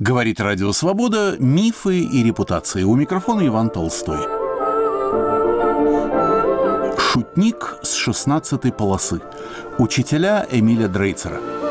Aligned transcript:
Говорит 0.00 0.40
Радио 0.40 0.72
Свобода 0.72 1.36
«Мифы 1.38 2.00
и 2.00 2.24
репутации». 2.24 2.82
У 2.82 2.96
микрофона 2.96 3.46
Иван 3.46 3.70
Толстой. 3.70 4.18
Шутник 6.98 7.76
с 7.80 7.92
шестнадцатой 7.94 8.72
полосы. 8.72 9.20
Учителя 9.78 10.48
Эмиля 10.50 10.88
Дрейцера– 10.88 11.38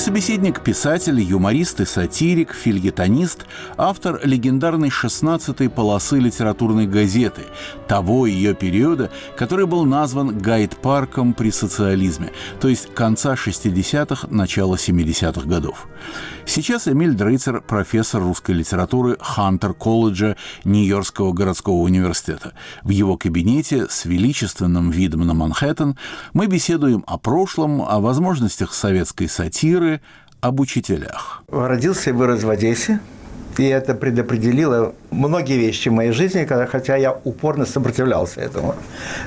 собеседник– 0.00 0.62
писатель, 0.64 1.20
юморист 1.20 1.80
и 1.80 1.84
сатирик, 1.84 2.54
фильетонист, 2.54 3.44
автор 3.76 4.18
легендарной 4.24 4.88
16-й 4.88 5.68
полосы 5.68 6.18
литературной 6.18 6.86
газеты, 6.86 7.42
того 7.86 8.26
ее 8.26 8.54
периода, 8.54 9.10
который 9.36 9.66
был 9.66 9.84
назван 9.84 10.38
гайд-парком 10.38 11.34
при 11.34 11.50
социализме, 11.50 12.32
то 12.60 12.68
есть 12.68 12.94
конца 12.94 13.34
60-х, 13.34 14.28
начала 14.30 14.76
70-х 14.76 15.46
годов. 15.46 15.86
Сейчас 16.46 16.88
Эмиль 16.88 17.14
Дрейцер– 17.14 17.60
профессор 17.68 18.22
русской 18.22 18.52
литературы 18.52 19.16
Хантер-колледжа 19.20 20.36
Нью-Йоркского 20.64 21.32
городского 21.32 21.76
университета. 21.76 22.54
В 22.82 22.88
его 22.90 23.16
кабинете 23.16 23.86
с 23.88 24.04
величественным 24.04 24.90
видом 24.90 25.26
на 25.26 25.34
Манхэттен 25.34 25.96
мы 26.32 26.46
беседуем 26.46 27.04
о 27.06 27.18
прошлом, 27.18 27.82
о 27.82 28.00
возможностях 28.00 28.72
советской 28.72 29.28
сатиры, 29.28 29.89
об 30.40 30.60
учителях. 30.60 31.42
Родился 31.50 32.10
и 32.10 32.12
вырос 32.12 32.42
в 32.42 32.50
Одессе. 32.50 33.00
И 33.58 33.64
это 33.64 33.94
предопределило 33.94 34.94
многие 35.10 35.58
вещи 35.58 35.88
в 35.88 35.92
моей 35.92 36.12
жизни, 36.12 36.46
хотя 36.46 36.96
я 36.96 37.18
упорно 37.24 37.66
сопротивлялся 37.66 38.40
этому. 38.40 38.74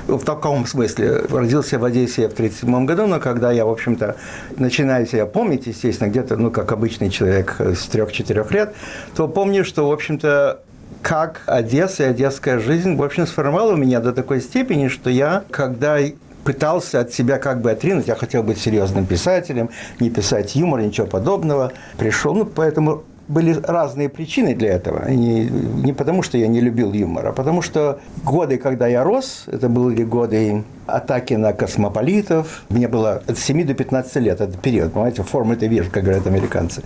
В 0.07 0.23
таком 0.23 0.65
смысле. 0.65 1.23
Родился 1.29 1.77
в 1.77 1.83
Одессе 1.83 2.29
в 2.29 2.33
1937 2.33 2.85
году, 2.85 3.05
но 3.05 3.19
когда 3.19 3.51
я, 3.51 3.65
в 3.65 3.69
общем-то, 3.69 4.15
начинаю 4.57 5.05
себя 5.05 5.25
помнить, 5.25 5.67
естественно, 5.67 6.07
где-то, 6.07 6.37
ну, 6.37 6.51
как 6.51 6.71
обычный 6.71 7.09
человек 7.09 7.57
с 7.59 7.85
трех-четырех 7.87 8.49
лет, 8.51 8.73
то 9.15 9.27
помню, 9.27 9.65
что, 9.65 9.89
в 9.89 9.91
общем-то, 9.91 10.61
как 11.03 11.41
Одесса 11.45 12.03
и 12.03 12.05
одесская 12.07 12.59
жизнь, 12.59 12.95
в 12.95 13.03
общем, 13.03 13.27
сформировала 13.27 13.75
меня 13.75 13.99
до 13.99 14.13
такой 14.13 14.41
степени, 14.41 14.87
что 14.87 15.09
я, 15.09 15.43
когда 15.51 15.99
пытался 16.43 17.01
от 17.01 17.13
себя 17.13 17.37
как 17.37 17.61
бы 17.61 17.71
отринуть. 17.71 18.07
Я 18.07 18.15
хотел 18.15 18.43
быть 18.43 18.57
серьезным 18.57 19.05
писателем, 19.05 19.69
не 19.99 20.09
писать 20.09 20.55
юмор, 20.55 20.81
ничего 20.81 21.07
подобного. 21.07 21.71
Пришел, 21.97 22.33
ну, 22.33 22.45
поэтому 22.45 23.03
были 23.27 23.53
разные 23.53 24.09
причины 24.09 24.53
для 24.53 24.73
этого. 24.73 25.09
Не, 25.09 25.45
не 25.45 25.93
потому, 25.93 26.23
что 26.23 26.37
я 26.37 26.47
не 26.47 26.59
любил 26.59 26.93
юмор, 26.93 27.27
а 27.27 27.31
потому 27.31 27.61
что 27.61 27.99
годы, 28.23 28.57
когда 28.57 28.87
я 28.87 29.03
рос, 29.03 29.45
это 29.47 29.69
были 29.69 30.03
годы 30.03 30.63
атаки 30.85 31.35
на 31.35 31.53
космополитов. 31.53 32.63
Мне 32.69 32.89
было 32.89 33.21
от 33.25 33.37
7 33.37 33.65
до 33.65 33.73
15 33.73 34.15
лет, 34.17 34.41
этот 34.41 34.59
период, 34.61 34.91
понимаете, 34.91 35.23
форма 35.23 35.53
это 35.53 35.67
вещь, 35.67 35.89
как 35.89 36.03
говорят 36.03 36.27
американцы. 36.27 36.83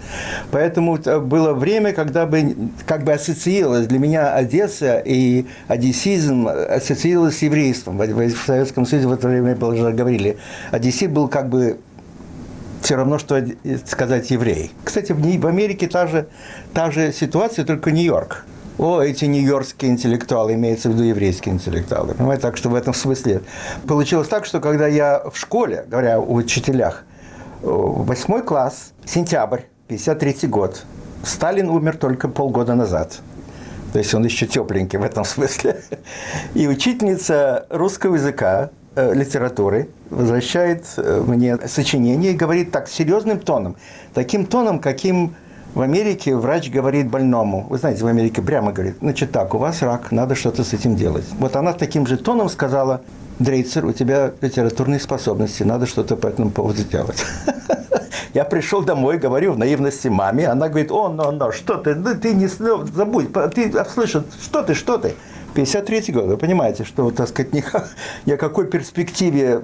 Поэтому 0.52 0.98
было 1.22 1.54
время, 1.54 1.94
когда 1.94 2.28
бы 2.28 2.56
как 2.86 3.04
бы 3.04 3.14
ассоциировалось 3.14 3.88
для 3.88 3.98
меня 3.98 4.34
Одесса 4.34 5.02
и 5.04 5.48
одессизм 5.68 6.48
ассоциировалось 6.48 7.38
с 7.38 7.42
еврейством. 7.42 7.98
В 7.98 8.38
Советском 8.46 8.86
Союзе 8.86 9.08
в 9.08 9.12
это 9.12 9.28
время 9.28 9.56
уже 9.56 9.92
говорили, 9.92 10.38
одессит 10.72 11.12
был 11.12 11.28
как 11.28 11.50
бы 11.50 11.80
все 12.88 12.96
равно, 12.96 13.20
что 13.20 13.46
сказать 13.86 14.32
еврей. 14.32 14.72
Кстати, 14.86 15.12
в 15.12 15.46
Америке 15.46 15.90
та 15.90 16.08
же, 16.08 16.30
та 16.74 16.90
же 16.90 17.12
ситуация, 17.12 17.66
только 17.66 17.92
Нью-Йорк. 17.92 18.46
О, 18.78 19.02
эти 19.02 19.26
нью-йоркские 19.26 19.92
интеллектуалы, 19.92 20.54
имеется 20.54 20.88
в 20.88 20.94
виду 20.94 21.04
еврейские 21.04 21.56
интеллектуалы. 21.56 22.14
Понимаете, 22.14 22.44
так 22.44 22.56
что 22.56 22.70
в 22.70 22.76
этом 22.76 22.94
смысле 22.94 23.42
получилось 23.86 24.30
так, 24.30 24.46
что 24.46 24.62
когда 24.62 24.88
я 24.88 25.22
в 25.30 25.38
школе, 25.38 25.84
говоря 25.90 26.16
о 26.16 26.22
учителях, 26.22 27.04
восьмой 27.62 28.42
класс, 28.42 28.94
сентябрь, 29.04 29.64
53 29.90 30.48
год, 30.48 30.86
Сталин 31.26 31.70
умер 31.70 31.98
только 31.98 32.30
полгода 32.30 32.74
назад. 32.76 33.20
То 33.92 34.00
есть 34.00 34.14
он 34.14 34.24
еще 34.24 34.48
тепленький 34.48 34.98
в 34.98 35.04
этом 35.04 35.26
смысле. 35.26 35.82
И 36.54 36.68
учительница 36.70 37.66
русского 37.70 38.16
языка 38.16 38.70
Э, 38.70 38.77
литературы 39.14 39.90
возвращает 40.10 40.86
э, 40.98 41.24
мне 41.26 41.58
сочинение 41.68 42.34
и 42.34 42.36
говорит 42.36 42.72
так 42.72 42.88
серьезным 42.88 43.40
тоном, 43.40 43.76
таким 44.14 44.46
тоном, 44.46 44.80
каким 44.80 45.36
в 45.74 45.82
Америке 45.82 46.36
врач 46.36 46.72
говорит 46.72 47.08
больному. 47.08 47.68
Вы 47.70 47.78
знаете, 47.78 48.04
в 48.04 48.08
Америке 48.08 48.42
прямо 48.42 48.72
говорит, 48.72 48.96
значит 49.00 49.32
так, 49.32 49.54
у 49.54 49.58
вас 49.58 49.82
рак, 49.82 50.12
надо 50.12 50.34
что-то 50.34 50.64
с 50.64 50.74
этим 50.74 50.96
делать. 50.96 51.26
Вот 51.40 51.56
она 51.56 51.74
таким 51.74 52.08
же 52.08 52.18
тоном 52.18 52.50
сказала, 52.50 53.02
Дрейцер, 53.40 53.86
у 53.86 53.94
тебя 53.94 54.32
литературные 54.42 55.00
способности, 55.00 55.62
надо 55.62 55.86
что-то 55.86 56.16
по 56.16 56.28
этому 56.28 56.50
поводу 56.50 56.84
делать. 56.84 57.24
Я 58.34 58.44
пришел 58.44 58.82
домой, 58.82 59.20
говорю 59.20 59.54
в 59.54 59.60
наивности 59.60 60.08
маме, 60.08 60.48
она 60.48 60.70
говорит, 60.70 60.92
о, 60.92 61.10
но, 61.10 61.32
но, 61.32 61.52
что 61.52 61.78
ты, 61.78 61.94
да 61.94 62.16
ты 62.16 62.34
не 62.34 62.48
забудь, 62.48 63.28
ты 63.54 63.72
слышишь, 63.94 64.24
что 64.42 64.64
ты, 64.64 64.74
что 64.74 64.98
ты. 64.98 65.14
53 65.58 66.14
год, 66.14 66.26
вы 66.26 66.38
понимаете, 66.38 66.84
что, 66.84 67.10
так 67.10 67.28
сказать, 67.30 67.52
ни, 67.52 67.64
ни 68.28 68.32
о 68.32 68.38
какой 68.38 68.68
перспективе 68.68 69.64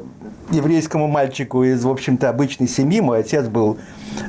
еврейскому 0.49 1.07
мальчику 1.07 1.63
из, 1.63 1.83
в 1.83 1.89
общем-то, 1.89 2.29
обычной 2.29 2.67
семьи. 2.67 2.99
Мой 2.99 3.19
отец 3.19 3.47
был 3.47 3.77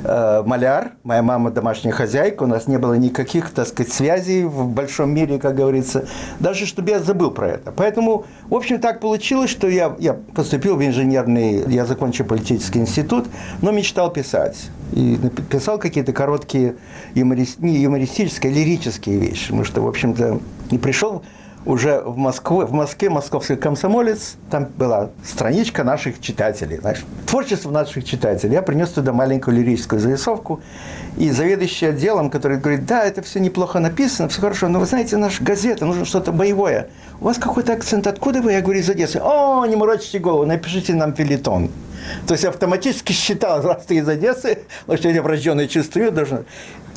э, 0.03 0.43
маляр, 0.45 0.91
моя 1.03 1.23
мама 1.23 1.49
домашняя 1.49 1.91
хозяйка, 1.91 2.43
у 2.43 2.45
нас 2.45 2.67
не 2.67 2.77
было 2.77 2.93
никаких, 2.93 3.49
так 3.49 3.67
сказать, 3.67 3.91
связей 3.91 4.43
в 4.43 4.67
большом 4.67 5.11
мире, 5.11 5.39
как 5.39 5.55
говорится, 5.55 6.07
даже 6.39 6.67
чтобы 6.67 6.91
я 6.91 6.99
забыл 6.99 7.31
про 7.31 7.47
это. 7.47 7.71
Поэтому, 7.71 8.25
в 8.47 8.53
общем, 8.53 8.79
так 8.79 8.99
получилось, 8.99 9.49
что 9.49 9.67
я, 9.67 9.95
я 9.97 10.13
поступил 10.13 10.75
в 10.75 10.85
инженерный, 10.85 11.63
я 11.67 11.87
закончил 11.87 12.25
политический 12.25 12.77
институт, 12.77 13.25
но 13.63 13.71
мечтал 13.71 14.13
писать. 14.13 14.69
И 14.93 15.17
писал 15.49 15.79
какие-то 15.79 16.13
короткие 16.13 16.75
юморист, 17.15 17.57
не 17.57 17.79
юмористические, 17.79 18.53
а 18.53 18.55
лирические 18.55 19.17
вещи, 19.17 19.45
потому 19.47 19.63
что, 19.63 19.81
в 19.81 19.87
общем-то, 19.87 20.39
не 20.69 20.77
пришел 20.77 21.23
уже 21.65 22.01
в 22.01 22.17
Москве, 22.17 22.65
в 22.65 22.71
Москве 22.71 23.09
московский 23.09 23.55
комсомолец, 23.55 24.35
там 24.51 24.67
была 24.77 25.09
страничка 25.23 25.83
наших 25.83 26.21
читателей, 26.21 26.77
знаешь, 26.77 27.03
творчество 27.25 27.71
наших 27.71 28.05
читателей. 28.05 28.53
Я 28.53 28.61
принес 28.61 28.89
туда 28.89 29.13
маленькую 29.13 29.57
лирическую 29.57 29.99
зарисовку, 29.99 30.61
и 31.17 31.31
заведующий 31.31 31.87
отделом, 31.87 32.29
который 32.29 32.57
говорит, 32.57 32.85
да, 32.85 33.03
это 33.03 33.21
все 33.21 33.39
неплохо 33.39 33.79
написано, 33.79 34.29
все 34.29 34.41
хорошо, 34.41 34.67
но 34.67 34.79
вы 34.79 34.85
знаете, 34.85 35.17
наша 35.17 35.43
газета, 35.43 35.85
нужно 35.85 36.05
что-то 36.05 36.31
боевое. 36.31 36.89
У 37.21 37.25
вас 37.25 37.37
какой-то 37.37 37.73
акцент, 37.73 38.05
откуда 38.07 38.41
вы? 38.41 38.51
Я 38.51 38.61
говорю, 38.61 38.81
из 38.81 38.89
Одессы. 38.89 39.19
О, 39.23 39.65
не 39.65 39.75
морочите 39.75 40.19
голову, 40.19 40.45
напишите 40.45 40.93
нам 40.93 41.15
филитон. 41.15 41.71
То 42.27 42.33
есть 42.33 42.45
автоматически 42.45 43.13
считал, 43.13 43.61
раз 43.61 43.85
ты 43.85 43.95
из 43.95 44.07
Одессы, 44.07 44.59
значит, 44.85 45.05
я 45.05 45.21
врожденное 45.21 45.67
чувство 45.67 46.11
должен. 46.11 46.45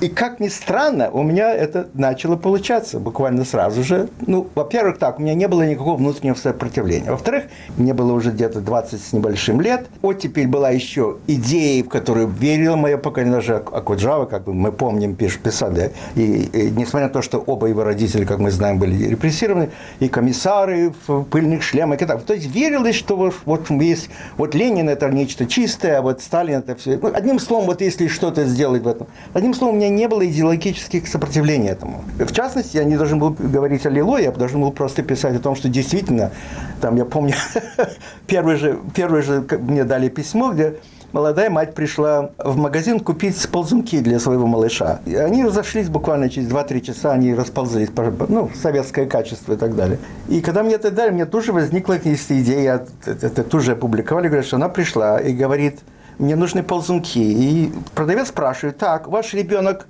И 0.00 0.08
как 0.08 0.38
ни 0.38 0.46
странно, 0.46 1.10
у 1.10 1.24
меня 1.24 1.52
это 1.52 1.88
начало 1.94 2.36
получаться 2.36 3.00
буквально 3.00 3.44
сразу 3.44 3.82
же. 3.82 4.08
Ну, 4.26 4.46
во-первых, 4.54 4.98
так, 4.98 5.18
у 5.18 5.22
меня 5.22 5.34
не 5.34 5.48
было 5.48 5.62
никакого 5.62 5.96
внутреннего 5.96 6.36
сопротивления. 6.36 7.10
Во-вторых, 7.10 7.44
мне 7.76 7.94
было 7.94 8.12
уже 8.12 8.30
где-то 8.30 8.60
20 8.60 9.02
с 9.02 9.12
небольшим 9.12 9.60
лет. 9.60 9.86
Оттепель 10.02 10.46
была 10.46 10.70
еще 10.70 11.16
идеей, 11.26 11.82
в 11.82 11.88
которую 11.88 12.28
верило 12.28 12.76
мое 12.76 12.96
поколение, 12.96 13.34
даже 13.34 13.56
Акуджава, 13.56 14.26
как 14.26 14.44
бы 14.44 14.54
мы 14.54 14.70
помним, 14.70 15.16
пишет, 15.16 15.40
писали. 15.40 15.92
И, 16.14 16.42
и 16.52 16.70
несмотря 16.70 17.08
на 17.08 17.12
то, 17.12 17.20
что 17.20 17.38
оба 17.38 17.66
его 17.66 17.82
родители, 17.82 18.24
как 18.24 18.38
мы 18.38 18.52
знаем, 18.52 18.78
были 18.78 19.08
репрессированы, 19.08 19.70
и 19.98 20.08
комиссары 20.08 20.92
в 21.08 21.24
пыльных 21.24 21.64
шлемах, 21.64 22.00
и 22.02 22.06
так. 22.06 22.22
То 22.22 22.34
есть 22.34 22.54
верилось, 22.54 22.94
что 22.94 23.16
вот, 23.16 23.34
вот 23.44 23.68
есть, 23.70 24.10
вот 24.36 24.54
Ленин 24.54 24.88
это 24.98 25.14
нечто 25.14 25.46
чистое, 25.46 25.98
а 25.98 26.02
вот 26.02 26.20
Сталин 26.20 26.58
это 26.58 26.74
все. 26.74 26.98
Ну, 27.00 27.10
одним 27.14 27.38
словом, 27.38 27.66
вот 27.66 27.80
если 27.80 28.08
что-то 28.08 28.44
сделать 28.44 28.82
в 28.82 28.88
этом. 28.88 29.06
Одним 29.32 29.54
словом, 29.54 29.76
у 29.76 29.78
меня 29.78 29.88
не 29.88 30.08
было 30.08 30.26
идеологических 30.26 31.06
сопротивлений 31.06 31.68
этому. 31.68 32.04
В 32.18 32.32
частности, 32.32 32.76
я 32.76 32.84
не 32.84 32.96
должен 32.96 33.18
был 33.18 33.30
говорить 33.30 33.86
о 33.86 33.90
Лило, 33.90 34.18
я 34.18 34.32
должен 34.32 34.60
был 34.60 34.72
просто 34.72 35.02
писать 35.02 35.36
о 35.36 35.38
том, 35.38 35.54
что 35.54 35.68
действительно, 35.68 36.32
там, 36.80 36.96
я 36.96 37.04
помню, 37.04 37.34
первый 38.26 38.56
же, 38.56 38.78
первый 38.94 39.22
же 39.22 39.44
мне 39.60 39.84
дали 39.84 40.08
письмо, 40.08 40.52
где 40.52 40.76
молодая 41.12 41.50
мать 41.50 41.74
пришла 41.74 42.30
в 42.38 42.56
магазин 42.56 43.00
купить 43.00 43.48
ползунки 43.48 44.00
для 44.00 44.18
своего 44.18 44.46
малыша. 44.46 45.00
И 45.06 45.14
они 45.14 45.44
разошлись 45.44 45.88
буквально 45.88 46.28
через 46.30 46.48
2-3 46.48 46.80
часа, 46.80 47.12
они 47.12 47.34
расползлись, 47.34 47.90
ну, 48.28 48.50
советское 48.54 49.06
качество 49.06 49.54
и 49.54 49.56
так 49.56 49.74
далее. 49.74 49.98
И 50.28 50.40
когда 50.40 50.62
мне 50.62 50.74
это 50.74 50.90
дали, 50.90 51.10
мне 51.10 51.26
тоже 51.26 51.52
возникла 51.52 51.98
идея, 51.98 52.86
это 53.04 53.44
тоже 53.44 53.72
опубликовали, 53.72 54.28
говорят, 54.28 54.46
что 54.46 54.56
она 54.56 54.68
пришла 54.68 55.18
и 55.20 55.32
говорит, 55.32 55.80
мне 56.18 56.36
нужны 56.36 56.62
ползунки. 56.62 57.18
И 57.18 57.72
продавец 57.94 58.28
спрашивает, 58.28 58.78
так, 58.78 59.08
ваш 59.08 59.34
ребенок 59.34 59.86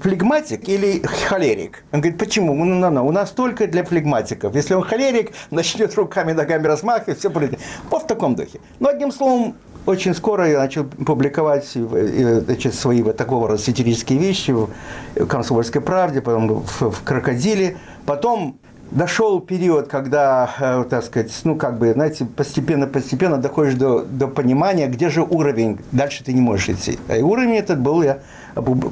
флегматик 0.00 0.68
или 0.68 1.02
холерик? 1.28 1.84
Он 1.92 2.00
говорит, 2.00 2.18
почему? 2.18 2.54
Ну, 2.54 2.64
ну, 2.64 2.90
ну, 2.90 3.06
у 3.06 3.12
нас 3.12 3.30
только 3.30 3.66
для 3.66 3.84
флегматиков. 3.84 4.54
Если 4.54 4.74
он 4.74 4.82
холерик, 4.82 5.32
начнет 5.50 5.94
руками, 5.94 6.32
ногами 6.32 6.66
размахивать, 6.66 7.18
все 7.18 7.30
будет. 7.30 7.58
Вот 7.90 8.04
в 8.04 8.06
таком 8.06 8.34
духе. 8.34 8.60
Но 8.78 8.88
одним 8.88 9.12
словом, 9.12 9.56
очень 9.86 10.14
скоро 10.14 10.48
я 10.48 10.58
начал 10.58 10.84
публиковать 10.84 11.66
значит, 11.72 12.74
свои 12.74 13.02
вот 13.02 13.16
такого 13.16 13.48
рода 13.48 13.62
сатирические 13.62 14.18
вещи 14.18 14.50
в 14.52 14.68
«Комсомольской 15.26 15.80
правде», 15.80 16.20
потом 16.20 16.62
в, 16.62 16.90
в 16.90 17.02
«Крокодиле». 17.02 17.76
Потом 18.06 18.58
дошел 18.90 19.40
период, 19.40 19.88
когда, 19.88 20.50
э, 20.58 20.84
так 20.88 21.04
сказать, 21.04 21.32
ну, 21.44 21.56
как 21.56 21.78
бы, 21.78 21.92
знаете, 21.92 22.24
постепенно-постепенно 22.24 23.38
доходишь 23.38 23.74
до, 23.74 24.00
до 24.02 24.26
понимания, 24.26 24.88
где 24.88 25.08
же 25.08 25.22
уровень, 25.22 25.78
дальше 25.92 26.24
ты 26.24 26.32
не 26.32 26.40
можешь 26.40 26.70
идти. 26.70 26.98
И 27.08 27.22
уровень 27.22 27.56
этот 27.56 27.80
был, 27.80 28.02
я 28.02 28.20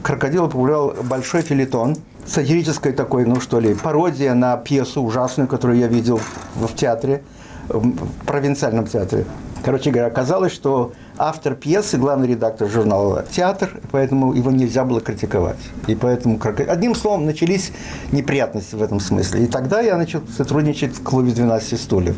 «Крокодил» 0.02 0.44
опубликовал 0.44 0.94
большой 1.02 1.42
филитон, 1.42 1.96
сатирической 2.26 2.92
такой, 2.92 3.24
ну, 3.24 3.40
что 3.40 3.58
ли, 3.58 3.74
пародия 3.74 4.34
на 4.34 4.56
пьесу 4.56 5.02
ужасную, 5.02 5.48
которую 5.48 5.78
я 5.78 5.88
видел 5.88 6.20
в 6.54 6.74
театре, 6.74 7.22
в 7.68 7.92
провинциальном 8.24 8.86
театре. 8.86 9.24
Короче 9.64 9.90
говоря, 9.90 10.08
оказалось, 10.08 10.52
что 10.52 10.92
автор 11.16 11.54
пьесы, 11.54 11.98
главный 11.98 12.28
редактор 12.28 12.68
журнала 12.68 13.24
«Театр», 13.30 13.80
поэтому 13.90 14.32
его 14.32 14.50
нельзя 14.50 14.84
было 14.84 15.00
критиковать. 15.00 15.58
И 15.86 15.94
поэтому, 15.94 16.40
одним 16.68 16.94
словом, 16.94 17.26
начались 17.26 17.72
неприятности 18.12 18.74
в 18.74 18.82
этом 18.82 19.00
смысле. 19.00 19.44
И 19.44 19.46
тогда 19.46 19.80
я 19.80 19.96
начал 19.96 20.22
сотрудничать 20.36 20.96
в 20.96 21.02
клубе 21.02 21.32
«12 21.32 21.76
стульев». 21.76 22.16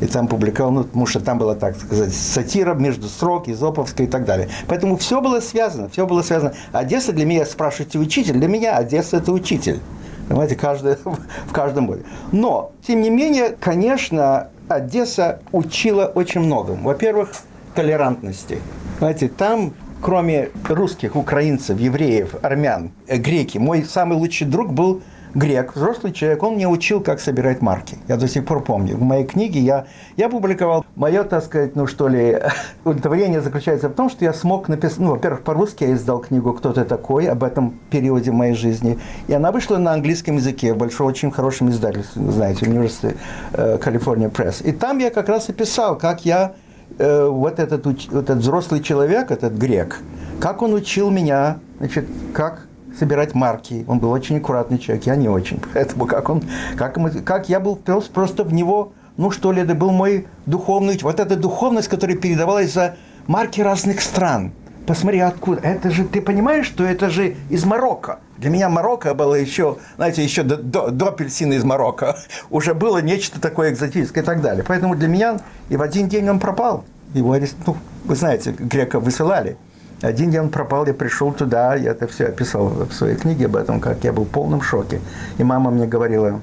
И 0.00 0.06
там 0.06 0.28
публиковал, 0.28 0.72
ну, 0.72 0.84
потому 0.84 1.06
что 1.06 1.20
там 1.20 1.38
была, 1.38 1.54
так 1.54 1.74
сказать, 1.76 2.14
сатира 2.14 2.74
между 2.74 3.08
строк, 3.08 3.48
Изоповская 3.48 4.06
и 4.06 4.10
так 4.10 4.26
далее. 4.26 4.50
Поэтому 4.66 4.98
все 4.98 5.22
было 5.22 5.40
связано, 5.40 5.88
все 5.88 6.06
было 6.06 6.20
связано. 6.20 6.52
Одесса 6.72 7.12
для 7.12 7.24
меня, 7.24 7.46
спрашиваете, 7.46 7.98
учитель? 7.98 8.34
Для 8.34 8.48
меня 8.48 8.76
Одесса– 8.76 9.16
это 9.18 9.32
учитель. 9.32 9.80
Понимаете, 10.28 10.56
каждый, 10.56 10.96
в 11.04 11.52
каждом 11.52 11.86
боде. 11.86 12.02
Но, 12.30 12.72
тем 12.86 13.00
не 13.00 13.08
менее, 13.08 13.56
конечно, 13.58 14.48
Одесса 14.68 15.40
учила 15.52 16.06
очень 16.06 16.40
многому. 16.40 16.84
Во-первых, 16.84 17.32
толерантности. 17.74 18.58
Знаете, 18.98 19.28
там 19.28 19.74
кроме 20.00 20.50
русских, 20.68 21.16
украинцев, 21.16 21.80
евреев, 21.80 22.36
армян, 22.42 22.92
э, 23.06 23.16
греки, 23.16 23.58
мой 23.58 23.84
самый 23.84 24.16
лучший 24.16 24.46
друг 24.46 24.72
был 24.72 25.02
грек, 25.36 25.76
взрослый 25.76 26.12
человек, 26.12 26.42
он 26.42 26.54
мне 26.54 26.66
учил, 26.66 27.00
как 27.00 27.20
собирать 27.20 27.60
марки. 27.60 27.98
Я 28.08 28.16
до 28.16 28.26
сих 28.26 28.46
пор 28.46 28.64
помню. 28.64 28.96
В 28.96 29.02
моей 29.02 29.26
книге 29.26 29.60
я, 29.60 29.86
я 30.16 30.30
публиковал, 30.30 30.84
мое, 30.96 31.24
так 31.24 31.44
сказать, 31.44 31.76
ну 31.76 31.86
что 31.86 32.08
ли, 32.08 32.40
удовлетворение 32.84 33.42
заключается 33.42 33.90
в 33.90 33.92
том, 33.92 34.08
что 34.08 34.24
я 34.24 34.32
смог 34.32 34.68
написать, 34.68 34.98
ну, 34.98 35.10
во-первых, 35.10 35.42
по-русски 35.42 35.84
я 35.84 35.92
издал 35.92 36.20
книгу 36.20 36.54
«Кто 36.54 36.72
ты 36.72 36.84
такой» 36.84 37.26
об 37.26 37.44
этом 37.44 37.78
периоде 37.90 38.32
моей 38.32 38.54
жизни. 38.54 38.98
И 39.28 39.34
она 39.34 39.52
вышла 39.52 39.76
на 39.76 39.92
английском 39.92 40.36
языке 40.36 40.72
в 40.72 40.78
большом, 40.78 41.06
очень 41.06 41.30
хорошем 41.30 41.68
издательстве, 41.68 42.22
знаете, 42.30 42.66
университете 42.66 43.16
Калифорния 43.52 44.30
Пресс. 44.30 44.62
И 44.62 44.72
там 44.72 44.98
я 44.98 45.10
как 45.10 45.28
раз 45.28 45.50
и 45.50 45.52
писал, 45.52 45.98
как 45.98 46.24
я 46.24 46.54
э, 46.98 47.26
вот 47.26 47.58
этот, 47.58 47.84
вот 47.84 48.08
этот 48.10 48.38
взрослый 48.38 48.82
человек, 48.82 49.30
этот 49.30 49.52
грек, 49.52 50.00
как 50.40 50.62
он 50.62 50.72
учил 50.72 51.10
меня, 51.10 51.58
значит, 51.78 52.06
как 52.32 52.66
собирать 52.98 53.34
марки. 53.34 53.84
Он 53.88 53.98
был 53.98 54.10
очень 54.10 54.38
аккуратный 54.38 54.78
человек, 54.78 55.06
я 55.06 55.16
не 55.16 55.28
очень. 55.28 55.60
Поэтому 55.74 56.06
как 56.06 56.28
он, 56.28 56.42
как, 56.76 56.96
мы, 56.96 57.10
как 57.10 57.48
я 57.48 57.60
был 57.60 57.76
просто 57.76 58.44
в 58.44 58.52
него, 58.52 58.92
ну 59.16 59.30
что 59.30 59.52
ли, 59.52 59.62
это 59.62 59.74
был 59.74 59.90
мой 59.90 60.26
духовный, 60.46 60.98
вот 61.02 61.20
эта 61.20 61.36
духовность, 61.36 61.88
которая 61.88 62.16
передавалась 62.16 62.72
за 62.72 62.96
марки 63.26 63.60
разных 63.60 64.00
стран. 64.00 64.52
Посмотри, 64.86 65.18
откуда. 65.18 65.62
Это 65.62 65.90
же, 65.90 66.04
ты 66.04 66.20
понимаешь, 66.20 66.66
что 66.66 66.84
это 66.84 67.10
же 67.10 67.34
из 67.50 67.64
Марокко. 67.64 68.20
Для 68.38 68.50
меня 68.50 68.68
Марокко 68.68 69.14
было 69.14 69.34
еще, 69.34 69.78
знаете, 69.96 70.22
еще 70.22 70.44
до, 70.44 70.56
до, 70.58 70.90
до 70.90 71.08
апельсина 71.08 71.54
из 71.54 71.64
Марокко. 71.64 72.16
Уже 72.50 72.72
было 72.72 72.98
нечто 72.98 73.40
такое 73.40 73.72
экзотическое 73.72 74.22
и 74.22 74.26
так 74.26 74.42
далее. 74.42 74.64
Поэтому 74.66 74.94
для 74.94 75.08
меня 75.08 75.40
и 75.70 75.76
в 75.76 75.82
один 75.82 76.08
день 76.08 76.28
он 76.28 76.38
пропал. 76.38 76.84
Его 77.14 77.32
арест... 77.32 77.56
ну, 77.66 77.76
вы 78.04 78.14
знаете, 78.14 78.52
грека 78.52 79.00
высылали. 79.00 79.56
Один 80.02 80.30
день 80.30 80.40
он 80.40 80.48
пропал, 80.50 80.86
я 80.86 80.94
пришел 80.94 81.32
туда, 81.32 81.74
я 81.74 81.92
это 81.92 82.06
все 82.06 82.26
описал 82.26 82.68
в 82.68 82.92
своей 82.92 83.16
книге 83.16 83.46
об 83.46 83.56
этом, 83.56 83.80
как 83.80 84.04
я 84.04 84.12
был 84.12 84.24
в 84.24 84.28
полном 84.28 84.60
шоке. 84.60 85.00
И 85.38 85.44
мама 85.44 85.70
мне 85.70 85.86
говорила, 85.86 86.40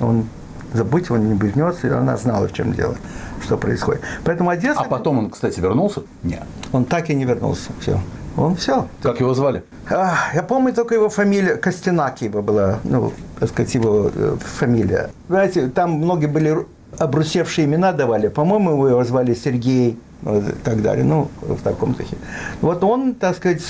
он 0.00 0.26
забудь, 0.72 1.10
он 1.10 1.28
не 1.28 1.38
вернется, 1.38 1.86
и 1.86 1.90
она 1.90 2.16
знала, 2.16 2.48
в 2.48 2.52
чем 2.52 2.72
дело, 2.72 2.96
что 3.42 3.56
происходит. 3.56 4.02
Поэтому 4.24 4.50
Одесса... 4.50 4.80
А 4.80 4.84
потом 4.84 5.18
он, 5.18 5.30
кстати, 5.30 5.60
вернулся? 5.60 6.02
Нет. 6.22 6.42
Он 6.72 6.84
так 6.84 7.10
и 7.10 7.14
не 7.14 7.24
вернулся. 7.24 7.70
Все. 7.80 8.00
Он 8.36 8.54
все. 8.54 8.86
Как 9.02 9.20
его 9.20 9.34
звали? 9.34 9.62
А, 9.90 10.14
я 10.34 10.42
помню 10.42 10.74
только 10.74 10.94
его 10.94 11.08
фамилия, 11.08 11.56
Костянаки 11.56 12.24
его 12.24 12.42
была, 12.42 12.80
ну, 12.84 13.12
так 13.38 13.48
сказать, 13.48 13.74
его 13.74 14.10
э, 14.14 14.36
фамилия. 14.40 15.10
Знаете, 15.28 15.68
там 15.68 15.92
многие 15.92 16.26
были 16.26 16.66
обрусевшие 16.98 17.66
имена 17.66 17.92
давали. 17.92 18.28
По-моему, 18.28 18.86
его 18.86 19.04
звали 19.04 19.34
Сергей, 19.34 19.98
и 20.26 20.52
так 20.64 20.82
далее, 20.82 21.04
ну, 21.04 21.28
в 21.40 21.62
таком 21.62 21.92
духе. 21.92 22.16
Вот 22.60 22.82
он, 22.82 23.14
так 23.14 23.36
сказать, 23.36 23.62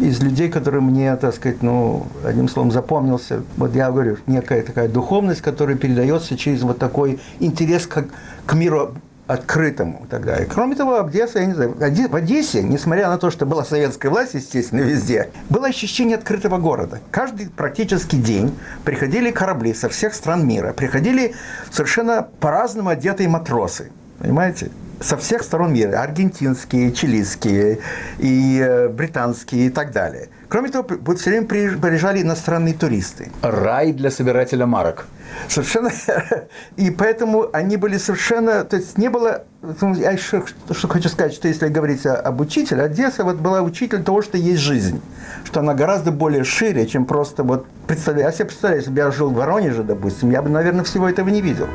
из 0.00 0.22
людей, 0.22 0.48
которые 0.48 0.80
мне, 0.80 1.14
так 1.16 1.34
сказать, 1.34 1.62
ну, 1.62 2.06
одним 2.24 2.48
словом, 2.48 2.70
запомнился, 2.70 3.42
вот 3.56 3.74
я 3.74 3.90
говорю, 3.90 4.16
некая 4.26 4.62
такая 4.62 4.88
духовность, 4.88 5.42
которая 5.42 5.76
передается 5.76 6.36
через 6.36 6.62
вот 6.62 6.78
такой 6.78 7.20
интерес 7.40 7.86
к, 7.86 8.04
к 8.46 8.54
миру 8.54 8.94
открытому 9.26 10.02
и 10.04 10.08
так 10.08 10.24
далее. 10.24 10.48
Кроме 10.52 10.74
того, 10.74 11.04
Одесса, 11.04 11.38
я 11.38 11.46
не 11.46 11.54
знаю, 11.54 11.76
в 11.76 12.16
Одессе, 12.16 12.62
несмотря 12.62 13.08
на 13.08 13.16
то, 13.16 13.30
что 13.30 13.46
была 13.46 13.64
советская 13.64 14.10
власть, 14.10 14.34
естественно, 14.34 14.80
везде, 14.80 15.30
было 15.48 15.68
ощущение 15.68 16.16
открытого 16.16 16.58
города. 16.58 17.00
Каждый 17.12 17.48
практически 17.48 18.16
день 18.16 18.52
приходили 18.84 19.30
корабли 19.30 19.72
со 19.72 19.88
всех 19.88 20.14
стран 20.14 20.46
мира, 20.46 20.72
приходили 20.72 21.34
совершенно 21.70 22.26
по-разному 22.40 22.88
одетые 22.88 23.28
матросы, 23.28 23.92
понимаете? 24.18 24.70
Со 25.00 25.16
всех 25.16 25.42
сторон 25.42 25.72
мира, 25.72 26.02
аргентинские, 26.02 26.92
чилийские, 26.92 27.78
и 28.18 28.60
э, 28.60 28.88
британские 28.88 29.66
и 29.66 29.70
так 29.70 29.92
далее. 29.92 30.28
Кроме 30.48 30.68
того, 30.68 30.84
все 31.16 31.30
время 31.30 31.46
приезжали 31.46 32.22
иностранные 32.22 32.74
туристы. 32.74 33.30
Рай 33.40 33.92
для 33.92 34.10
собирателя 34.10 34.66
марок. 34.66 35.06
Совершенно. 35.48 35.90
И 36.76 36.90
поэтому 36.90 37.48
они 37.52 37.76
были 37.76 37.98
совершенно... 37.98 38.64
То 38.64 38.76
есть 38.76 38.98
не 38.98 39.08
было... 39.08 39.44
Я 39.80 40.10
еще 40.10 40.42
что 40.72 40.88
хочу 40.88 41.08
сказать, 41.08 41.34
что 41.34 41.46
если 41.46 41.68
говорить 41.68 42.04
об 42.04 42.40
учителе, 42.40 42.82
Одесса 42.82 43.22
вот 43.22 43.36
была 43.36 43.62
учитель 43.62 44.02
того, 44.02 44.22
что 44.22 44.36
есть 44.36 44.60
жизнь. 44.60 45.00
Что 45.44 45.60
она 45.60 45.74
гораздо 45.74 46.10
более 46.10 46.42
шире, 46.42 46.84
чем 46.86 47.04
просто 47.04 47.44
вот... 47.44 47.66
Представляю, 47.86 48.26
я 48.26 48.32
себе 48.32 48.46
представляю, 48.46 48.80
если 48.80 48.90
бы 48.90 48.98
я 48.98 49.12
жил 49.12 49.30
в 49.30 49.34
Воронеже, 49.34 49.84
допустим, 49.84 50.32
я 50.32 50.42
бы, 50.42 50.50
наверное, 50.50 50.82
всего 50.82 51.08
этого 51.08 51.28
не 51.28 51.42
видел. 51.42 51.68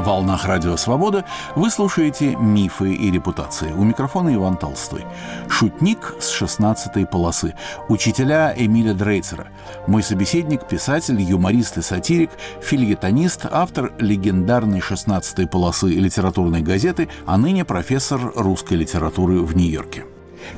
Волнах 0.00 0.44
Радио 0.44 0.76
Свобода 0.76 1.24
вы 1.54 1.70
слушаете 1.70 2.36
«Мифы 2.36 2.92
и 2.92 3.10
репутации». 3.10 3.72
У 3.72 3.84
микрофона 3.84 4.34
Иван 4.34 4.56
Толстой. 4.56 5.04
Шутник 5.48 6.14
с 6.20 6.30
16 6.30 7.08
полосы. 7.10 7.54
Учителя 7.88 8.54
Эмиля 8.56 8.94
Дрейцера. 8.94 9.48
Мой 9.86 10.02
собеседник– 10.02 10.66
писатель, 10.68 11.20
юморист 11.20 11.78
и 11.78 11.82
сатирик, 11.82 12.30
фильетонист, 12.60 13.46
автор 13.50 13.92
легендарной 13.98 14.80
16 14.80 15.50
полосы 15.50 15.88
литературной 15.88 16.62
газеты, 16.62 17.08
а 17.24 17.36
ныне 17.36 17.64
профессор 17.64 18.32
русской 18.34 18.74
литературы 18.74 19.40
в 19.40 19.56
Нью-Йорке. 19.56 20.04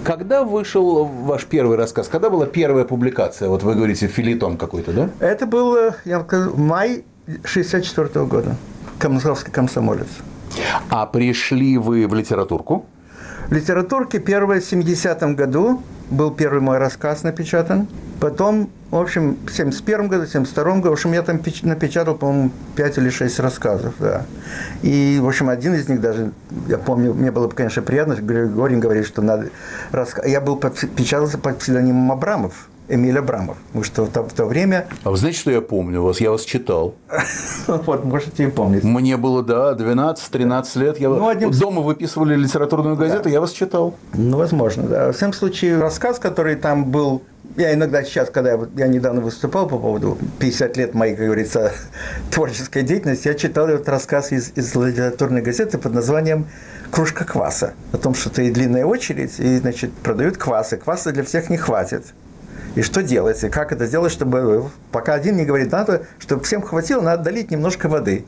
Когда 0.05 0.45
вышел 0.45 1.05
ваш 1.05 1.45
первый 1.45 1.77
рассказ? 1.77 2.09
Когда 2.09 2.31
была 2.31 2.47
первая 2.47 2.85
публикация? 2.85 3.49
Вот 3.49 3.63
вы 3.63 3.75
говорите, 3.75 4.07
филитон 4.07 4.57
какой-то, 4.57 4.93
да? 4.93 5.11
Это 5.21 5.47
был, 5.47 5.77
я 6.05 6.21
скажу, 6.21 6.57
май 6.57 7.05
64 7.45 8.09
-го 8.09 8.27
года. 8.27 8.57
Комсомольский 8.99 9.53
комсомолец. 9.53 10.09
А 10.91 11.07
пришли 11.07 11.79
вы 11.79 12.07
в 12.07 12.15
литературку? 12.15 12.87
В 13.49 13.53
литературке 13.53 14.19
первое 14.19 14.61
в 14.61 14.65
70-м 14.65 15.35
году 15.35 15.83
был 16.11 16.31
первый 16.31 16.61
мой 16.61 16.79
рассказ 16.79 17.23
напечатан. 17.23 17.87
Потом, 18.21 18.69
в 18.91 18.97
общем, 18.97 19.39
в 19.47 19.53
71 19.53 20.09
году, 20.09 20.27
в 20.27 20.29
72 20.29 20.65
году, 20.77 20.91
в 20.91 20.93
общем, 20.93 21.13
я 21.13 21.23
там 21.23 21.41
напечатал, 21.63 22.17
по-моему, 22.17 22.51
5 22.75 22.99
или 22.99 23.11
6 23.11 23.39
рассказов, 23.39 23.95
да. 24.01 24.27
И, 24.83 25.19
в 25.23 25.29
общем, 25.29 25.49
один 25.49 25.75
из 25.75 25.89
них 25.89 26.01
даже, 26.01 26.33
я 26.67 26.79
помню, 26.79 27.15
мне 27.15 27.31
было, 27.31 27.49
конечно, 27.49 27.81
приятно, 27.81 28.15
Григорий 28.15 28.77
говорит, 28.77 29.07
что 29.07 29.23
надо... 29.23 29.51
Рассказ... 29.93 30.27
Я 30.27 30.41
был, 30.41 30.57
печатался 30.57 31.39
под 31.39 31.59
псевдонимом 31.59 32.11
Абрамов. 32.11 32.69
Эмиль 32.89 33.19
Абрамов. 33.19 33.57
Потому 33.69 33.85
что 33.85 34.05
в 34.05 34.11
то, 34.11 34.23
в 34.23 34.33
то 34.33 34.47
время... 34.47 34.87
А 35.05 35.11
вы 35.11 35.17
знаете, 35.17 35.39
что 35.39 35.51
я 35.51 35.61
помню 35.61 36.03
вас? 36.03 36.21
Я 36.21 36.31
вас 36.31 36.43
читал. 36.43 36.95
Вот, 37.67 38.05
можете 38.05 38.45
и 38.45 38.47
помнить. 38.47 38.83
Мне 38.83 39.17
было, 39.19 39.43
да, 39.43 39.75
12-13 39.75 40.79
лет. 40.79 40.99
Я 40.99 41.11
ну, 41.11 41.29
одним... 41.29 41.51
Дома 41.51 41.83
выписывали 41.83 42.35
литературную 42.35 42.97
газету, 42.97 43.25
да. 43.25 43.31
я 43.31 43.41
вас 43.41 43.53
читал. 43.53 43.95
Ну, 44.15 44.39
возможно, 44.39 44.85
да. 44.85 45.13
В 45.13 45.17
всяком 45.17 45.35
случае, 45.35 45.79
рассказ, 45.79 46.19
который 46.19 46.57
там 46.57 46.87
был 46.87 47.23
Я 47.57 47.75
иногда 47.75 48.03
сейчас, 48.05 48.31
когда 48.31 48.53
я, 48.53 48.61
я 48.77 48.87
недавно 48.87 49.21
выступал 49.21 49.69
по 49.69 49.79
поводу 49.79 50.17
50 50.39 50.77
лет 50.79 50.95
моей, 50.95 51.15
как 51.15 51.27
говорится, 51.27 51.73
творческой 52.31 52.83
деятельности, 52.85 53.29
я 53.29 53.35
читал 53.35 53.69
этот 53.69 53.89
рассказ 53.89 54.33
из, 54.33 54.53
из 54.57 54.75
литературной 54.75 55.43
газеты 55.43 55.77
под 55.77 55.93
названием 55.93 56.47
«Кружка 56.91 57.25
кваса». 57.27 57.75
О 57.93 57.99
том, 57.99 58.15
что 58.15 58.31
стоит 58.31 58.55
длинная 58.55 58.87
очередь, 58.87 59.39
и, 59.39 59.59
значит, 59.59 59.93
продают 59.93 60.39
квасы. 60.39 60.79
Кваса 60.79 61.13
для 61.13 61.23
всех 61.23 61.51
не 61.51 61.59
хватит. 61.59 62.15
И 62.75 62.83
что 62.83 63.03
делать? 63.03 63.43
И 63.43 63.49
как 63.49 63.73
это 63.73 63.87
сделать, 63.87 64.13
чтобы... 64.13 64.71
Пока 64.93 65.15
один 65.15 65.37
не 65.37 65.45
говорит, 65.45 65.73
надо, 65.73 66.07
чтобы 66.19 66.45
всем 66.45 66.63
хватило, 66.63 67.01
надо 67.01 67.25
долить 67.25 67.51
немножко 67.51 67.89
воды. 67.89 68.25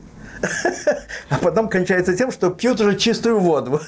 А 1.29 1.37
потом 1.41 1.69
кончается 1.69 2.15
тем, 2.15 2.31
что 2.31 2.49
пьют 2.49 2.81
уже 2.81 2.95
чистую 2.97 3.39
воду, 3.39 3.79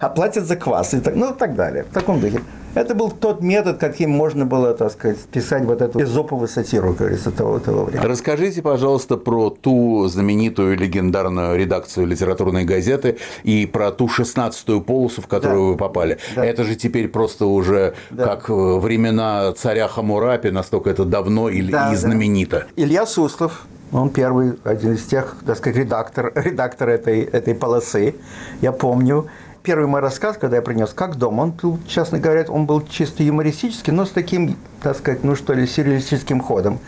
а 0.00 0.08
платят 0.08 0.46
за 0.46 0.56
квас, 0.56 0.94
и 0.94 1.00
так, 1.00 1.14
ну 1.14 1.32
и 1.32 1.38
так 1.38 1.54
далее. 1.54 1.84
В 1.84 1.94
таком 1.94 2.20
духе. 2.20 2.40
Это 2.74 2.96
был 2.96 3.12
тот 3.12 3.40
метод, 3.40 3.78
каким 3.78 4.10
можно 4.10 4.44
было, 4.44 4.74
так 4.74 4.90
сказать, 4.90 5.18
писать 5.18 5.62
вот 5.64 5.80
эту 5.80 6.02
эзоповую 6.02 6.48
сатиру, 6.48 6.88
как 6.88 6.98
говорится, 6.98 7.30
того, 7.30 7.60
того 7.60 7.84
времени. 7.84 8.04
Расскажите, 8.04 8.62
пожалуйста, 8.62 9.16
про 9.16 9.50
ту 9.50 10.08
знаменитую 10.08 10.76
легендарную 10.76 11.56
редакцию 11.56 12.06
литературной 12.06 12.64
газеты 12.64 13.18
и 13.44 13.66
про 13.66 13.92
ту 13.92 14.08
шестнадцатую 14.08 14.80
полосу, 14.80 15.22
в 15.22 15.28
которую 15.28 15.60
да. 15.60 15.70
вы 15.70 15.76
попали. 15.76 16.18
Да. 16.34 16.44
Это 16.44 16.64
же 16.64 16.74
теперь 16.74 17.06
просто 17.06 17.46
уже 17.46 17.94
да. 18.10 18.24
как 18.24 18.48
времена 18.48 19.52
царя 19.52 19.86
Хамурапи, 19.86 20.50
настолько 20.50 20.90
это 20.90 21.04
давно 21.04 21.48
и, 21.48 21.62
да, 21.62 21.92
и 21.92 21.94
знаменито. 21.96 22.66
Да. 22.74 22.82
Илья 22.82 23.06
Суслов, 23.06 23.66
он 23.94 24.10
первый, 24.10 24.58
один 24.64 24.94
из 24.94 25.04
тех, 25.04 25.36
так 25.46 25.56
сказать, 25.56 25.78
редактор, 25.78 26.32
редактор 26.34 26.88
этой, 26.88 27.20
этой 27.20 27.54
полосы. 27.54 28.16
Я 28.60 28.72
помню, 28.72 29.28
первый 29.62 29.86
мой 29.86 30.00
рассказ, 30.00 30.36
когда 30.36 30.56
я 30.56 30.62
принес 30.62 30.92
«Как 30.92 31.16
дом», 31.16 31.38
он 31.38 31.52
был, 31.52 31.78
честно 31.86 32.18
говоря, 32.18 32.44
он 32.48 32.66
был 32.66 32.82
чисто 32.82 33.22
юмористический, 33.22 33.92
но 33.92 34.04
с 34.04 34.10
таким, 34.10 34.56
так 34.84 34.98
сказать, 34.98 35.24
ну 35.24 35.34
что 35.34 35.54
ли, 35.54 35.66
сюрреалистическим 35.66 36.40
ходом. 36.40 36.78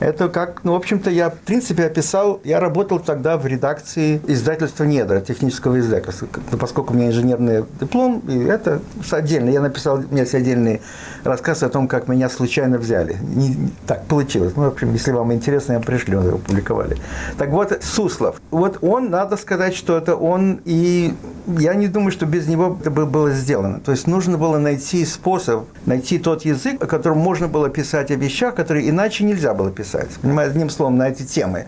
Это 0.00 0.28
как, 0.28 0.64
ну, 0.64 0.72
в 0.72 0.76
общем-то, 0.76 1.08
я, 1.08 1.30
в 1.30 1.38
принципе, 1.38 1.84
описал, 1.84 2.40
я 2.42 2.58
работал 2.58 2.98
тогда 2.98 3.38
в 3.38 3.46
редакции 3.46 4.20
издательства 4.26 4.82
«Недра», 4.82 5.20
технического 5.20 5.78
издательства, 5.78 6.26
ну, 6.50 6.58
поскольку 6.58 6.92
у 6.92 6.96
меня 6.96 7.08
инженерный 7.08 7.64
диплом, 7.80 8.22
и 8.28 8.36
это 8.44 8.80
отдельно, 9.12 9.50
я 9.50 9.60
написал, 9.60 9.98
у 9.98 10.00
меня 10.00 10.22
есть 10.22 10.34
отдельный 10.34 10.82
рассказ 11.22 11.62
о 11.62 11.68
том, 11.68 11.86
как 11.86 12.08
меня 12.08 12.28
случайно 12.28 12.76
взяли. 12.76 13.16
Не, 13.22 13.70
так 13.86 14.04
получилось. 14.06 14.54
Ну, 14.56 14.64
в 14.64 14.66
общем, 14.66 14.92
если 14.92 15.12
вам 15.12 15.32
интересно, 15.32 15.74
я 15.74 15.80
пришлю, 15.80 16.20
его 16.22 16.38
публиковали. 16.38 16.96
Так 17.38 17.50
вот, 17.50 17.78
Суслов. 17.82 18.40
Вот 18.50 18.78
он, 18.82 19.10
надо 19.10 19.36
сказать, 19.36 19.76
что 19.76 19.96
это 19.96 20.16
он, 20.16 20.60
и 20.64 21.14
я 21.46 21.74
не 21.74 21.86
думаю, 21.86 22.10
что 22.10 22.26
без 22.26 22.48
него 22.48 22.76
это 22.80 22.90
бы 22.90 23.06
было 23.06 23.30
сделано. 23.30 23.78
То 23.78 23.92
есть 23.92 24.08
нужно 24.08 24.38
было 24.38 24.58
найти 24.58 25.04
способ, 25.04 25.66
найти 25.86 26.18
тот 26.18 26.44
язык, 26.44 26.82
о 26.82 26.86
котором 26.86 27.18
можно 27.18 27.43
было 27.48 27.68
писать 27.68 28.10
о 28.10 28.14
вещах, 28.14 28.54
которые 28.54 28.88
иначе 28.88 29.24
нельзя 29.24 29.54
было 29.54 29.70
писать. 29.70 30.10
Понимаете, 30.22 30.52
одним 30.52 30.70
словом, 30.70 30.96
на 30.96 31.08
эти 31.08 31.22
темы. 31.22 31.66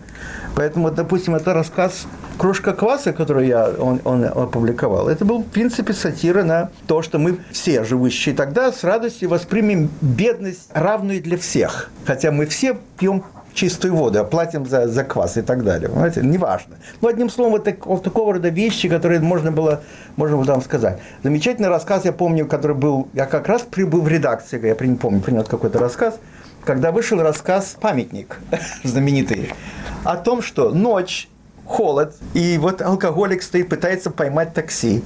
Поэтому, 0.55 0.91
допустим, 0.91 1.35
это 1.35 1.53
рассказ 1.53 2.07
«Кружка 2.37 2.73
кваса», 2.73 3.13
который 3.13 3.47
я, 3.47 3.69
он, 3.69 4.01
он 4.03 4.25
опубликовал, 4.25 5.07
это 5.07 5.25
был, 5.25 5.43
в 5.43 5.47
принципе, 5.47 5.93
сатира 5.93 6.43
на 6.43 6.69
то, 6.87 7.01
что 7.01 7.19
мы 7.19 7.37
все, 7.51 7.83
живущие 7.83 8.33
тогда, 8.35 8.71
с 8.71 8.83
радостью 8.83 9.29
воспримем 9.29 9.89
бедность, 10.01 10.69
равную 10.73 11.21
для 11.21 11.37
всех. 11.37 11.89
Хотя 12.05 12.31
мы 12.31 12.45
все 12.45 12.77
пьем 12.97 13.23
чистую 13.57 13.95
воду, 13.95 14.19
оплатим 14.19 14.65
за, 14.65 14.87
за 14.87 15.03
квас 15.03 15.37
и 15.37 15.41
так 15.41 15.63
далее. 15.63 15.89
Понимаете? 15.89 16.21
Неважно. 16.21 16.75
Ну, 17.01 17.09
одним 17.09 17.29
словом, 17.29 17.53
вот, 17.53 17.63
так, 17.63 17.85
вот 17.87 18.03
такого 18.03 18.33
рода 18.33 18.49
вещи, 18.49 18.87
которые 18.87 19.19
можно 19.19 19.51
было, 19.51 19.81
можно 20.15 20.37
было 20.37 20.45
там 20.45 20.61
сказать. 20.61 20.99
Замечательный 21.23 21.69
рассказ, 21.69 22.05
я 22.05 22.13
помню, 22.13 22.45
который 22.45 22.75
был, 22.75 23.07
я 23.13 23.25
как 23.25 23.47
раз 23.47 23.63
прибыл 23.63 24.01
в 24.01 24.07
редакции, 24.07 24.63
я 24.63 24.87
не 24.87 24.95
помню, 24.95 25.21
принес 25.21 25.47
какой-то 25.47 25.79
рассказ, 25.79 26.19
когда 26.63 26.91
вышел 26.91 27.19
рассказ 27.21 27.75
«Памятник» 27.81 28.37
знаменитый, 28.83 29.51
о 30.03 30.17
том, 30.17 30.43
что 30.43 30.69
ночь, 30.69 31.27
холод, 31.65 32.15
и 32.35 32.59
вот 32.59 32.81
алкоголик 32.81 33.41
стоит, 33.41 33.69
пытается 33.69 34.11
поймать 34.11 34.53
такси 34.53 35.03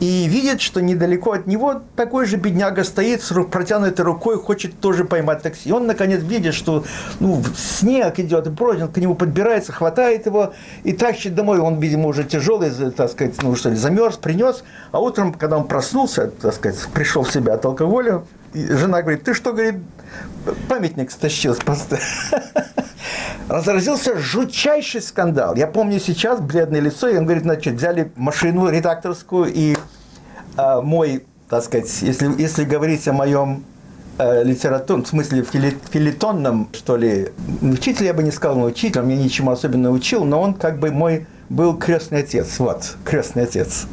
и 0.00 0.26
видит, 0.28 0.60
что 0.60 0.80
недалеко 0.80 1.32
от 1.32 1.46
него 1.46 1.82
такой 1.96 2.26
же 2.26 2.36
бедняга 2.36 2.84
стоит 2.84 3.22
с 3.22 3.32
протянутой 3.44 4.04
рукой, 4.04 4.38
хочет 4.38 4.78
тоже 4.80 5.04
поймать 5.04 5.42
такси. 5.42 5.70
И 5.70 5.72
он, 5.72 5.86
наконец, 5.86 6.22
видит, 6.22 6.54
что 6.54 6.84
ну, 7.20 7.42
снег 7.56 8.18
идет, 8.20 8.46
и 8.46 8.50
прочь, 8.50 8.78
к 8.92 8.96
нему 8.98 9.14
подбирается, 9.14 9.72
хватает 9.72 10.26
его 10.26 10.54
и 10.84 10.92
тащит 10.92 11.34
домой. 11.34 11.58
Он, 11.58 11.80
видимо, 11.80 12.08
уже 12.08 12.24
тяжелый, 12.24 12.70
так 12.90 13.10
сказать, 13.10 13.42
ну 13.42 13.54
что 13.56 13.70
ли, 13.70 13.76
замерз, 13.76 14.16
принес. 14.16 14.62
А 14.92 15.00
утром, 15.00 15.34
когда 15.34 15.58
он 15.58 15.66
проснулся, 15.66 16.28
так 16.28 16.54
сказать, 16.54 16.78
пришел 16.94 17.24
в 17.24 17.32
себя 17.32 17.54
от 17.54 17.64
алкоголя, 17.64 18.22
жена 18.54 19.02
говорит, 19.02 19.24
ты 19.24 19.34
что, 19.34 19.52
говорит, 19.52 19.76
памятник 20.68 21.10
стащил 21.10 21.54
с 21.54 21.58
поста. 21.58 21.98
Разразился 23.48 24.18
жутчайший 24.18 25.00
скандал. 25.00 25.56
Я 25.56 25.66
помню 25.66 26.00
сейчас 26.00 26.40
бледное 26.40 26.80
лицо, 26.80 27.08
и 27.08 27.16
он 27.16 27.24
говорит, 27.24 27.44
значит, 27.44 27.74
взяли 27.74 28.12
машину 28.14 28.68
редакторскую, 28.68 29.50
и 29.52 29.74
э, 30.56 30.80
мой, 30.82 31.24
так 31.48 31.64
сказать, 31.64 31.90
если, 32.02 32.30
если 32.40 32.64
говорить 32.64 33.08
о 33.08 33.14
моем 33.14 33.64
э, 34.18 34.44
литературном, 34.44 35.04
в 35.04 35.08
смысле 35.08 35.44
филитонном, 35.44 36.68
что 36.74 36.96
ли, 36.96 37.28
учитель 37.62 38.04
я 38.04 38.12
бы 38.12 38.22
не 38.22 38.32
сказал, 38.32 38.58
но 38.58 38.66
учитель, 38.66 39.00
он 39.00 39.08
меня 39.08 39.22
ничему 39.22 39.50
особенно 39.50 39.90
учил, 39.92 40.24
но 40.24 40.42
он 40.42 40.52
как 40.52 40.78
бы 40.78 40.90
мой 40.90 41.26
был 41.48 41.76
крестный 41.76 42.20
отец, 42.20 42.58
вот, 42.58 42.96
крестный 43.04 43.44
отец, 43.44 43.86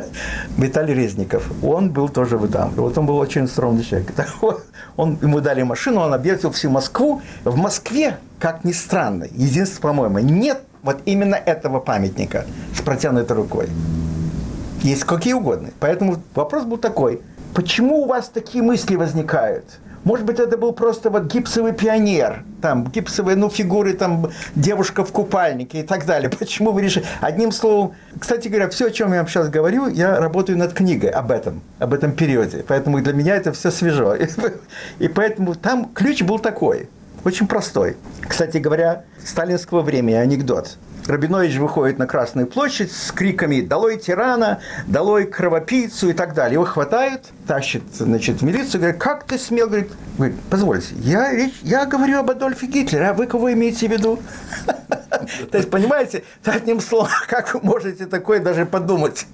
Виталий 0.56 0.94
Резников. 0.94 1.48
Он 1.62 1.90
был 1.90 2.08
тоже 2.08 2.36
в 2.36 2.50
там. 2.50 2.70
Вот 2.76 2.96
он 2.98 3.06
был 3.06 3.16
очень 3.16 3.46
скромный 3.48 3.84
человек. 3.84 4.12
Он, 4.96 5.18
ему 5.20 5.40
дали 5.40 5.62
машину, 5.62 6.00
он 6.00 6.14
объездил 6.14 6.52
всю 6.52 6.70
Москву. 6.70 7.20
В 7.44 7.54
Москве, 7.58 8.16
как 8.38 8.64
ни 8.64 8.72
странно, 8.72 9.24
единственное, 9.24 9.82
по-моему, 9.82 10.20
нет 10.20 10.62
вот 10.82 11.02
именно 11.04 11.34
этого 11.34 11.80
памятника 11.80 12.46
с 12.74 12.80
протянутой 12.80 13.36
рукой. 13.36 13.68
Есть 14.80 15.04
какие 15.04 15.34
угодно. 15.34 15.68
Поэтому 15.80 16.22
вопрос 16.34 16.64
был 16.64 16.78
такой. 16.78 17.20
Почему 17.52 18.04
у 18.04 18.06
вас 18.06 18.30
такие 18.30 18.64
мысли 18.64 18.96
возникают? 18.96 19.64
Может 20.06 20.24
быть, 20.24 20.38
это 20.38 20.56
был 20.56 20.72
просто 20.72 21.10
вот 21.10 21.24
гипсовый 21.24 21.72
пионер, 21.72 22.44
там, 22.62 22.84
гипсовые, 22.84 23.34
ну, 23.34 23.50
фигуры, 23.50 23.92
там, 23.92 24.30
девушка 24.54 25.04
в 25.04 25.10
купальнике 25.10 25.80
и 25.80 25.82
так 25.82 26.06
далее. 26.06 26.30
Почему 26.38 26.70
вы 26.70 26.82
решили? 26.82 27.04
Одним 27.20 27.50
словом, 27.50 27.96
кстати 28.16 28.46
говоря, 28.46 28.68
все, 28.68 28.86
о 28.86 28.90
чем 28.92 29.12
я 29.12 29.18
вам 29.18 29.26
сейчас 29.26 29.48
говорю, 29.48 29.88
я 29.88 30.20
работаю 30.20 30.58
над 30.58 30.74
книгой 30.74 31.10
об 31.10 31.32
этом, 31.32 31.60
об 31.80 31.92
этом 31.92 32.12
периоде. 32.12 32.64
Поэтому 32.68 33.00
для 33.00 33.12
меня 33.14 33.34
это 33.34 33.52
все 33.52 33.72
свежо. 33.72 34.14
И 35.00 35.08
поэтому 35.08 35.56
там 35.56 35.90
ключ 35.92 36.22
был 36.22 36.38
такой, 36.38 36.88
очень 37.24 37.48
простой. 37.48 37.96
Кстати 38.28 38.58
говоря, 38.58 39.06
сталинского 39.24 39.80
времени 39.80 40.14
анекдот. 40.14 40.76
Рабинович 41.08 41.56
выходит 41.56 41.98
на 41.98 42.06
Красную 42.06 42.46
площадь 42.46 42.92
с 42.92 43.10
криками 43.10 43.60
«Долой 43.60 43.98
тирана! 43.98 44.60
Долой 44.86 45.26
кровопийцу!» 45.26 46.10
и 46.10 46.12
так 46.12 46.34
далее. 46.34 46.54
Его 46.54 46.64
хватают, 46.64 47.32
тащат 47.46 47.82
значит, 47.92 48.40
в 48.40 48.44
милицию, 48.44 48.80
говорят, 48.80 49.00
как 49.00 49.24
ты 49.24 49.38
смел? 49.38 49.66
Говорит, 49.66 49.90
говорит 50.16 50.36
позвольте, 50.50 50.94
я, 50.96 51.32
речь, 51.32 51.54
я 51.62 51.86
говорю 51.86 52.18
об 52.18 52.30
Адольфе 52.30 52.66
Гитлере, 52.66 53.08
а 53.08 53.14
вы 53.14 53.26
кого 53.26 53.52
имеете 53.52 53.88
в 53.88 53.92
виду? 53.92 54.18
То 55.50 55.58
есть, 55.58 55.70
понимаете, 55.70 56.24
одним 56.44 56.80
словом, 56.80 57.08
как 57.28 57.54
вы 57.54 57.60
можете 57.62 58.06
такое 58.06 58.40
даже 58.40 58.66
подумать? 58.66 59.26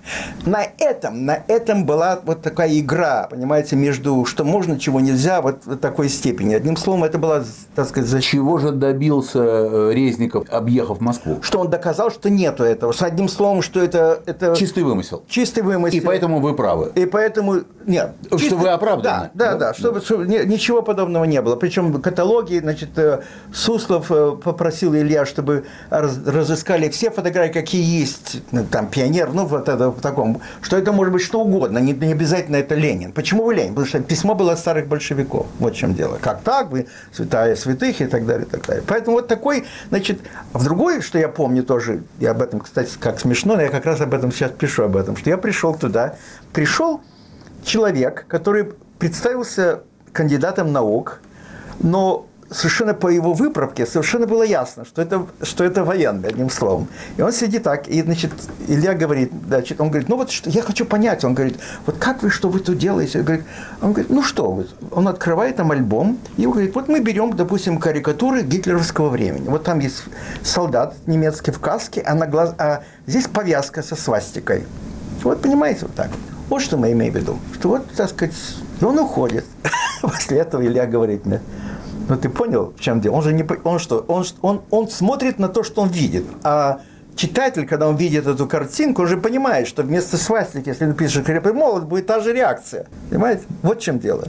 На 0.46 0.64
этом, 0.78 1.24
на 1.24 1.42
этом 1.48 1.84
была 1.84 2.20
вот 2.24 2.42
такая 2.42 2.78
игра, 2.78 3.28
понимаете, 3.30 3.76
между 3.76 4.24
что 4.24 4.44
можно, 4.44 4.78
чего 4.78 5.00
нельзя, 5.00 5.40
вот 5.40 5.64
в 5.64 5.76
такой 5.76 6.08
степени. 6.08 6.54
Одним 6.54 6.76
словом, 6.76 7.04
это 7.04 7.18
была, 7.18 7.44
так 7.74 7.88
сказать, 7.88 8.08
защита. 8.08 8.32
Чего 8.32 8.58
же 8.58 8.72
добился 8.72 9.40
э, 9.42 9.92
Резников, 9.92 10.48
объехав 10.50 11.00
Москву? 11.00 11.38
Что 11.42 11.60
он 11.60 11.70
доказал, 11.70 12.10
что 12.10 12.30
нету 12.30 12.64
этого. 12.64 12.92
С 12.92 13.02
одним 13.02 13.28
словом, 13.28 13.62
что 13.62 13.80
это... 13.80 14.22
это 14.26 14.54
чистый 14.56 14.84
вымысел. 14.84 15.22
Чистый 15.28 15.62
вымысел. 15.62 15.98
И 15.98 16.00
поэтому 16.00 16.40
вы 16.40 16.54
правы. 16.54 16.92
И 16.94 17.06
поэтому... 17.06 17.60
Нет. 17.86 18.01
Что 18.26 18.38
чистый... 18.38 18.54
вы 18.54 18.68
оправданы. 18.68 19.30
Да, 19.34 19.52
да, 19.52 19.58
да. 19.58 19.74
Чтобы, 19.74 20.00
чтобы, 20.00 20.26
ничего 20.26 20.82
подобного 20.82 21.24
не 21.24 21.40
было. 21.40 21.56
Причем 21.56 22.00
каталоги, 22.00 22.58
значит, 22.58 22.96
э, 22.98 23.22
Суслов 23.52 24.10
э, 24.10 24.36
попросил 24.42 24.94
Илья, 24.94 25.26
чтобы 25.26 25.64
разыскали 25.90 26.88
все 26.88 27.10
фотографии, 27.10 27.52
какие 27.52 28.00
есть, 28.00 28.42
ну, 28.50 28.64
там, 28.64 28.88
пионер, 28.88 29.32
ну, 29.32 29.46
вот 29.46 29.68
это 29.68 29.90
в 29.90 30.00
таком, 30.00 30.40
что 30.60 30.76
это 30.76 30.92
может 30.92 31.12
быть 31.12 31.22
что 31.22 31.40
угодно, 31.40 31.78
не, 31.78 31.92
не 31.92 32.12
обязательно 32.12 32.56
это 32.56 32.74
Ленин. 32.74 33.12
Почему 33.12 33.44
вы 33.44 33.54
Ленин? 33.54 33.70
Потому 33.70 33.86
что 33.86 34.00
письмо 34.00 34.34
было 34.34 34.52
от 34.52 34.58
старых 34.58 34.86
большевиков. 34.86 35.46
Вот 35.58 35.74
в 35.74 35.76
чем 35.76 35.94
дело. 35.94 36.18
Как 36.20 36.42
так, 36.42 36.70
вы 36.70 36.86
святая 37.12 37.56
святых 37.56 38.00
и 38.00 38.06
так 38.06 38.26
далее, 38.26 38.46
и 38.46 38.50
так 38.50 38.66
далее. 38.66 38.84
Поэтому 38.86 39.16
вот 39.16 39.28
такой, 39.28 39.64
значит, 39.88 40.20
в 40.52 40.64
другой, 40.64 41.02
что 41.02 41.18
я 41.18 41.28
помню 41.28 41.62
тоже, 41.62 42.02
я 42.18 42.32
об 42.32 42.42
этом, 42.42 42.60
кстати, 42.60 42.90
как 42.98 43.20
смешно, 43.20 43.56
но 43.56 43.62
я 43.62 43.68
как 43.68 43.86
раз 43.86 44.00
об 44.00 44.14
этом 44.14 44.32
сейчас 44.32 44.50
пишу 44.50 44.84
об 44.84 44.96
этом, 44.96 45.16
что 45.16 45.30
я 45.30 45.38
пришел 45.38 45.74
туда, 45.74 46.16
пришел 46.52 47.00
человек, 47.64 48.26
который 48.28 48.72
представился 48.98 49.82
кандидатом 50.12 50.72
наук, 50.72 51.20
но 51.80 52.26
совершенно 52.54 52.94
по 52.94 53.08
его 53.08 53.32
выправке 53.32 53.86
совершенно 53.86 54.26
было 54.26 54.42
ясно, 54.42 54.84
что 54.84 55.02
это, 55.02 55.26
что 55.42 55.64
это 55.64 55.84
военный, 55.84 56.28
одним 56.28 56.50
словом. 56.50 56.88
И 57.16 57.22
он 57.22 57.32
сидит 57.32 57.62
так, 57.62 57.88
и, 57.88 58.02
значит, 58.02 58.32
Илья 58.68 58.94
говорит, 58.94 59.32
значит, 59.46 59.80
он 59.80 59.88
говорит, 59.88 60.08
ну 60.08 60.16
вот 60.16 60.30
что, 60.30 60.50
я 60.50 60.62
хочу 60.62 60.84
понять, 60.84 61.24
он 61.24 61.34
говорит, 61.34 61.58
вот 61.86 61.96
как 61.98 62.22
вы, 62.22 62.30
что 62.30 62.48
вы 62.48 62.60
тут 62.60 62.78
делаете? 62.78 63.20
Он 63.20 63.24
говорит, 63.24 63.44
он 63.80 63.92
говорит 63.92 64.10
ну 64.10 64.22
что 64.22 64.52
вы? 64.52 64.66
Он 64.90 65.08
открывает 65.08 65.56
там 65.56 65.70
альбом, 65.70 66.18
и 66.36 66.46
он 66.46 66.52
говорит, 66.52 66.74
вот 66.74 66.88
мы 66.88 67.00
берем, 67.00 67.34
допустим, 67.34 67.78
карикатуры 67.78 68.42
гитлеровского 68.42 69.08
времени. 69.08 69.48
Вот 69.48 69.64
там 69.64 69.78
есть 69.78 70.04
солдат 70.42 70.94
немецкий 71.06 71.50
в 71.50 71.58
каске, 71.58 72.02
а, 72.02 72.14
на 72.14 72.26
глаз, 72.26 72.54
а 72.58 72.82
здесь 73.06 73.26
повязка 73.26 73.82
со 73.82 73.96
свастикой. 73.96 74.64
Вот 75.22 75.40
понимаете, 75.40 75.80
вот 75.82 75.94
так. 75.94 76.10
Вот 76.52 76.60
что 76.60 76.76
мы 76.76 76.92
имеем 76.92 77.14
в 77.14 77.16
виду. 77.16 77.38
Что 77.54 77.68
вот, 77.70 77.90
так 77.96 78.10
сказать, 78.10 78.34
и 78.78 78.84
он 78.84 78.98
уходит. 78.98 79.46
После 80.02 80.36
этого 80.36 80.62
Илья 80.62 80.84
говорит 80.84 81.24
мне, 81.24 81.40
ну 82.10 82.16
ты 82.18 82.28
понял, 82.28 82.74
в 82.76 82.80
чем 82.82 83.00
дело? 83.00 83.14
Он 83.14 83.22
же 83.22 83.32
не, 83.32 83.42
он 83.64 83.78
что, 83.78 84.04
он, 84.06 84.26
он, 84.42 84.60
он 84.68 84.90
смотрит 84.90 85.38
на 85.38 85.48
то, 85.48 85.62
что 85.62 85.80
он 85.80 85.88
видит, 85.88 86.26
а 86.44 86.82
читатель, 87.16 87.66
когда 87.66 87.88
он 87.88 87.96
видит 87.96 88.26
эту 88.26 88.46
картинку, 88.46 89.02
уже 89.02 89.16
понимает, 89.16 89.68
что 89.68 89.82
вместо 89.82 90.16
свастики, 90.16 90.68
если 90.68 90.86
напишешь 90.86 91.24
«крепкий 91.24 91.52
молот», 91.52 91.84
будет 91.84 92.06
та 92.06 92.20
же 92.20 92.32
реакция. 92.32 92.86
Понимаете? 93.10 93.42
Вот 93.62 93.78
в 93.78 93.82
чем 93.82 93.98
дело. 93.98 94.24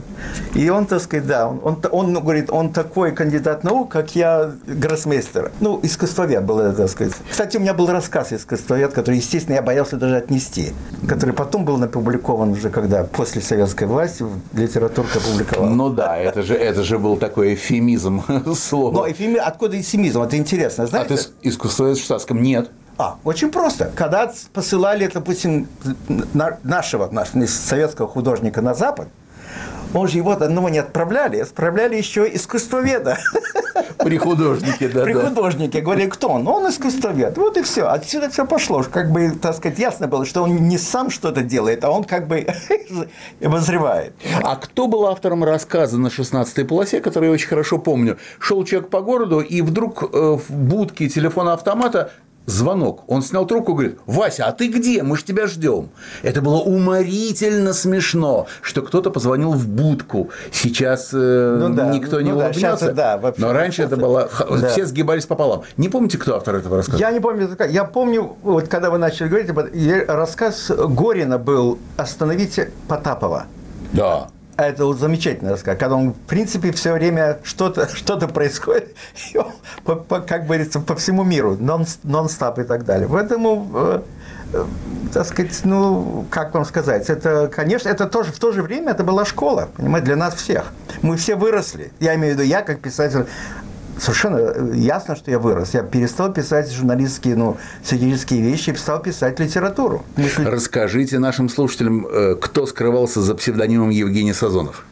И 0.56 0.70
он, 0.70 0.86
так 0.86 1.02
сказать, 1.02 1.28
да, 1.28 1.48
он, 1.48 1.60
он, 1.64 1.80
он 1.92 2.14
говорит, 2.14 2.50
он 2.50 2.72
такой 2.72 3.12
кандидат 3.12 3.64
наук, 3.64 3.92
как 3.92 4.16
я, 4.16 4.52
гроссмейстер. 4.66 5.52
Ну, 5.60 5.80
искусствовед 5.84 6.44
был 6.44 6.60
это, 6.60 6.78
так 6.78 6.90
сказать. 6.90 7.14
Кстати, 7.30 7.58
у 7.58 7.60
меня 7.60 7.74
был 7.74 7.88
рассказ 7.88 8.34
искусствовед, 8.34 8.94
который, 8.94 9.18
естественно, 9.18 9.56
я 9.56 9.62
боялся 9.62 9.98
даже 9.98 10.18
отнести, 10.18 10.74
который 11.08 11.34
потом 11.34 11.66
был 11.66 11.82
опубликован 11.82 12.52
уже, 12.52 12.70
когда 12.70 13.04
после 13.04 13.42
советской 13.42 13.88
власти 13.88 14.26
литературка 14.54 15.20
опубликовала. 15.20 15.70
Ну 15.70 15.90
да, 15.90 16.18
это 16.18 16.44
же, 16.44 16.56
это 16.56 16.84
же 16.84 17.00
был 17.00 17.18
такой 17.18 17.54
эфемизм 17.56 18.24
слова. 18.56 18.94
Но 18.94 19.12
эфемизм, 19.12 19.42
откуда 19.44 19.80
эфемизм? 19.80 20.22
Это 20.22 20.38
интересно, 20.38 20.88
знаете? 20.88 21.18
Ты 21.18 21.50
искусствовед 21.50 21.98
в 21.98 22.04
штатском? 22.04 22.42
Нет. 22.42 22.70
А, 22.98 23.18
очень 23.24 23.52
просто. 23.52 23.92
Когда 23.96 24.32
посылали, 24.54 25.08
допустим, 25.08 25.68
нашего, 26.64 27.10
нашего 27.10 27.46
советского 27.46 28.08
художника 28.08 28.62
на 28.62 28.74
Запад, 28.74 29.08
он 29.94 30.08
же 30.08 30.18
его 30.18 30.32
одного 30.32 30.70
не 30.70 30.80
отправляли, 30.80 31.38
отправляли 31.38 31.96
еще 31.96 32.28
искусствоведа. 32.34 33.20
При 33.98 34.18
художнике, 34.18 34.88
да. 34.90 35.04
При 35.04 35.14
да. 35.14 35.28
художнике. 35.28 35.82
Говорили, 35.82 36.10
кто 36.10 36.30
он? 36.30 36.48
Он 36.48 36.70
искусствовед. 36.70 37.38
Вот 37.38 37.58
и 37.58 37.62
все. 37.62 37.88
Отсюда 37.88 38.30
все 38.30 38.46
пошло. 38.46 38.84
Как 38.84 39.12
бы, 39.12 39.32
так 39.32 39.56
сказать, 39.56 39.80
ясно 39.80 40.08
было, 40.08 40.26
что 40.26 40.44
он 40.44 40.56
не 40.68 40.78
сам 40.78 41.10
что-то 41.10 41.42
делает, 41.42 41.84
а 41.84 41.92
он 41.92 42.04
как 42.04 42.28
бы 42.28 42.48
обозревает. 43.44 44.14
А 44.42 44.56
кто 44.56 44.88
был 44.88 45.06
автором 45.06 45.44
рассказа 45.44 45.98
на 45.98 46.08
16-й 46.08 46.66
полосе, 46.66 47.02
который 47.02 47.26
я 47.26 47.32
очень 47.32 47.48
хорошо 47.48 47.78
помню? 47.78 48.18
Шел 48.40 48.64
человек 48.64 48.90
по 48.90 49.02
городу, 49.02 49.40
и 49.40 49.62
вдруг 49.62 50.04
э, 50.04 50.38
в 50.38 50.52
будке 50.52 51.08
телефона 51.08 51.54
автомата 51.54 52.12
звонок. 52.46 53.04
Он 53.08 53.22
снял 53.22 53.46
трубку 53.46 53.72
и 53.72 53.76
говорит, 53.76 54.00
Вася, 54.06 54.46
а 54.46 54.52
ты 54.52 54.68
где? 54.68 55.04
Мы 55.04 55.18
ж 55.18 55.24
тебя 55.24 55.48
ждем. 55.48 55.90
Это 56.22 56.42
было 56.42 56.58
уморительно 56.58 57.74
смешно, 57.74 58.48
что 58.62 58.82
кто-то 58.82 59.10
позвонил 59.12 59.52
в 59.52 59.68
будку. 59.68 60.30
Сейчас 60.52 61.12
э, 61.14 61.58
ну, 61.60 61.74
да, 61.74 61.88
никто 61.88 62.22
не 62.22 62.32
ну, 62.32 62.38
улыбнется. 62.38 62.92
Да, 62.92 63.18
да, 63.18 63.34
но 63.38 63.54
раньше 63.54 63.84
это 63.84 63.98
было... 63.98 64.30
Да. 64.50 64.70
Все 64.70 64.86
сгибались 64.86 65.26
пополам. 65.26 65.64
Не 65.78 65.90
помните, 65.90 66.18
кто 66.18 66.36
автор 66.36 66.56
этого 66.56 66.78
рассказа? 66.78 67.00
Я 67.00 67.12
не 67.12 67.20
помню. 67.20 67.50
Я 67.70 67.86
помню, 67.86 68.36
вот 68.44 68.68
когда 68.68 68.90
вы 68.90 68.98
начали 68.98 69.28
говорить, 69.28 70.08
рассказ 70.08 70.72
Горина 70.72 71.38
был 71.38 71.80
«Остановите 71.98 72.72
Потапова». 72.88 73.46
Да. 73.94 74.30
А 74.56 74.66
это 74.66 74.86
вот 74.86 75.00
замечательный 75.00 75.52
рассказ, 75.52 75.78
когда 75.78 75.96
он, 75.96 76.14
в 76.14 76.20
принципе, 76.28 76.72
все 76.72 76.94
время 76.94 77.40
что-то 77.44 77.90
что 77.96 78.18
происходит, 78.28 78.96
и 79.34 79.38
он, 79.38 79.52
по, 79.84 79.96
по, 79.96 80.20
как 80.22 80.46
говорится, 80.46 80.80
по 80.80 80.96
всему 80.96 81.24
миру, 81.24 81.58
нон, 81.60 81.86
нон-стоп 82.04 82.60
и 82.60 82.64
так 82.64 82.86
далее. 82.86 83.08
Поэтому, 83.12 83.70
э, 83.74 84.02
э, 84.54 84.66
так 85.12 85.26
сказать, 85.26 85.60
ну, 85.64 86.26
как 86.30 86.54
вам 86.54 86.66
сказать, 86.66 87.10
это, 87.10 87.48
конечно, 87.48 87.90
это 87.90 88.06
тоже 88.08 88.32
в 88.32 88.40
то 88.40 88.52
же 88.52 88.62
время 88.62 88.92
это 88.92 89.04
была 89.04 89.26
школа, 89.26 89.70
понимаете, 89.76 90.06
для 90.06 90.16
нас 90.18 90.36
всех. 90.36 90.72
Мы 91.02 91.18
все 91.18 91.36
выросли. 91.36 91.92
Я 92.00 92.14
имею 92.16 92.36
в 92.36 92.38
виду, 92.38 92.48
я 92.48 92.62
как 92.62 92.80
писатель 92.80 93.26
совершенно 94.00 94.38
э, 94.38 94.72
ясно, 94.76 95.16
что 95.16 95.32
я 95.32 95.40
вырос. 95.40 95.74
Я 95.74 95.84
перестал 95.84 96.34
писать 96.34 96.72
журналистские, 96.72 97.36
ну, 97.36 97.58
сатирические 97.84 98.42
вещи, 98.42 98.72
стал 98.72 99.02
писать 99.02 99.40
литературу. 99.40 100.04
Мысли... 100.16 100.46
Расскажите 100.46 101.20
нашим 101.20 101.50
слушателям, 101.50 102.08
э, 102.08 102.36
кто 102.36 102.66
скрывался 102.66 103.22
за 103.22 103.36
псевдонимом 103.36 103.90
Евгений 103.90 104.34
Сазонов. 104.34 104.86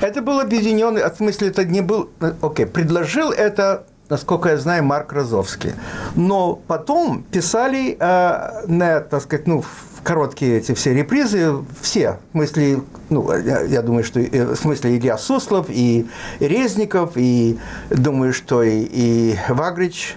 Это 0.00 0.22
был 0.22 0.40
объединенный, 0.40 1.02
в 1.02 1.16
смысле, 1.16 1.48
это 1.48 1.64
не 1.64 1.82
был, 1.82 2.10
э, 2.20 2.32
окей, 2.40 2.64
okay, 2.64 2.68
предложил 2.68 3.30
это 3.30 3.84
насколько 4.10 4.48
я 4.48 4.56
знаю, 4.56 4.84
Марк 4.84 5.12
Розовский. 5.12 5.72
Но 6.16 6.58
потом 6.66 7.24
писали, 7.30 7.96
э, 7.98 8.66
на, 8.66 9.00
так 9.00 9.22
сказать, 9.22 9.46
ну, 9.46 9.62
короткие 10.02 10.58
эти 10.58 10.72
все 10.74 10.94
репризы, 10.94 11.64
все, 11.80 12.18
в 12.32 12.36
смысле, 12.36 12.80
ну, 13.10 13.30
я, 13.32 13.62
я 13.62 13.82
думаю, 13.82 14.04
что 14.04 14.20
в 14.20 14.56
смысле 14.56 14.96
Илья 14.96 15.18
Суслов, 15.18 15.66
и 15.68 16.06
Резников, 16.40 17.12
и 17.16 17.58
думаю, 17.90 18.32
что 18.32 18.62
и, 18.62 18.80
и 18.90 19.36
Вагрич, 19.48 20.16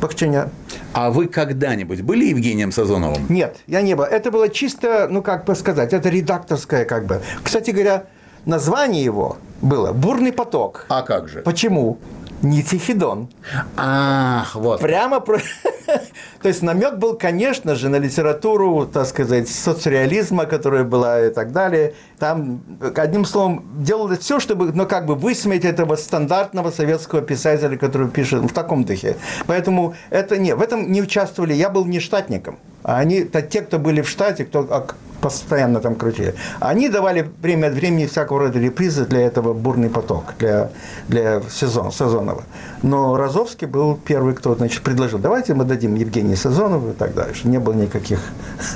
Бахчаня. 0.00 0.50
А 0.92 1.10
вы 1.10 1.28
когда-нибудь 1.28 2.02
были 2.02 2.26
Евгением 2.26 2.72
Сазоновым? 2.72 3.26
Нет, 3.28 3.56
я 3.66 3.82
не 3.82 3.94
был. 3.94 4.04
Это 4.04 4.30
было 4.30 4.48
чисто, 4.48 5.08
ну, 5.10 5.22
как 5.22 5.44
бы 5.44 5.54
сказать, 5.54 5.92
это 5.92 6.08
редакторское 6.08 6.84
как 6.84 7.06
бы. 7.06 7.22
Кстати 7.42 7.70
говоря, 7.70 8.04
название 8.44 9.02
его 9.02 9.38
было 9.62 9.92
«Бурный 9.92 10.32
поток». 10.32 10.86
А 10.88 11.02
как 11.02 11.28
же? 11.28 11.40
Почему? 11.40 11.98
Не 12.44 12.62
Тихидон. 12.62 13.28
Ах, 13.76 14.54
вот. 14.54 14.80
Прямо 14.80 15.20
про... 15.20 15.38
То 16.42 16.48
есть 16.48 16.62
намек 16.62 16.96
был, 16.96 17.16
конечно 17.16 17.74
же, 17.74 17.88
на 17.88 17.96
литературу, 17.96 18.86
так 18.86 19.06
сказать, 19.06 19.48
соцреализма, 19.48 20.46
которая 20.46 20.84
была 20.84 21.26
и 21.26 21.30
так 21.30 21.52
далее. 21.52 21.94
Там, 22.24 22.62
одним 22.96 23.26
словом, 23.26 23.64
делалось 23.80 24.20
все, 24.20 24.40
чтобы, 24.40 24.72
ну, 24.72 24.86
как 24.86 25.04
бы 25.04 25.14
высмеять 25.14 25.66
этого 25.66 25.94
стандартного 25.94 26.70
советского 26.70 27.20
писателя, 27.20 27.76
который 27.76 28.08
пишет 28.08 28.44
в 28.44 28.54
таком 28.54 28.84
духе. 28.84 29.18
Поэтому 29.46 29.94
это 30.08 30.38
не, 30.38 30.54
в 30.54 30.62
этом 30.62 30.90
не 30.90 31.02
участвовали. 31.02 31.52
Я 31.52 31.68
был 31.68 31.84
не 31.84 32.00
штатником. 32.00 32.56
А 32.82 32.96
они, 32.96 33.16
это 33.16 33.42
те, 33.42 33.60
кто 33.60 33.78
были 33.78 34.00
в 34.00 34.08
штате, 34.08 34.46
кто 34.46 34.66
а, 34.70 34.86
постоянно 35.20 35.80
там 35.80 35.96
крутили, 35.96 36.34
они 36.60 36.88
давали 36.88 37.30
время 37.42 37.66
от 37.66 37.74
времени 37.74 38.06
всякого 38.06 38.40
рода 38.40 38.58
репризы 38.58 39.04
для 39.04 39.20
этого 39.20 39.52
бурный 39.52 39.90
поток, 39.90 40.32
для, 40.38 40.70
для 41.08 41.42
сезон, 41.50 41.92
сезонного. 41.92 42.44
Но 42.82 43.18
Розовский 43.18 43.66
был 43.66 43.98
первый, 44.02 44.34
кто 44.34 44.54
значит, 44.54 44.82
предложил, 44.82 45.18
давайте 45.18 45.52
мы 45.52 45.64
дадим 45.64 45.94
Евгению 45.94 46.38
Сезонову 46.38 46.90
и 46.90 46.94
так 46.94 47.14
дальше. 47.14 47.48
Не 47.48 47.58
было 47.58 47.74
никаких, 47.74 48.20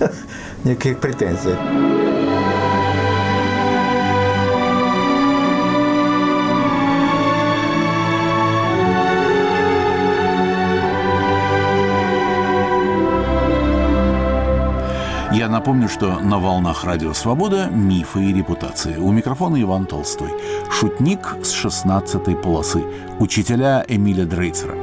никаких 0.64 1.00
претензий. 1.00 1.56
Напомню, 15.58 15.88
что 15.88 16.20
на 16.20 16.38
волнах 16.38 16.84
Радио 16.84 17.12
Свобода 17.12 17.66
мифы 17.68 18.22
и 18.22 18.32
репутации. 18.32 18.96
У 18.96 19.10
микрофона 19.10 19.60
Иван 19.60 19.86
Толстой. 19.86 20.30
Шутник 20.70 21.18
с 21.42 21.52
16-й 21.52 22.36
полосы. 22.36 22.84
Учителя 23.18 23.84
Эмиля 23.88 24.24
Дрейцера. 24.24 24.76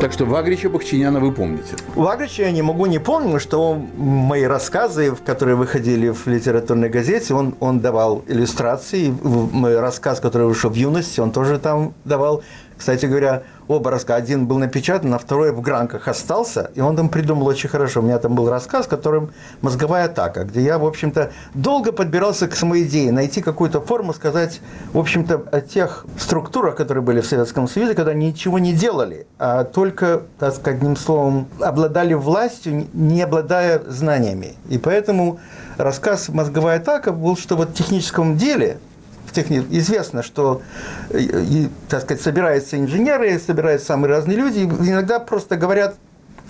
Так 0.00 0.12
что 0.12 0.26
Вагрича 0.26 0.68
Бахчиняна 0.68 1.18
вы 1.18 1.32
помните? 1.32 1.74
Вагрича 1.96 2.44
я 2.44 2.52
не 2.52 2.62
могу 2.62 2.86
не 2.86 3.00
помнить, 3.00 3.42
что 3.42 3.74
мои 3.96 4.44
рассказы, 4.44 5.12
которые 5.26 5.56
выходили 5.56 6.10
в 6.10 6.28
литературной 6.28 6.88
газете, 6.88 7.34
он, 7.34 7.56
он 7.58 7.80
давал 7.80 8.22
иллюстрации. 8.28 9.12
Мой 9.22 9.80
рассказ, 9.80 10.20
который 10.20 10.46
вышел 10.46 10.70
в 10.70 10.74
юности, 10.76 11.18
он 11.18 11.32
тоже 11.32 11.58
там 11.58 11.94
давал. 12.04 12.44
Кстати 12.78 13.06
говоря, 13.06 13.42
оба. 13.72 13.92
Один 13.92 14.46
был 14.46 14.58
напечатан, 14.58 15.12
а 15.14 15.18
второй 15.18 15.52
в 15.52 15.60
гранках 15.60 16.08
остался, 16.08 16.70
и 16.74 16.80
он 16.80 16.96
там 16.96 17.08
придумал 17.08 17.46
очень 17.46 17.68
хорошо. 17.68 18.00
У 18.00 18.02
меня 18.02 18.18
там 18.18 18.34
был 18.34 18.48
рассказ, 18.48 18.86
которым 18.86 19.32
«Мозговая 19.60 20.06
атака», 20.06 20.44
где 20.44 20.62
я, 20.62 20.78
в 20.78 20.86
общем-то, 20.86 21.30
долго 21.54 21.92
подбирался 21.92 22.48
к 22.48 22.54
самой 22.54 22.84
идее, 22.84 23.12
найти 23.12 23.42
какую-то 23.42 23.80
форму, 23.80 24.14
сказать, 24.14 24.60
в 24.92 24.98
общем-то, 24.98 25.44
о 25.52 25.60
тех 25.60 26.06
структурах, 26.18 26.76
которые 26.76 27.02
были 27.02 27.20
в 27.20 27.26
Советском 27.26 27.68
Союзе, 27.68 27.94
когда 27.94 28.14
ничего 28.14 28.58
не 28.58 28.72
делали, 28.72 29.26
а 29.38 29.64
только, 29.64 30.22
так 30.38 30.54
сказать, 30.54 30.80
одним 30.80 30.96
словом, 30.96 31.48
обладали 31.60 32.14
властью, 32.14 32.86
не 32.92 33.22
обладая 33.22 33.82
знаниями. 33.86 34.54
И 34.68 34.78
поэтому 34.78 35.38
рассказ 35.76 36.28
«Мозговая 36.28 36.78
атака» 36.78 37.12
был, 37.12 37.36
что 37.36 37.56
вот 37.56 37.70
в 37.70 37.74
техническом 37.74 38.36
деле– 38.36 38.78
техни... 39.32 39.64
известно, 39.70 40.22
что, 40.22 40.62
и, 41.10 41.68
так 41.88 42.02
сказать, 42.02 42.22
собираются 42.22 42.78
инженеры, 42.78 43.38
собираются 43.38 43.88
самые 43.88 44.10
разные 44.10 44.36
люди, 44.36 44.60
и 44.60 44.64
иногда 44.64 45.18
просто 45.18 45.56
говорят 45.56 45.96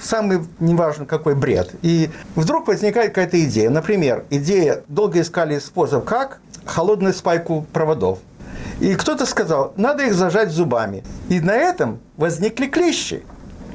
самый, 0.01 0.41
неважно 0.59 1.07
какой 1.07 1.35
бред. 1.35 1.71
И 1.83 2.11
вдруг 2.35 2.69
возникает 2.69 3.09
какая-то 3.09 3.43
идея. 3.45 3.71
Например, 3.71 4.25
идея, 4.31 4.83
долго 4.89 5.21
искали 5.21 5.59
способ, 5.59 6.05
как 6.05 6.41
холодную 6.65 7.15
спайку 7.15 7.67
проводов. 7.73 8.19
И 8.81 8.95
кто-то 8.95 9.27
сказал, 9.27 9.73
надо 9.77 10.05
их 10.05 10.15
зажать 10.15 10.51
зубами. 10.51 11.05
И 11.29 11.41
на 11.41 11.55
этом 11.55 12.01
возникли 12.17 12.67
клещи, 12.67 13.23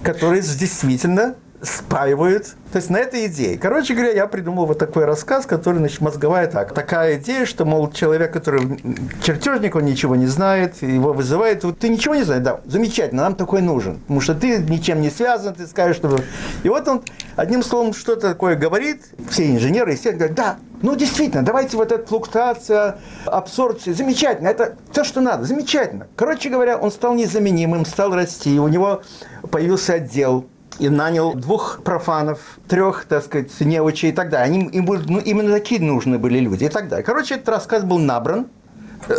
которые 0.03 0.41
действительно 0.41 1.35
спаивают. 1.67 2.55
То 2.71 2.77
есть 2.77 2.89
на 2.89 2.97
этой 2.97 3.27
идее. 3.27 3.57
Короче 3.57 3.93
говоря, 3.93 4.11
я 4.11 4.27
придумал 4.27 4.65
вот 4.65 4.77
такой 4.77 5.05
рассказ, 5.05 5.45
который, 5.45 5.77
значит, 5.77 6.01
мозговая 6.01 6.47
так. 6.47 6.73
Такая 6.73 7.17
идея, 7.17 7.45
что, 7.45 7.65
мол, 7.65 7.89
человек, 7.91 8.33
который 8.33 8.81
чертежник, 9.23 9.75
он 9.75 9.85
ничего 9.85 10.15
не 10.15 10.27
знает, 10.27 10.81
его 10.81 11.13
вызывает. 11.13 11.63
Вот 11.63 11.79
ты 11.79 11.89
ничего 11.89 12.15
не 12.15 12.23
знаешь, 12.23 12.43
да, 12.43 12.59
замечательно, 12.65 13.23
нам 13.23 13.35
такой 13.35 13.61
нужен. 13.61 13.99
Потому 13.99 14.21
что 14.21 14.35
ты 14.35 14.57
ничем 14.57 15.01
не 15.01 15.09
связан, 15.09 15.55
ты 15.55 15.65
скажешь, 15.65 15.97
что... 15.97 16.19
И 16.63 16.69
вот 16.69 16.87
он, 16.87 17.03
одним 17.35 17.63
словом, 17.63 17.93
что-то 17.93 18.29
такое 18.29 18.55
говорит, 18.55 19.03
все 19.29 19.49
инженеры, 19.49 19.95
все 19.95 20.11
говорят, 20.11 20.35
да, 20.35 20.57
ну, 20.81 20.95
действительно, 20.95 21.43
давайте 21.43 21.77
вот 21.77 21.91
эта 21.91 22.05
флуктуация, 22.05 22.99
абсорбция, 23.25 23.93
замечательно, 23.93 24.49
это 24.49 24.75
то, 24.93 25.03
что 25.03 25.21
надо, 25.21 25.45
замечательно. 25.45 26.07
Короче 26.15 26.49
говоря, 26.49 26.77
он 26.77 26.91
стал 26.91 27.15
незаменимым, 27.15 27.85
стал 27.85 28.13
расти, 28.13 28.59
у 28.59 28.67
него 28.67 29.01
появился 29.49 29.93
отдел 29.93 30.45
и 30.79 30.89
нанял 30.89 31.33
двух 31.33 31.81
профанов, 31.83 32.39
трех, 32.67 33.05
так 33.05 33.23
сказать, 33.23 33.51
неучей 33.61 34.09
и 34.09 34.11
так 34.11 34.29
далее. 34.29 34.45
Они, 34.45 34.65
им 34.65 34.85
будут, 34.85 35.09
ну, 35.09 35.19
именно 35.19 35.51
такие 35.51 35.81
нужны 35.81 36.17
были 36.19 36.39
люди 36.39 36.65
и 36.65 36.69
так 36.69 36.87
далее. 36.87 37.03
Короче, 37.03 37.35
этот 37.35 37.49
рассказ 37.49 37.83
был 37.83 37.97
набран. 37.97 38.47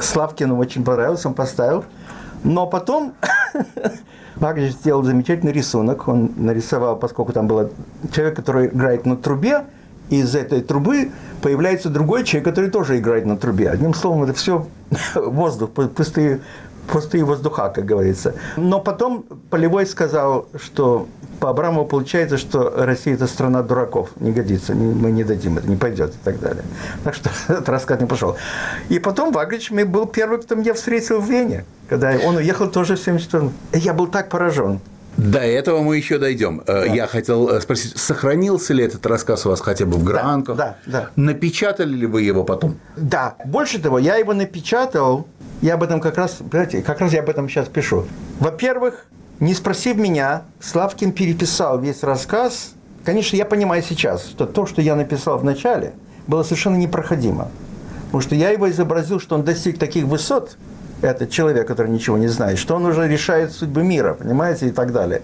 Славкину 0.01 0.57
очень 0.57 0.85
понравился, 0.85 1.29
он 1.29 1.35
поставил. 1.35 1.85
Но 2.45 2.67
потом 2.67 3.15
Вагнер 4.37 4.71
сделал 4.71 5.03
замечательный 5.03 5.53
рисунок. 5.53 6.09
Он 6.09 6.33
нарисовал, 6.37 6.97
поскольку 6.97 7.33
там 7.33 7.47
был 7.47 7.71
человек, 8.13 8.37
который 8.37 8.69
играет 8.69 9.07
на 9.07 9.17
трубе, 9.17 9.65
из 10.11 10.35
этой 10.35 10.63
трубы 10.63 11.11
появляется 11.43 11.91
другой 11.91 12.25
человек, 12.25 12.45
который 12.45 12.71
тоже 12.71 12.99
играет 12.99 13.27
на 13.27 13.37
трубе. 13.37 13.71
Одним 13.71 13.95
словом, 13.95 14.25
это 14.25 14.33
все 14.33 14.67
воздух, 15.15 15.71
пустые, 15.71 16.41
пустые 16.89 17.25
воздуха, 17.25 17.71
как 17.75 17.85
говорится. 17.85 18.35
Но 18.57 18.81
потом 18.81 19.25
Полевой 19.51 19.87
сказал, 19.87 20.47
что 20.61 21.07
по 21.41 21.51
Абрамову 21.51 21.87
получается, 21.87 22.39
что 22.39 22.73
Россия– 22.77 23.15
это 23.17 23.27
страна 23.27 23.63
дураков, 23.63 24.11
не 24.21 24.33
годится, 24.33 24.75
мы 24.75 25.11
не 25.11 25.25
дадим 25.25 25.59
это, 25.59 25.69
не 25.69 25.77
пойдет 25.77 26.15
и 26.15 26.19
так 26.25 26.41
далее. 26.41 26.65
Так 27.05 27.15
что 27.15 27.31
этот 27.49 27.69
рассказ 27.69 28.01
не 28.01 28.07
пошел. 28.07 28.37
И 28.89 28.99
потом 28.99 29.33
Вагрич 29.33 29.71
был 29.71 30.07
первый, 30.07 30.41
кто 30.41 30.55
меня 30.55 30.75
встретил 30.75 31.21
в 31.21 31.31
Вене, 31.31 31.65
когда 31.89 32.17
он 32.25 32.37
уехал 32.37 32.71
тоже 32.71 32.97
в 32.97 33.01
74 33.01 33.51
Я 33.75 33.95
был 33.95 34.09
так 34.09 34.29
поражен. 34.29 34.81
До 35.19 35.41
этого 35.41 35.83
мы 35.83 35.97
еще 35.97 36.19
дойдем. 36.19 36.63
Э, 36.69 36.87
да. 36.87 36.95
Я 36.95 37.07
хотел 37.09 37.49
э, 37.49 37.61
спросить, 37.61 37.99
сохранился 37.99 38.73
ли 38.73 38.85
этот 38.85 39.05
рассказ 39.05 39.45
у 39.47 39.49
вас 39.49 39.61
хотя 39.61 39.85
бы 39.85 39.99
в 39.99 40.05
гранках? 40.05 40.57
Да, 40.57 40.77
да, 40.87 40.93
да. 40.93 41.11
Напечатали 41.17 41.93
ли 41.93 42.07
вы 42.07 42.23
его 42.23 42.45
потом? 42.45 42.79
Да. 42.97 43.35
Больше 43.45 43.81
того, 43.81 43.99
я 43.99 44.15
его 44.15 44.33
напечатал. 44.33 45.27
Я 45.61 45.75
об 45.75 45.83
этом 45.83 46.01
как 46.01 46.17
раз, 46.17 46.39
понимаете, 46.49 46.83
как 46.83 47.01
раз 47.01 47.13
я 47.13 47.21
об 47.21 47.29
этом 47.29 47.49
сейчас 47.49 47.67
пишу. 47.67 48.07
Во-первых, 48.39 49.07
не 49.41 49.55
спросив 49.55 49.97
меня, 49.97 50.45
Славкин 50.61 51.11
переписал 51.11 51.81
весь 51.81 52.05
рассказ. 52.05 52.75
Конечно, 53.05 53.35
я 53.35 53.45
понимаю 53.45 53.83
сейчас, 53.83 54.25
что 54.25 54.47
то, 54.47 54.67
что 54.67 54.81
я 54.83 54.95
написал 54.95 55.37
в 55.39 55.45
начале, 55.45 55.95
было 56.29 56.45
совершенно 56.45 56.77
непроходимо. 56.77 57.49
Потому 58.07 58.23
что 58.23 58.37
я 58.37 58.51
его 58.51 58.71
изобразил, 58.71 59.19
что 59.19 59.35
он 59.35 59.43
достиг 59.43 59.81
таких 59.81 60.05
высот, 60.05 60.57
этот 61.03 61.31
человек, 61.31 61.67
который 61.67 61.91
ничего 61.91 62.19
не 62.19 62.29
знает, 62.29 62.59
что 62.59 62.77
он 62.77 62.87
уже 62.87 63.07
решает 63.09 63.53
судьбы 63.53 63.83
мира, 63.83 64.15
понимаете, 64.15 64.69
и 64.69 64.71
так 64.71 64.93
далее. 64.93 65.23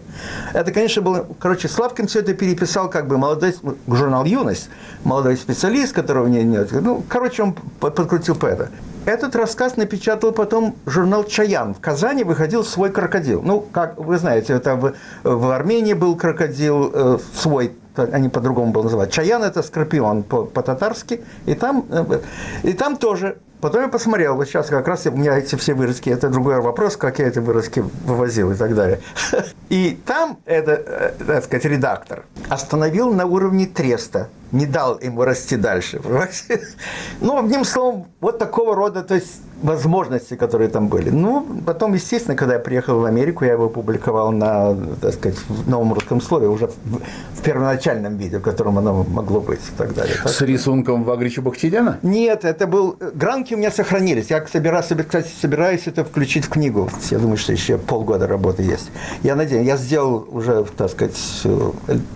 Это, 0.53 0.73
конечно, 0.73 1.03
было... 1.03 1.27
Короче, 1.39 1.69
Славкин 1.69 2.07
все 2.07 2.21
это 2.21 2.35
переписал 2.35 2.89
как 2.89 3.09
бы 3.09 3.19
молодой... 3.19 3.55
Журнал 3.87 4.25
«Юность», 4.25 4.71
молодой 5.03 5.37
специалист, 5.37 5.93
которого 5.93 6.27
не... 6.27 6.43
нет. 6.43 6.71
Ну, 6.73 7.03
короче, 7.09 7.43
он 7.43 7.55
подкрутил 7.81 8.37
по 8.37 8.47
это. 8.47 8.71
Этот 9.05 9.37
рассказ 9.37 9.77
напечатал 9.77 10.33
потом 10.33 10.77
журнал 10.87 11.25
«Чаян». 11.25 11.75
В 11.75 11.81
Казани 11.81 12.25
выходил 12.25 12.65
свой 12.65 12.91
крокодил. 12.91 13.43
Ну, 13.43 13.61
как 13.61 13.99
вы 13.99 14.17
знаете, 14.17 14.55
это 14.55 14.77
в, 14.77 14.95
в 15.25 15.51
Армении 15.51 15.93
был 15.93 16.17
крокодил 16.17 16.91
э, 16.95 17.19
свой, 17.35 17.73
они 17.97 18.31
по-другому 18.31 18.73
был 18.73 18.85
называть. 18.85 19.13
Чаян– 19.13 19.43
это 19.45 19.63
скорпион 19.63 20.23
по-татарски. 20.23 21.23
И 21.45 21.55
там, 21.55 21.85
э, 21.91 22.21
и 22.63 22.73
там 22.73 22.97
тоже 22.97 23.37
Потом 23.61 23.83
я 23.83 23.89
посмотрел, 23.89 24.37
вот 24.37 24.47
сейчас 24.47 24.67
как 24.67 24.87
раз 24.87 25.07
у 25.07 25.11
меня 25.13 25.39
эти 25.39 25.55
все 25.57 25.75
вырезки, 25.75 26.11
это 26.11 26.29
другой 26.29 26.61
вопрос, 26.61 26.97
как 26.97 27.19
я 27.19 27.29
эти 27.29 27.39
вырезки 27.39 27.85
вывозил 28.05 28.53
и 28.53 28.55
так 28.55 28.75
далее. 28.75 29.01
И 29.71 29.99
там, 30.07 30.39
это, 30.45 30.73
э, 30.73 31.13
так 31.27 31.45
сказать, 31.45 31.65
редактор 31.65 32.25
остановил 32.49 33.13
на 33.13 33.25
уровне 33.27 33.67
треста, 33.67 34.29
не 34.53 34.67
дал 34.67 35.01
ему 35.01 35.25
расти 35.25 35.57
дальше. 35.57 36.01
Ну, 37.21 37.39
одним 37.39 37.65
словом, 37.65 38.07
вот 38.21 38.39
такого 38.39 38.75
рода, 38.75 39.03
то 39.03 39.15
есть 39.15 39.41
возможности, 39.63 40.37
которые 40.37 40.69
там 40.69 40.89
были. 40.89 41.11
Ну, 41.11 41.47
потом, 41.65 41.95
естественно, 41.95 42.37
когда 42.37 42.55
я 42.55 42.61
приехал 42.61 42.99
в 42.99 43.05
Америку, 43.05 43.45
я 43.45 43.53
его 43.53 43.69
публиковал 43.69 44.31
на, 44.31 44.77
так 45.01 45.15
сказать, 45.15 45.39
в 45.49 45.69
новом 45.69 45.95
русском 45.95 46.21
слове, 46.21 46.49
уже 46.49 46.67
в, 46.67 47.01
в 47.35 47.43
первоначальном 47.43 48.17
виде, 48.17 48.39
в 48.39 48.43
котором 48.43 48.79
оно 48.79 49.05
могло 49.05 49.41
быть 49.41 49.61
и 49.61 49.79
так 49.79 49.95
далее. 49.95 50.17
С 50.25 50.41
рисунком 50.43 51.05
Вагрича 51.05 51.41
Бахчедяна? 51.41 51.99
Нет, 52.03 52.45
это 52.45 52.67
был... 52.67 52.97
Гранки 53.15 53.54
у 53.55 53.59
меня 53.59 53.71
сохранились. 53.71 54.31
Я, 54.31 54.47
собираюсь, 54.47 54.87
кстати, 54.87 55.29
собираюсь 55.41 55.87
это 55.87 56.05
включить 56.05 56.45
в 56.45 56.49
книгу. 56.49 56.91
Я 57.11 57.19
думаю, 57.19 57.37
что 57.37 57.53
еще 57.53 57.79
полгода 57.79 58.27
работы 58.27 58.63
есть. 58.63 58.91
Я 59.23 59.37
надеюсь, 59.37 59.67
я 59.67 59.77
сделал 59.77 60.27
уже, 60.31 60.65
так 60.77 60.91
сказать, 60.91 61.17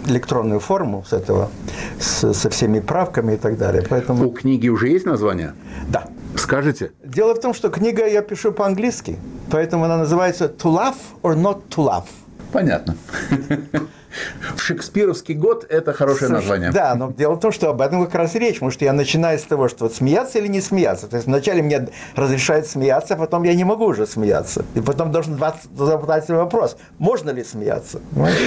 электронную 0.06 0.60
форму 0.60 1.04
с 1.08 1.12
этого, 1.12 1.50
с, 1.98 2.32
со 2.32 2.50
всеми 2.50 2.80
правками 2.80 3.34
и 3.34 3.36
так 3.36 3.56
далее. 3.56 3.82
Поэтому... 3.88 4.28
У 4.28 4.30
книги 4.30 4.68
уже 4.68 4.88
есть 4.88 5.06
название? 5.06 5.54
Да. 5.88 6.08
Скажите? 6.36 6.92
Дело 7.04 7.34
в 7.34 7.40
том, 7.40 7.54
что 7.54 7.70
книга 7.70 8.06
я 8.06 8.22
пишу 8.22 8.52
по-английски, 8.52 9.18
поэтому 9.50 9.84
она 9.84 9.96
называется 9.96 10.44
«To 10.46 10.70
love 10.74 10.96
or 11.22 11.34
not 11.36 11.62
to 11.70 11.84
love». 11.84 12.04
Понятно. 12.52 12.96
В 14.56 14.60
шекспировский 14.60 15.34
год 15.34 15.66
это 15.68 15.92
хорошее 15.92 16.30
название. 16.30 16.70
Да, 16.72 16.94
но 16.94 17.12
дело 17.12 17.34
в 17.34 17.40
том, 17.40 17.52
что 17.52 17.70
об 17.70 17.80
этом 17.80 18.04
как 18.04 18.14
раз 18.14 18.34
речь, 18.34 18.54
потому 18.54 18.70
что 18.70 18.84
я 18.84 18.92
начинаю 18.92 19.38
с 19.38 19.42
того, 19.42 19.68
что 19.68 19.84
вот 19.84 19.94
смеяться 19.94 20.38
или 20.38 20.48
не 20.48 20.60
смеяться. 20.60 21.06
То 21.06 21.16
есть 21.16 21.26
вначале 21.26 21.62
мне 21.62 21.88
разрешают 22.14 22.66
смеяться, 22.66 23.14
а 23.14 23.16
потом 23.16 23.42
я 23.44 23.54
не 23.54 23.64
могу 23.64 23.86
уже 23.86 24.06
смеяться. 24.06 24.64
И 24.74 24.80
потом 24.80 25.12
должен 25.12 25.38
задать 25.76 26.28
вопрос, 26.28 26.76
можно 26.98 27.30
ли 27.30 27.44
смеяться. 27.44 28.00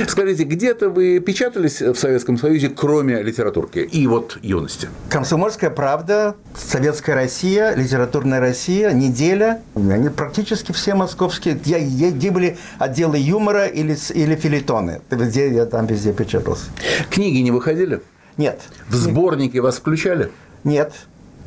Скажите, 0.07 0.43
где-то 0.43 0.89
вы 0.89 1.19
печатались 1.19 1.81
в 1.81 1.95
Советском 1.95 2.38
Союзе, 2.38 2.69
кроме 2.69 3.21
литературки 3.21 3.79
и 3.79 4.07
вот 4.07 4.38
юности? 4.41 4.89
Комсомольская 5.10 5.69
правда, 5.69 6.36
Советская 6.55 7.15
Россия, 7.15 7.73
литературная 7.75 8.39
Россия, 8.39 8.91
неделя. 8.91 9.62
Они 9.75 10.10
практически 10.10 10.71
все 10.71 10.95
московские, 10.95 11.55
где, 11.55 11.79
где 11.79 12.31
были 12.31 12.57
отделы 12.79 13.17
юмора 13.17 13.65
или, 13.65 13.97
или 14.13 14.36
филитоны, 14.36 15.01
где 15.10 15.61
я 15.62 15.65
там 15.67 15.86
везде 15.86 16.13
печатался. 16.13 16.65
Книги 17.10 17.39
не 17.39 17.52
выходили? 17.52 18.02
Нет. 18.38 18.62
В 18.89 18.95
сборники 18.95 19.58
вас 19.58 19.78
включали? 19.78 20.32
Нет. 20.63 20.93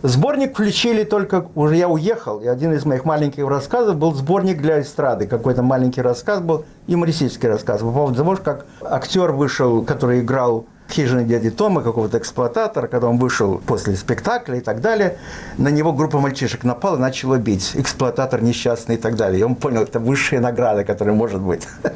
Сборник 0.02 0.52
включили 0.52 1.04
только, 1.04 1.46
уже 1.54 1.76
я 1.76 1.88
уехал, 1.88 2.40
и 2.40 2.46
один 2.46 2.74
из 2.74 2.84
моих 2.84 3.06
маленьких 3.06 3.46
рассказов 3.46 3.96
был 3.96 4.12
сборник 4.12 4.60
для 4.60 4.82
эстрады. 4.82 5.26
Какой-то 5.26 5.62
маленький 5.62 6.02
рассказ 6.02 6.40
был, 6.40 6.66
юмористический 6.86 7.48
рассказ 7.48 7.80
по 7.80 7.90
поводу 7.90 8.16
того, 8.16 8.36
как 8.36 8.66
актер 8.82 9.32
вышел, 9.32 9.82
который 9.82 10.20
играл 10.20 10.66
хижины 10.90 11.24
дяди 11.24 11.50
Тома, 11.50 11.82
какого-то 11.82 12.18
эксплуататора, 12.18 12.86
когда 12.86 13.08
он 13.08 13.18
вышел 13.18 13.60
после 13.66 13.96
спектакля 13.96 14.58
и 14.58 14.60
так 14.60 14.80
далее, 14.80 15.18
на 15.58 15.68
него 15.68 15.92
группа 15.92 16.20
мальчишек 16.20 16.64
напала 16.64 16.96
и 16.96 17.00
начала 17.00 17.38
бить. 17.38 17.72
Эксплуататор 17.74 18.42
несчастный 18.42 18.96
и 18.96 18.98
так 18.98 19.16
далее. 19.16 19.40
И 19.40 19.42
он 19.42 19.54
понял, 19.56 19.82
это 19.82 19.98
высшая 19.98 20.40
награда, 20.40 20.84
которая 20.84 21.14
может 21.14 21.40
быть. 21.40 21.66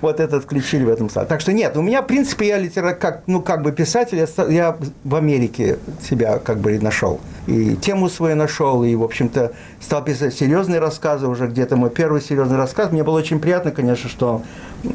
Вот 0.00 0.20
это 0.20 0.40
включили 0.40 0.84
в 0.84 0.88
этом 0.88 1.08
Так 1.08 1.40
что 1.40 1.52
нет, 1.52 1.76
у 1.76 1.82
меня, 1.82 2.00
в 2.00 2.06
принципе, 2.06 2.48
я 2.48 2.58
литера, 2.58 2.94
как, 2.94 3.22
ну, 3.26 3.42
как 3.42 3.62
бы 3.62 3.72
писатель, 3.72 4.26
я 4.48 4.76
в 5.04 5.14
Америке 5.14 5.78
себя 6.02 6.38
как 6.38 6.58
бы 6.58 6.78
нашел. 6.78 7.20
И 7.46 7.76
тему 7.76 8.08
свою 8.08 8.36
нашел, 8.36 8.84
и, 8.84 8.94
в 8.94 9.04
общем-то, 9.04 9.52
стал 9.80 10.02
писать 10.02 10.34
серьезные 10.34 10.80
рассказы 10.80 11.26
уже 11.28 11.46
где-то. 11.46 11.76
Мой 11.76 11.90
первый 11.90 12.22
серьезный 12.22 12.56
рассказ. 12.56 12.90
Мне 12.90 13.04
было 13.04 13.18
очень 13.18 13.38
приятно, 13.38 13.70
конечно, 13.70 14.08
что 14.08 14.42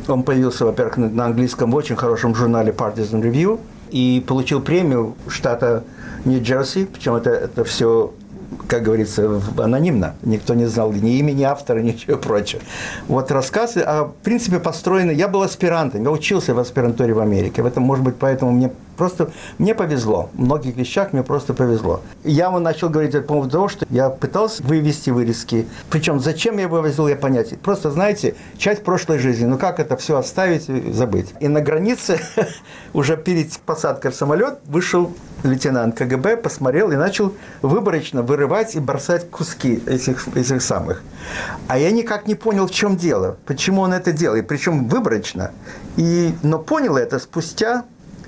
он 0.08 0.24
появился, 0.24 0.66
во-первых, 0.66 0.98
на 0.98 1.26
английском 1.26 1.72
в 1.72 1.76
очень 1.76 1.96
хорошем 1.96 2.36
журнале 2.36 2.72
Partisan 2.72 3.22
Review 3.22 3.60
и 3.90 4.24
получил 4.26 4.62
премию 4.62 5.16
штата 5.28 5.84
Нью-Джерси, 6.26 6.86
причем 6.86 7.16
это, 7.16 7.30
это 7.30 7.64
все 7.64 8.14
как 8.68 8.84
говорится, 8.84 9.42
анонимно. 9.58 10.16
Никто 10.24 10.54
не 10.54 10.66
знал 10.66 10.92
ни 10.92 11.18
имени 11.18 11.44
автора, 11.44 11.80
ничего 11.82 12.18
прочего. 12.18 12.62
Вот 13.08 13.32
рассказы, 13.32 13.82
а 13.82 14.06
в 14.06 14.14
принципе 14.24 14.60
построены... 14.60 15.12
Я 15.12 15.28
был 15.28 15.42
аспирантом, 15.42 16.04
я 16.04 16.12
учился 16.12 16.54
в 16.54 16.60
аспирантуре 16.60 17.14
в 17.14 17.20
Америке. 17.20 17.62
В 17.62 17.66
этом, 17.66 17.84
может 17.84 18.04
быть, 18.04 18.16
поэтому 18.18 18.52
мне 18.52 18.72
просто... 18.98 19.32
Мне 19.58 19.74
повезло. 19.74 20.30
В 20.34 20.42
многих 20.42 20.76
вещах 20.76 21.14
мне 21.14 21.24
просто 21.24 21.54
повезло. 21.54 22.02
Я 22.24 22.50
вам 22.50 22.64
начал 22.64 22.90
говорить 22.90 23.14
по 23.14 23.22
поводу 23.22 23.52
того, 23.52 23.68
что 23.68 23.86
я 23.90 24.10
пытался 24.10 24.64
вывести 24.64 25.10
вырезки. 25.10 25.68
Причем 25.90 26.20
зачем 26.20 26.58
я 26.58 26.68
вывозил, 26.68 27.08
я 27.08 27.16
понять. 27.16 27.58
Просто, 27.60 27.92
знаете, 27.92 28.36
часть 28.58 28.84
прошлой 28.84 29.20
жизни. 29.20 29.46
Ну 29.46 29.58
как 29.58 29.80
это 29.80 29.98
все 29.98 30.18
оставить 30.18 30.70
и 30.70 30.92
забыть? 30.92 31.34
И 31.40 31.48
на 31.48 31.62
границе 31.62 32.20
уже 32.94 33.18
перед 33.18 33.52
посадкой 33.60 34.12
в 34.12 34.16
самолет 34.16 34.60
вышел 34.66 35.12
лейтенант 35.44 35.98
КГБ 35.98 36.38
посмотрел 36.38 36.92
и 36.92 36.96
начал 36.96 37.34
выборочно 37.62 38.22
вырывать 38.22 38.76
и 38.76 38.80
бросать 38.80 39.30
куски 39.30 39.82
этих, 39.86 40.28
этих 40.36 40.62
самых. 40.62 41.02
А 41.68 41.78
я 41.78 41.92
никак 41.92 42.28
не 42.28 42.36
понял, 42.36 42.68
в 42.68 42.72
чем 42.72 42.98
дело, 42.98 43.38
почему 43.46 43.82
он 43.82 43.94
это 43.94 44.12
делает, 44.12 44.48
причем 44.48 44.88
выборочно. 44.88 45.52
И, 45.98 46.36
но 46.44 46.60
понял 46.60 46.98
это 46.98 47.20
спустя 47.20 47.86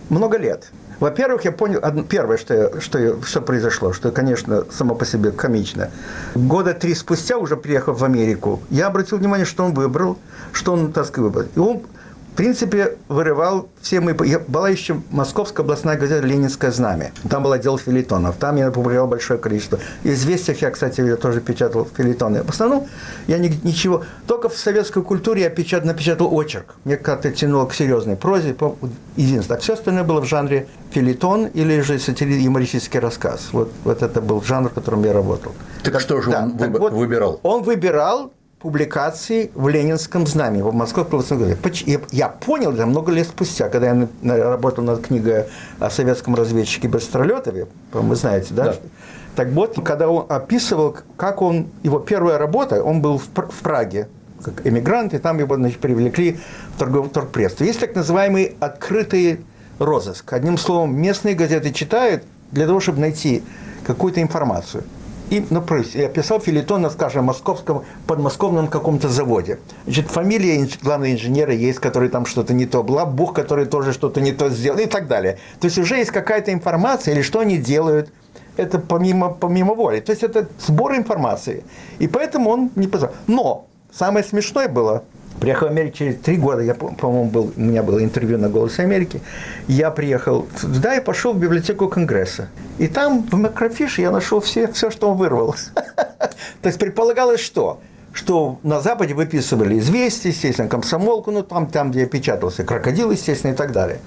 много 0.09 0.37
лет. 0.37 0.71
Во-первых, 0.99 1.43
я 1.43 1.51
понял, 1.51 1.81
первое, 2.07 2.37
что, 2.37 2.53
я, 2.53 2.81
что, 2.81 2.99
я, 2.99 3.13
что 3.25 3.41
произошло, 3.41 3.91
что, 3.91 4.11
конечно, 4.11 4.63
само 4.71 4.95
по 4.95 5.05
себе 5.05 5.31
комично. 5.31 5.91
Года 6.33 6.73
три 6.73 6.93
спустя, 6.95 7.37
уже 7.37 7.57
приехав 7.57 7.99
в 7.99 8.05
Америку, 8.05 8.61
я 8.69 8.87
обратил 8.87 9.17
внимание, 9.17 9.45
что 9.45 9.65
он 9.65 9.73
выбрал, 9.73 10.17
что 10.53 10.73
он, 10.73 10.93
так 10.93 11.05
сказать, 11.05 11.33
выбрал. 11.33 11.47
И 11.55 11.59
он 11.59 11.81
в 12.33 12.35
принципе, 12.35 12.97
вырывал 13.09 13.69
все 13.79 13.99
мои... 13.99 14.15
Была 14.47 14.67
еще 14.67 14.99
Московская 15.11 15.61
областная 15.61 15.99
газета 15.99 16.25
«Ленинское 16.25 16.71
знамя». 16.71 17.11
Там 17.29 17.43
был 17.43 17.51
отдел 17.51 17.77
филитонов. 17.77 18.37
Там 18.37 18.55
я 18.55 18.69
опубликовал 18.69 19.07
большое 19.07 19.39
количество. 19.39 19.77
«Известиях» 20.03 20.63
я, 20.63 20.71
кстати, 20.71 21.01
я 21.01 21.15
тоже 21.15 21.41
печатал 21.41 21.87
филитоны. 21.95 22.41
В 22.41 22.49
основном 22.49 22.87
я 23.27 23.37
ничего... 23.37 24.03
Только 24.25 24.49
в 24.49 24.57
советской 24.57 25.03
культуре 25.03 25.43
я 25.43 25.51
печат, 25.51 25.85
напечатал 25.85 26.33
очерк. 26.33 26.73
Мне 26.85 26.97
как-то 26.97 27.29
тянуло 27.31 27.67
к 27.67 27.75
серьезной 27.75 28.15
прозе. 28.15 28.55
Единственное. 29.15 29.59
А 29.59 29.61
все 29.61 29.73
остальное 29.73 30.03
было 30.03 30.19
в 30.19 30.25
жанре 30.25 30.67
филитон 30.89 31.45
или 31.45 31.81
же 31.81 31.99
сатирит 31.99 32.41
юмористический 32.41 32.99
рассказ. 32.99 33.49
Вот, 33.51 33.71
вот 33.83 34.01
это 34.01 34.21
был 34.21 34.41
жанр, 34.41 34.69
в 34.69 34.73
котором 34.73 35.03
я 35.03 35.13
работал. 35.13 35.51
Так, 35.83 35.93
так 35.93 36.01
что 36.01 36.19
же 36.19 36.31
да, 36.31 36.43
он 36.45 36.57
так 36.57 36.71
вот, 36.71 36.93
выбирал? 36.93 37.39
Он 37.43 37.61
выбирал 37.61 38.33
публикации 38.63 39.51
в 39.55 39.67
Ленинском 39.67 40.25
знамени, 40.25 40.61
в 40.61 40.73
Московском 40.73 41.19
областном 41.19 41.39
газете. 41.39 41.99
Я 42.11 42.29
понял 42.29 42.71
это 42.71 42.85
много 42.85 43.11
лет 43.11 43.27
спустя, 43.27 43.67
когда 43.67 43.87
я 43.87 44.49
работал 44.49 44.85
над 44.85 45.05
книгой 45.05 45.47
о 45.79 45.89
советском 45.89 46.33
разведчике 46.33 46.87
Быстролетове, 46.87 47.67
вы 47.91 48.15
знаете, 48.15 48.53
да? 48.53 48.63
да. 48.63 48.75
Так 49.35 49.49
вот, 49.49 49.77
когда 49.83 50.07
он 50.07 50.25
описывал, 50.29 50.95
как 51.17 51.41
он, 51.41 51.67
его 51.83 51.99
первая 51.99 52.37
работа, 52.37 52.81
он 52.81 53.01
был 53.01 53.17
в, 53.17 53.27
в 53.27 53.61
Праге, 53.61 54.07
как 54.41 54.65
эмигрант, 54.65 55.13
и 55.13 55.17
там 55.17 55.39
его 55.39 55.55
значит, 55.55 55.79
привлекли 55.79 56.39
в 56.75 56.79
торговый 56.79 57.09
торгпресс. 57.09 57.59
Есть 57.59 57.81
так 57.81 57.93
называемый 57.95 58.55
открытый 58.61 59.41
розыск. 59.77 60.31
Одним 60.31 60.57
словом, 60.57 60.95
местные 60.95 61.35
газеты 61.35 61.73
читают 61.73 62.23
для 62.51 62.65
того, 62.65 62.79
чтобы 62.79 63.01
найти 63.01 63.43
какую-то 63.85 64.21
информацию 64.21 64.85
и, 65.33 65.43
ну, 65.49 65.63
я 65.95 66.09
писал 66.09 66.39
филитон 66.39 66.89
скажем, 66.91 67.25
московском, 67.25 67.83
подмосковном 68.05 68.67
каком-то 68.67 69.09
заводе. 69.09 69.59
Значит, 69.85 70.07
фамилия 70.07 70.67
главного 70.83 71.11
инженера 71.11 71.53
есть, 71.53 71.79
который 71.79 72.09
там 72.09 72.27
что-то 72.27 72.53
не 72.53 72.67
то, 72.67 72.83
Блабух, 72.83 73.33
который 73.33 73.65
тоже 73.65 73.93
что-то 73.93 74.21
не 74.21 74.31
то 74.31 74.49
сделал 74.49 74.79
и 74.79 74.85
так 74.85 75.07
далее. 75.07 75.39
То 75.59 75.65
есть 75.65 75.79
уже 75.79 75.95
есть 75.95 76.11
какая-то 76.11 76.53
информация 76.53 77.15
или 77.15 77.23
что 77.23 77.39
они 77.39 77.57
делают, 77.57 78.11
это 78.57 78.77
помимо, 78.77 79.29
помимо 79.29 79.73
воли. 79.73 80.01
То 80.01 80.11
есть 80.11 80.21
это 80.21 80.47
сбор 80.59 80.95
информации. 80.95 81.63
И 81.97 82.07
поэтому 82.07 82.51
он 82.51 82.69
не 82.75 82.87
позвал. 82.87 83.11
Но 83.25 83.65
самое 83.91 84.23
смешное 84.23 84.67
было, 84.67 85.03
Приехал 85.43 85.67
в 85.67 85.71
Америку 85.71 85.97
через 85.97 86.15
три 86.21 86.37
года, 86.37 86.61
я, 86.61 86.73
по-моему, 86.73 87.25
был, 87.25 87.51
у 87.57 87.59
меня 87.59 87.83
было 87.83 88.01
интервью 88.01 88.37
на 88.37 88.47
«Голосе 88.47 88.83
Америки». 88.83 89.19
Я 89.67 89.91
приехал 89.91 90.47
туда 90.61 90.95
и 90.95 91.03
пошел 91.03 91.33
в 91.33 91.37
библиотеку 91.37 91.89
Конгресса. 91.89 92.47
И 92.77 92.87
там 92.87 93.27
в 93.29 93.35
макрофише 93.35 94.01
я 94.01 94.11
нашел 94.11 94.39
все, 94.39 94.71
все, 94.71 94.89
что 94.89 95.11
он 95.11 95.17
вырвал. 95.17 95.53
То 96.61 96.67
есть 96.67 96.79
предполагалось, 96.79 97.41
что? 97.41 97.81
Что 98.13 98.57
на 98.63 98.79
Западе 98.79 99.15
выписывали 99.15 99.79
известия, 99.79 100.31
естественно, 100.31 100.69
комсомолку, 100.69 101.29
ну 101.31 101.43
там, 101.43 101.67
там, 101.67 101.91
где 101.91 101.99
я 102.01 102.05
печатался, 102.05 102.63
крокодил, 102.63 103.11
естественно, 103.11 103.51
и 103.51 103.55
так 103.55 103.73
далее. 103.73 103.99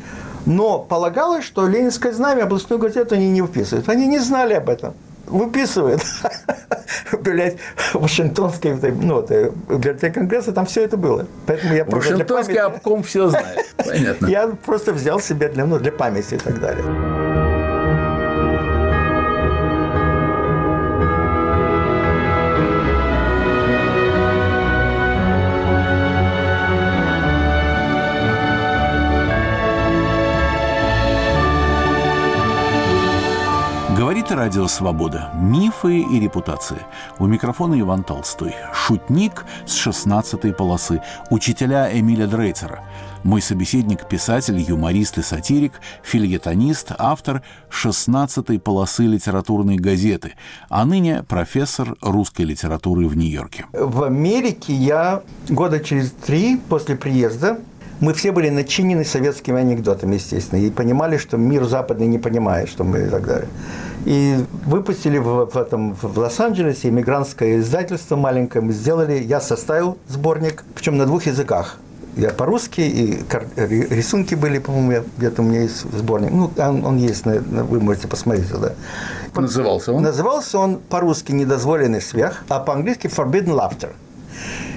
Но 0.47 0.79
полагалось, 0.79 1.45
что 1.45 1.69
Ленинское 1.69 2.13
знамя, 2.13 2.45
областную 2.45 2.81
газету 2.81 3.15
они 3.15 3.29
не 3.29 3.43
выписывают. 3.43 3.91
Они 3.91 4.07
не 4.07 4.21
знали 4.21 4.55
об 4.55 4.71
этом 4.71 4.95
выписывает, 5.27 6.01
блядь, 7.21 7.57
Вашингтонской, 7.93 8.75
ну, 8.75 9.23
библиотеке 9.23 10.11
Конгресса, 10.11 10.53
там 10.53 10.67
все 10.67 10.85
это 10.85 10.97
было. 10.97 11.27
Поэтому 11.47 11.75
я 11.75 11.85
Вашингтонский 11.85 12.59
обком 12.59 13.03
все 13.03 13.29
знает. 13.29 13.67
Понятно. 13.77 14.27
Я 14.27 14.49
просто 14.49 14.93
взял 14.93 15.21
себе 15.21 15.49
для, 15.49 15.67
ну, 15.67 15.79
для 15.79 15.93
памяти 15.93 16.35
и 16.35 16.39
так 16.39 16.61
далее. 16.61 17.36
Говорит 34.07 34.31
Радио 34.31 34.69
Свобода. 34.69 35.33
Мифы 35.35 35.99
и 35.99 36.21
репутации. 36.21 36.79
У 37.19 37.27
микрофона 37.27 37.81
Иван 37.81 38.05
Толстой. 38.05 38.55
Шутник 38.73 39.45
с 39.67 39.75
16 39.75 40.57
полосы. 40.57 41.03
Учителя 41.29 41.91
Эмиля 41.93 42.29
Дрейцера. 42.29 42.85
Мой 43.25 43.43
собеседник– 43.43 44.09
писатель, 44.09 44.61
юморист 44.61 45.19
и 45.19 45.23
сатирик, 45.23 45.73
фильетонист, 46.05 46.93
автор 46.97 47.43
16 47.69 48.63
полосы 48.63 49.07
литературной 49.07 49.75
газеты, 49.75 50.35
а 50.69 50.85
ныне 50.85 51.25
профессор 51.25 51.97
русской 52.01 52.43
литературы 52.43 53.09
в 53.09 53.17
Нью-Йорке. 53.17 53.67
В 53.73 54.05
Америке 54.05 54.73
я 54.73 55.25
года 55.49 55.81
через 55.81 56.13
три 56.13 56.59
после 56.69 56.95
приезда 56.95 57.59
мы 58.01 58.13
все 58.13 58.33
были 58.33 58.51
начинены 58.51 59.05
советскими 59.05 59.61
анекдотами, 59.61 60.15
естественно, 60.15 60.61
и 60.61 60.71
понимали, 60.71 61.17
что 61.17 61.37
мир 61.37 61.65
западный 61.65 62.07
не 62.07 62.19
понимает, 62.19 62.69
что 62.69 62.85
мы 62.85 63.01
и 63.01 63.09
так 63.09 63.27
далее. 63.27 63.49
И 64.05 64.37
выпустили 64.67 65.19
в, 65.19 65.47
в, 65.47 65.57
этом, 65.57 65.95
в 65.95 66.19
Лос-Анджелесе 66.19 66.89
иммигрантское 66.89 67.59
издательство 67.61 68.17
маленькое, 68.17 68.65
мы 68.65 68.73
сделали, 68.73 69.15
я 69.15 69.41
составил 69.41 69.99
сборник, 70.09 70.65
причем 70.75 70.97
на 70.97 71.07
двух 71.07 71.27
языках. 71.27 71.79
Я 72.17 72.31
по-русски, 72.31 72.81
и 72.81 73.19
рисунки 73.91 74.35
были, 74.35 74.59
по-моему, 74.59 75.05
где-то 75.19 75.43
у 75.43 75.45
меня 75.45 75.63
есть 75.63 75.83
сборник. 75.93 76.31
Ну, 76.31 76.51
он, 76.57 76.85
он 76.85 76.97
есть, 76.97 77.27
вы 77.27 77.81
можете 77.81 78.09
посмотреть 78.09 78.51
туда. 78.51 78.73
Назывался 79.35 79.93
он? 79.93 80.03
Назывался 80.03 80.59
он 80.59 80.79
по-русски 80.79 81.33
«Недозволенный 81.33 82.01
смех», 82.01 82.45
а 82.49 82.61
по-английски 82.61 83.09
«Forbidden 83.09 83.55
Laughter». 83.55 83.91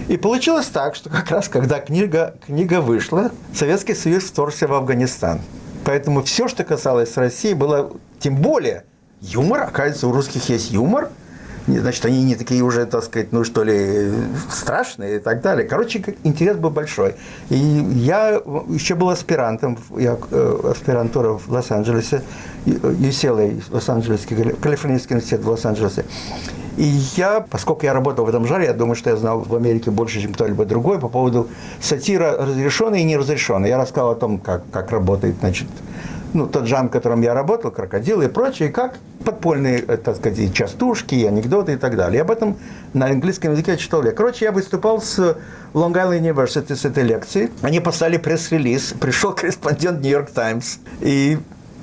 И 0.10 0.18
получилось 0.18 0.66
так, 0.66 0.96
что 0.96 1.08
как 1.12 1.30
раз 1.30 1.48
когда 1.50 1.80
книга, 1.80 2.36
книга 2.44 2.82
вышла, 2.82 3.32
Советский 3.54 3.94
Союз 3.94 4.24
вторгся 4.24 4.68
в 4.68 4.74
Афганистан. 4.74 5.40
Поэтому 5.86 6.24
все, 6.24 6.48
что 6.48 6.64
касалось 6.64 7.16
России, 7.16 7.54
было 7.54 7.92
тем 8.18 8.36
более 8.36 8.86
юмор. 9.22 9.62
Оказывается, 9.62 10.08
у 10.08 10.12
русских 10.12 10.50
есть 10.50 10.72
юмор. 10.72 11.10
Значит, 11.78 12.06
они 12.06 12.24
не 12.24 12.36
такие 12.36 12.64
уже, 12.64 12.86
так 12.86 13.04
сказать, 13.04 13.32
ну 13.32 13.44
что 13.44 13.64
ли, 13.64 14.12
страшные 14.50 15.18
и 15.18 15.20
так 15.20 15.42
далее. 15.42 15.68
Короче, 15.68 16.04
интерес 16.24 16.58
был 16.58 16.70
большой. 16.72 17.16
И 17.50 17.56
я 17.56 18.42
еще 18.70 18.96
был 18.96 19.10
аспирантом, 19.10 19.78
я 19.98 20.18
э, 20.32 20.60
аспирантура 20.72 21.34
в 21.34 21.48
Лос-Анджелесе, 21.50 22.22
UCLA, 22.66 23.62
Лос-Анджелесский, 23.70 24.36
Калифорнийский 24.62 25.16
университет 25.16 25.42
в 25.42 25.50
Лос-Анджелесе. 25.50 26.06
И 26.78 26.84
я, 27.18 27.42
поскольку 27.42 27.86
я 27.86 27.94
работал 27.94 28.26
в 28.26 28.30
этом 28.30 28.46
жанре, 28.46 28.68
я 28.68 28.74
думаю, 28.74 28.96
что 28.96 29.10
я 29.10 29.18
знал 29.18 29.42
в 29.42 29.54
Америке 29.54 29.92
больше, 29.92 30.22
чем 30.22 30.34
кто-либо 30.34 30.64
другой 30.64 30.98
по 30.98 31.10
поводу 31.10 31.50
сатира 31.82 32.38
разрешенной 32.38 33.02
и 33.02 33.04
неразрешенной. 33.04 33.68
Я 33.68 33.78
рассказал 33.78 34.12
о 34.12 34.16
том, 34.16 34.38
как, 34.38 34.64
как 34.72 34.92
работает, 34.92 35.36
значит, 35.42 35.68
ну, 36.34 36.48
тот 36.48 36.66
жанр, 36.66 36.90
в 36.90 36.92
котором 36.92 37.22
я 37.22 37.34
работал, 37.34 37.72
крокодилы 37.72 38.26
и 38.26 38.28
прочее, 38.28 38.70
как 38.70 38.98
подпольные, 39.24 39.80
э, 39.80 39.98
так 39.98 40.18
сказать, 40.18 40.54
частушки, 40.54 41.26
анекдоты 41.26 41.74
и 41.74 41.76
так 41.76 41.96
далее. 41.96 42.20
И 42.20 42.22
об 42.22 42.32
этом 42.32 42.58
на 42.94 43.08
английском 43.08 43.52
языке 43.52 43.78
читал 43.78 44.04
я. 44.04 44.12
Короче, 44.12 44.46
я 44.46 44.52
выступал 44.52 45.02
с 45.02 45.20
Long 45.74 45.94
Island 45.94 46.22
University 46.22 46.76
с 46.76 46.86
этой 46.86 47.04
лекции. 47.04 47.52
Они 47.62 47.80
послали 47.80 48.18
пресс-релиз. 48.18 48.94
Пришел 49.00 49.34
корреспондент 49.36 50.06
York 50.06 50.32
Times 50.32 50.80
и 51.02 51.38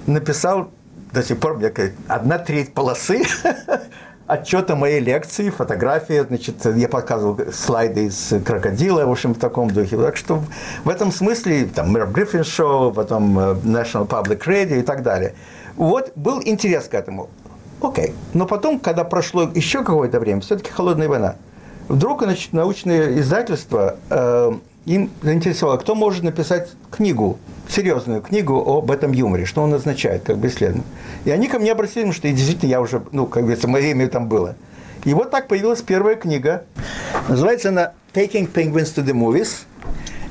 написал 0.06 0.70
до 1.12 1.22
сих 1.22 1.38
пор, 1.38 1.56
мне 1.56 1.72
одна 2.08 2.38
треть 2.38 2.74
полосы 2.74 3.22
отчета 4.26 4.74
моей 4.76 5.00
лекции, 5.00 5.50
фотографии, 5.50 6.24
значит, 6.26 6.64
я 6.64 6.88
показывал 6.88 7.38
слайды 7.52 8.06
из 8.06 8.34
крокодила, 8.44 9.04
в 9.06 9.10
общем, 9.10 9.34
в 9.34 9.38
таком 9.38 9.70
духе. 9.70 9.96
Так 9.96 10.16
что 10.16 10.42
в 10.84 10.88
этом 10.88 11.12
смысле, 11.12 11.66
там, 11.66 11.90
Мэр 11.90 12.08
Гриффин 12.08 12.44
Шоу, 12.44 12.92
потом 12.92 13.38
э, 13.38 13.54
National 13.64 14.06
Public 14.06 14.44
Radio 14.46 14.78
и 14.80 14.82
так 14.82 15.02
далее. 15.02 15.34
Вот 15.76 16.12
был 16.16 16.40
интерес 16.44 16.88
к 16.88 16.94
этому. 16.94 17.28
Окей. 17.80 18.14
Но 18.34 18.46
потом, 18.46 18.80
когда 18.80 19.04
прошло 19.04 19.50
еще 19.54 19.84
какое-то 19.84 20.18
время, 20.18 20.40
все-таки 20.40 20.70
холодная 20.70 21.08
война, 21.08 21.36
вдруг, 21.88 22.22
значит, 22.22 22.52
научное 22.52 23.18
издательство 23.20 23.96
э, 24.10 24.52
им 24.86 25.10
заинтересовало, 25.22 25.76
кто 25.76 25.94
может 25.94 26.24
написать 26.24 26.70
книгу, 26.90 27.38
серьезную 27.68 28.22
книгу 28.22 28.56
об 28.56 28.90
этом 28.90 29.12
юморе, 29.12 29.44
что 29.44 29.62
он 29.62 29.74
означает, 29.74 30.22
как 30.22 30.38
бы 30.38 30.48
исследование. 30.48 30.84
И 31.24 31.30
они 31.30 31.48
ко 31.48 31.58
мне 31.58 31.72
обратились, 31.72 32.14
что 32.14 32.28
действительно 32.28 32.70
я 32.70 32.80
уже, 32.80 33.02
ну, 33.12 33.26
как 33.26 33.42
говорится, 33.42 33.68
мое 33.68 33.90
имя 33.90 34.08
там 34.08 34.28
было. 34.28 34.56
И 35.04 35.14
вот 35.14 35.30
так 35.30 35.48
появилась 35.48 35.82
первая 35.82 36.16
книга. 36.16 36.64
Называется 37.28 37.68
она 37.68 37.92
«Taking 38.12 38.50
Penguins 38.52 38.94
to 38.94 39.04
the 39.04 39.12
Movies». 39.12 39.64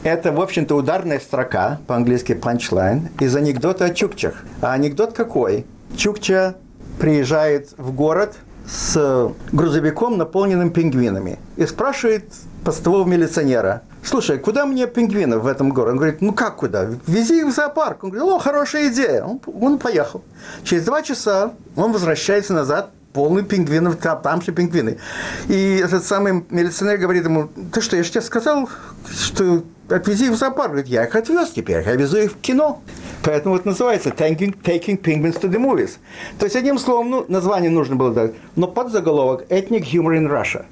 Это, 0.03 0.31
в 0.31 0.39
общем-то, 0.39 0.75
ударная 0.75 1.19
строка, 1.19 1.79
по-английски 1.87 2.33
punchline, 2.33 3.09
из 3.19 3.35
анекдота 3.35 3.85
о 3.85 3.89
чукчах. 3.89 4.43
А 4.61 4.73
анекдот 4.73 5.13
какой? 5.13 5.65
Чукча 5.97 6.55
приезжает 6.99 7.73
в 7.77 7.91
город 7.91 8.35
с 8.67 9.31
грузовиком, 9.51 10.17
наполненным 10.17 10.71
пингвинами, 10.71 11.39
и 11.55 11.65
спрашивает 11.65 12.25
постового 12.63 13.07
милиционера, 13.07 13.83
слушай, 14.03 14.39
куда 14.39 14.65
мне 14.65 14.87
пингвинов 14.87 15.43
в 15.43 15.47
этом 15.47 15.69
городе? 15.69 15.91
Он 15.91 15.97
говорит, 15.97 16.21
ну 16.21 16.33
как 16.33 16.57
куда? 16.57 16.87
Вези 17.05 17.39
их 17.39 17.47
в 17.47 17.51
зоопарк. 17.51 18.03
Он 18.03 18.09
говорит, 18.09 18.29
о, 18.29 18.39
хорошая 18.39 18.89
идея. 18.89 19.23
Он, 19.23 19.39
он 19.61 19.77
поехал. 19.77 20.23
Через 20.63 20.85
два 20.85 21.01
часа 21.03 21.53
он 21.75 21.91
возвращается 21.91 22.53
назад, 22.53 22.89
полный 23.13 23.43
пингвинов, 23.43 23.95
там, 23.95 24.21
там 24.21 24.41
же 24.41 24.51
пингвины. 24.51 24.97
И 25.47 25.81
этот 25.83 26.03
самый 26.03 26.43
милиционер 26.49 26.97
говорит 26.97 27.23
ему, 27.23 27.49
ты 27.71 27.81
что, 27.81 27.95
я 27.95 28.03
же 28.03 28.11
тебе 28.11 28.21
сказал, 28.21 28.69
что 29.09 29.63
отвези 29.89 30.25
их 30.25 30.31
в 30.31 30.35
зоопарк. 30.35 30.71
Говорит, 30.71 30.87
я 30.87 31.05
их 31.05 31.15
отвез 31.15 31.51
теперь, 31.51 31.83
я 31.85 31.95
везу 31.95 32.17
их 32.17 32.31
в 32.33 32.41
кино. 32.41 32.81
Поэтому 33.23 33.55
вот 33.55 33.65
называется 33.65 34.09
taking, 34.09 34.55
taking 34.61 35.01
Penguins 35.01 35.39
to 35.39 35.49
the 35.49 35.57
Movies. 35.57 35.97
То 36.37 36.45
есть, 36.45 36.55
одним 36.55 36.77
словом, 36.77 37.09
ну, 37.09 37.25
название 37.27 37.71
нужно 37.71 37.95
было 37.95 38.13
дать, 38.13 38.33
но 38.55 38.67
под 38.67 38.91
заголовок 38.91 39.45
Ethnic 39.49 39.83
Humor 39.91 40.17
in 40.17 40.29
Russia. 40.29 40.65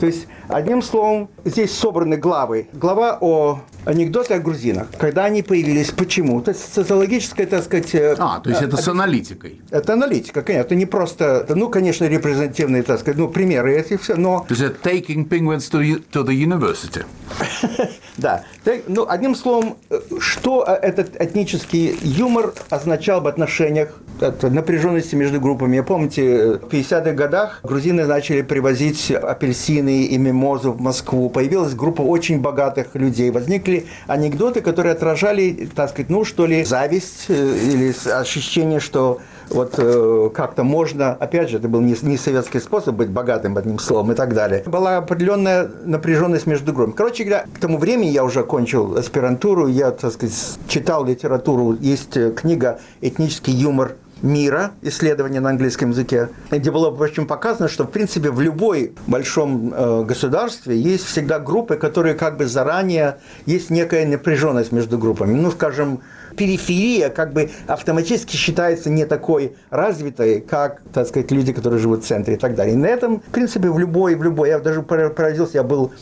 То 0.00 0.06
есть, 0.06 0.26
одним 0.48 0.82
словом, 0.82 1.28
здесь 1.44 1.72
собраны 1.72 2.16
главы. 2.16 2.68
Глава 2.72 3.18
о 3.20 3.60
анекдоты 3.84 4.34
о 4.34 4.38
грузинах, 4.38 4.88
когда 4.98 5.24
они 5.24 5.42
появились, 5.42 5.90
почему. 5.90 6.40
То 6.40 6.52
есть 6.52 6.72
социологическая, 6.72 7.46
так 7.46 7.64
сказать... 7.64 7.94
Э, 7.94 8.16
а, 8.18 8.40
то 8.40 8.50
есть 8.50 8.62
это 8.62 8.76
с 8.76 8.88
аналитикой. 8.88 9.60
Это 9.70 9.92
аналитика, 9.92 10.42
конечно. 10.42 10.66
Это 10.66 10.74
не 10.74 10.86
просто, 10.86 11.46
ну, 11.50 11.68
конечно, 11.68 12.04
репрезентативные, 12.04 12.82
так 12.82 13.00
сказать, 13.00 13.18
ну, 13.18 13.28
примеры 13.28 13.74
эти 13.74 13.96
все, 13.96 14.16
но... 14.16 14.44
То 14.48 14.54
есть 14.54 14.62
это 14.62 14.88
taking 14.88 15.28
penguins 15.28 15.70
to, 15.70 16.02
to 16.12 16.24
the 16.24 16.34
university. 16.34 17.04
да. 18.16 18.44
Ну, 18.86 19.06
одним 19.08 19.34
словом, 19.34 19.76
э, 19.90 20.00
что 20.18 20.64
э, 20.66 20.72
этот 20.74 21.20
этнический 21.20 21.98
юмор 22.02 22.54
означал 22.70 23.20
в 23.20 23.26
отношениях 23.26 24.00
напряженности 24.42 25.14
между 25.14 25.40
группами. 25.40 25.80
Помните, 25.80 26.58
в 26.58 26.68
50-х 26.68 27.12
годах 27.12 27.60
грузины 27.62 28.06
начали 28.06 28.42
привозить 28.42 29.10
апельсины 29.10 30.04
и 30.04 30.18
мимозу 30.34 30.72
в 30.72 30.80
Москву. 30.80 31.30
Появилась 31.30 31.74
группа 31.74 32.02
очень 32.02 32.40
богатых 32.40 32.94
людей. 32.94 33.30
Возникли 33.30 33.86
анекдоты, 34.06 34.60
которые 34.60 34.92
отражали, 34.92 35.68
так 35.74 35.90
сказать, 35.90 36.10
ну, 36.10 36.24
что 36.24 36.46
ли, 36.46 36.64
зависть 36.64 37.26
э, 37.28 37.34
или 37.34 37.94
ощущение, 38.10 38.80
что 38.80 39.20
вот 39.50 39.74
э, 39.78 40.30
как-то 40.34 40.64
можно, 40.64 41.12
опять 41.12 41.50
же, 41.50 41.58
это 41.58 41.68
был 41.68 41.80
не, 41.80 41.94
не 42.02 42.16
советский 42.16 42.60
способ 42.60 42.96
быть 42.96 43.10
богатым, 43.10 43.56
одним 43.56 43.78
словом, 43.78 44.12
и 44.12 44.14
так 44.14 44.34
далее. 44.34 44.62
Была 44.66 44.98
определенная 44.98 45.70
напряженность 45.84 46.46
между 46.46 46.72
группами. 46.72 46.96
Короче 46.96 47.24
говоря, 47.24 47.44
к 47.54 47.58
тому 47.58 47.78
времени 47.78 48.08
я 48.08 48.24
уже 48.24 48.40
окончил 48.40 48.96
аспирантуру, 48.96 49.68
я, 49.68 49.90
так 49.90 50.12
сказать, 50.12 50.58
читал 50.66 51.04
литературу, 51.04 51.76
есть 51.80 52.16
э, 52.16 52.32
книга 52.32 52.80
«Этнический 53.00 53.52
юмор 53.52 53.96
мира, 54.24 54.72
исследования 54.80 55.40
на 55.40 55.50
английском 55.50 55.90
языке, 55.90 56.30
где 56.50 56.70
было, 56.70 56.90
в 56.90 57.02
общем, 57.02 57.26
показано, 57.26 57.68
что, 57.68 57.84
в 57.84 57.90
принципе, 57.90 58.30
в 58.30 58.40
любой 58.40 58.94
большом 59.06 59.72
э, 59.72 60.04
государстве 60.04 60.80
есть 60.80 61.04
всегда 61.04 61.38
группы, 61.38 61.76
которые 61.76 62.14
как 62.14 62.38
бы 62.38 62.46
заранее, 62.46 63.18
есть 63.44 63.68
некая 63.68 64.06
напряженность 64.06 64.72
между 64.72 64.98
группами. 64.98 65.34
Ну, 65.34 65.50
скажем, 65.50 66.00
периферия 66.36 67.08
как 67.08 67.32
бы 67.32 67.50
автоматически 67.66 68.36
считается 68.36 68.90
не 68.90 69.04
такой 69.06 69.56
развитой, 69.70 70.40
как, 70.40 70.82
так 70.92 71.08
сказать, 71.08 71.30
люди, 71.30 71.52
которые 71.52 71.80
живут 71.80 72.04
в 72.04 72.06
центре 72.06 72.34
и 72.34 72.38
так 72.38 72.54
далее. 72.54 72.74
И 72.74 72.76
на 72.76 72.86
этом, 72.86 73.20
в 73.20 73.30
принципе, 73.30 73.70
в 73.70 73.78
любой, 73.78 74.14
в 74.14 74.22
любой, 74.22 74.48
я 74.48 74.58
даже 74.58 74.82
поразился, 74.82 75.58
я 75.58 75.62
был 75.62 75.92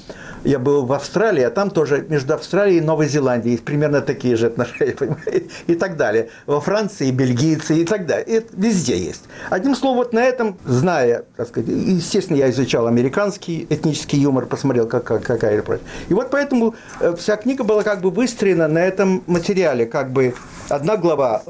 я 0.44 0.58
был 0.58 0.84
в 0.84 0.92
Австралии, 0.92 1.42
а 1.42 1.50
там 1.50 1.70
тоже 1.70 2.04
между 2.08 2.34
Австралией 2.34 2.78
и 2.78 2.80
Новой 2.80 3.08
Зеландией 3.08 3.58
примерно 3.58 4.00
такие 4.00 4.36
же 4.36 4.46
отношения, 4.46 4.92
понимаете, 4.98 5.44
и 5.66 5.74
так 5.74 5.96
далее. 5.96 6.30
Во 6.46 6.60
Франции 6.60 7.10
бельгийцы 7.10 7.76
и 7.76 7.84
так 7.84 8.06
далее. 8.06 8.40
И 8.40 8.46
везде 8.52 8.96
есть. 8.96 9.22
Одним 9.50 9.74
словом, 9.74 9.98
вот 9.98 10.12
на 10.12 10.22
этом, 10.22 10.58
зная, 10.64 11.24
так 11.36 11.48
сказать, 11.48 11.68
естественно, 11.68 12.36
я 12.36 12.50
изучал 12.50 12.86
американский 12.86 13.66
этнический 13.70 14.18
юмор, 14.18 14.46
посмотрел, 14.46 14.86
как, 14.86 15.04
как, 15.04 15.22
какая 15.22 15.62
И 16.08 16.14
вот 16.14 16.30
поэтому 16.30 16.74
э, 17.00 17.14
вся 17.16 17.36
книга 17.36 17.64
была 17.64 17.82
как 17.82 18.00
бы 18.00 18.10
выстроена 18.10 18.68
на 18.68 18.78
этом 18.78 19.22
материале, 19.26 19.86
как 19.86 20.12
бы 20.12 20.21
одна 20.68 20.96
глава 20.96 21.42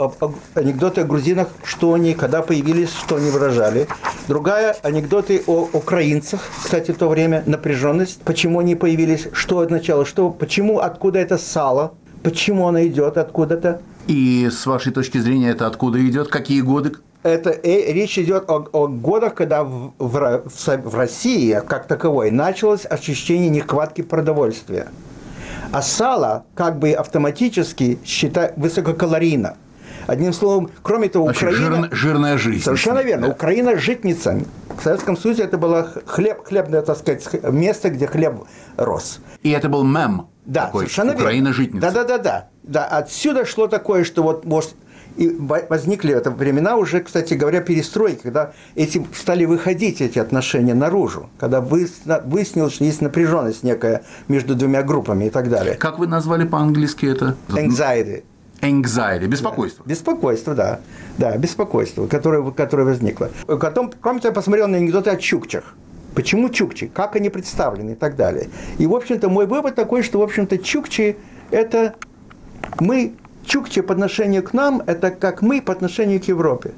анекдоты 0.55 1.03
о 1.03 1.05
грузинах, 1.05 1.49
что 1.65 1.95
они, 1.95 2.15
когда 2.15 2.43
появились, 2.43 2.91
что 2.91 3.17
они 3.17 3.31
выражали. 3.31 3.87
Другая 4.29 4.77
анекдоты 4.83 5.43
о 5.47 5.69
украинцах, 5.73 6.41
кстати, 6.63 6.91
в 6.93 6.99
то 6.99 7.09
время 7.09 7.43
напряженность, 7.47 8.21
почему 8.23 8.61
они 8.61 8.75
появились, 8.75 9.29
что 9.33 9.61
означало, 9.61 10.05
что, 10.05 10.31
почему, 10.31 10.79
откуда 10.79 11.19
это 11.19 11.39
сало, 11.39 11.95
почему 12.23 12.67
оно 12.69 12.83
идет 12.85 13.17
откуда-то. 13.17 13.81
И 14.07 14.49
с 14.51 14.67
вашей 14.67 14.93
точки 14.93 15.19
зрения 15.19 15.51
это 15.51 15.67
откуда 15.67 16.05
идет, 16.05 16.29
какие 16.29 16.61
годы? 16.61 16.93
Это 17.23 17.51
э, 17.51 17.93
речь 17.93 18.19
идет 18.19 18.51
о, 18.51 18.67
о 18.73 18.89
годах, 18.89 19.35
когда 19.35 19.63
в, 19.63 19.93
в, 19.99 20.43
в 20.49 20.95
России 20.97 21.61
как 21.69 21.87
таковой 21.87 22.33
началось 22.33 22.85
ощущение 22.85 23.49
нехватки 23.49 24.03
продовольствия. 24.03 24.89
А 25.73 25.81
сало 25.81 26.45
как 26.55 26.79
бы 26.79 26.93
автоматически 26.93 27.99
считает 28.05 28.53
высококалорийно. 28.57 29.57
Одним 30.07 30.35
словом, 30.35 30.71
кроме 30.83 31.09
того, 31.09 31.27
Украина... 31.27 31.85
Жир, 31.85 31.89
жирная 31.93 32.37
жизнь. 32.37 32.63
Совершенно 32.63 32.99
верно. 32.99 33.29
Да. 33.29 33.33
Украина 33.33 33.79
житница. 33.79 34.39
В 34.77 34.83
Советском 34.83 35.17
Союзе 35.17 35.45
это 35.45 35.57
было 35.57 35.91
хлеб, 36.07 36.45
хлебное, 36.45 36.83
так 36.83 36.99
сказать, 36.99 37.27
место, 37.45 37.89
где 37.89 38.07
хлеб 38.07 38.45
рос. 38.77 39.21
И 39.43 39.51
это 39.51 39.71
был 39.71 39.83
мем. 39.85 40.29
Да, 40.45 40.67
такой, 40.67 40.81
совершенно 40.83 41.15
Украина 41.15 41.49
верно. 41.49 41.53
житница. 41.55 41.81
Да, 41.81 41.91
да, 41.91 42.05
да, 42.05 42.19
да. 42.19 42.49
Да, 42.65 42.85
отсюда 42.85 43.47
шло 43.47 43.67
такое, 43.67 44.05
что 44.05 44.23
вот 44.23 44.45
может 44.45 44.75
и 45.17 45.37
возникли 45.69 46.15
это 46.15 46.31
времена 46.31 46.77
уже, 46.77 47.01
кстати 47.01 47.35
говоря, 47.35 47.61
перестройки, 47.61 48.23
когда 48.23 48.53
эти 48.75 49.05
стали 49.15 49.45
выходить 49.45 50.01
эти 50.01 50.19
отношения 50.19 50.75
наружу, 50.75 51.29
когда 51.39 51.61
выяснилось, 51.61 52.75
что 52.75 52.85
есть 52.85 53.01
напряженность 53.01 53.63
некая 53.63 54.03
между 54.29 54.55
двумя 54.55 54.83
группами 54.83 55.27
и 55.27 55.31
так 55.31 55.49
далее. 55.49 55.75
Как 55.75 55.99
вы 55.99 56.07
назвали 56.07 56.47
по-английски 56.47 57.07
это? 57.07 57.37
Anxiety. 57.49 58.25
Anxiety, 58.61 59.27
беспокойство. 59.27 59.85
Да. 59.85 59.91
Беспокойство, 59.91 60.55
да. 60.55 60.81
Да, 61.19 61.37
беспокойство, 61.37 62.07
которое, 62.07 62.49
которое 62.53 62.85
возникло. 62.85 63.31
Потом, 63.47 63.93
кроме 64.01 64.21
того, 64.21 64.31
я 64.31 64.35
посмотрел 64.35 64.69
на 64.69 64.77
анекдоты 64.77 65.11
о 65.11 65.17
чукчах. 65.17 65.75
Почему 66.15 66.49
чукчи? 66.49 66.87
Как 66.87 67.17
они 67.17 67.29
представлены 67.29 67.93
и 67.93 67.95
так 67.95 68.17
далее. 68.17 68.51
И, 68.79 68.87
в 68.87 68.95
общем-то, 68.95 69.29
мой 69.29 69.47
вывод 69.47 69.75
такой, 69.75 70.03
что, 70.03 70.19
в 70.19 70.23
общем-то, 70.23 70.59
чукчи– 70.59 71.17
это 71.51 71.95
мы, 72.79 73.15
чукчи 73.47 73.81
по 73.81 73.95
отношению 73.95 74.43
к 74.43 74.53
нам– 74.53 74.83
это 74.87 75.11
как 75.11 75.43
мы 75.43 75.61
по 75.61 75.73
отношению 75.73 76.21
к 76.21 76.25
Европе. 76.25 76.73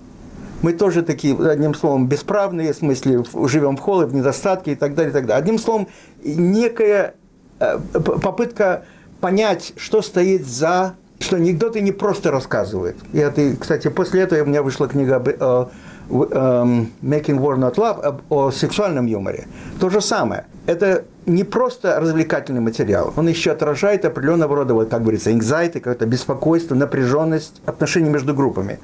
Мы 0.63 0.73
тоже 0.73 1.03
такие, 1.03 1.37
одним 1.51 1.75
словом, 1.75 2.07
бесправные, 2.07 2.73
в 2.73 2.77
смысле, 2.77 3.23
живем 3.47 3.77
в 3.77 3.81
холле, 3.81 4.07
в 4.07 4.15
недостатке 4.15 4.73
и 4.73 4.75
так 4.75 4.95
далее, 4.95 5.11
и 5.11 5.13
так 5.13 5.27
далее. 5.27 5.39
Одним 5.39 5.59
словом, 5.59 5.89
некая 6.25 7.15
э, 7.61 7.79
попытка 7.99 8.85
понять, 9.21 9.75
что 9.77 10.01
стоит 10.01 10.47
за 10.47 10.95
что 11.21 11.37
анекдоты 11.37 11.81
не 11.81 11.93
просто 11.93 12.31
рассказывают. 12.31 12.97
И 13.13 13.19
это, 13.19 13.57
кстати, 13.59 13.89
после 13.89 14.23
этого 14.23 14.43
у 14.43 14.47
меня 14.47 14.63
вышла 14.63 14.89
книга 14.89 15.23
о, 15.41 15.71
эм, 16.11 16.93
Making 17.03 17.39
War 17.39 17.57
Not 17.57 17.77
Love 17.77 18.21
о 18.29 18.51
сексуальном 18.51 19.07
юморе. 19.07 19.47
То 19.81 19.89
же 19.91 20.01
самое. 20.01 20.47
Это 20.67 21.05
не 21.27 21.45
просто 21.45 21.99
развлекательный 22.01 22.61
материал, 22.61 23.13
он 23.17 23.29
еще 23.29 23.53
отражает 23.53 24.05
определенного 24.05 24.57
рода, 24.57 24.75
вот, 24.75 24.91
как 24.91 25.03
говорится, 25.03 25.31
anxiety, 25.31 25.75
какое-то 25.75 26.07
беспокойство, 26.07 26.75
напряженность 26.75 27.61
отношений 27.67 28.11
между 28.11 28.35
группами. 28.35 28.79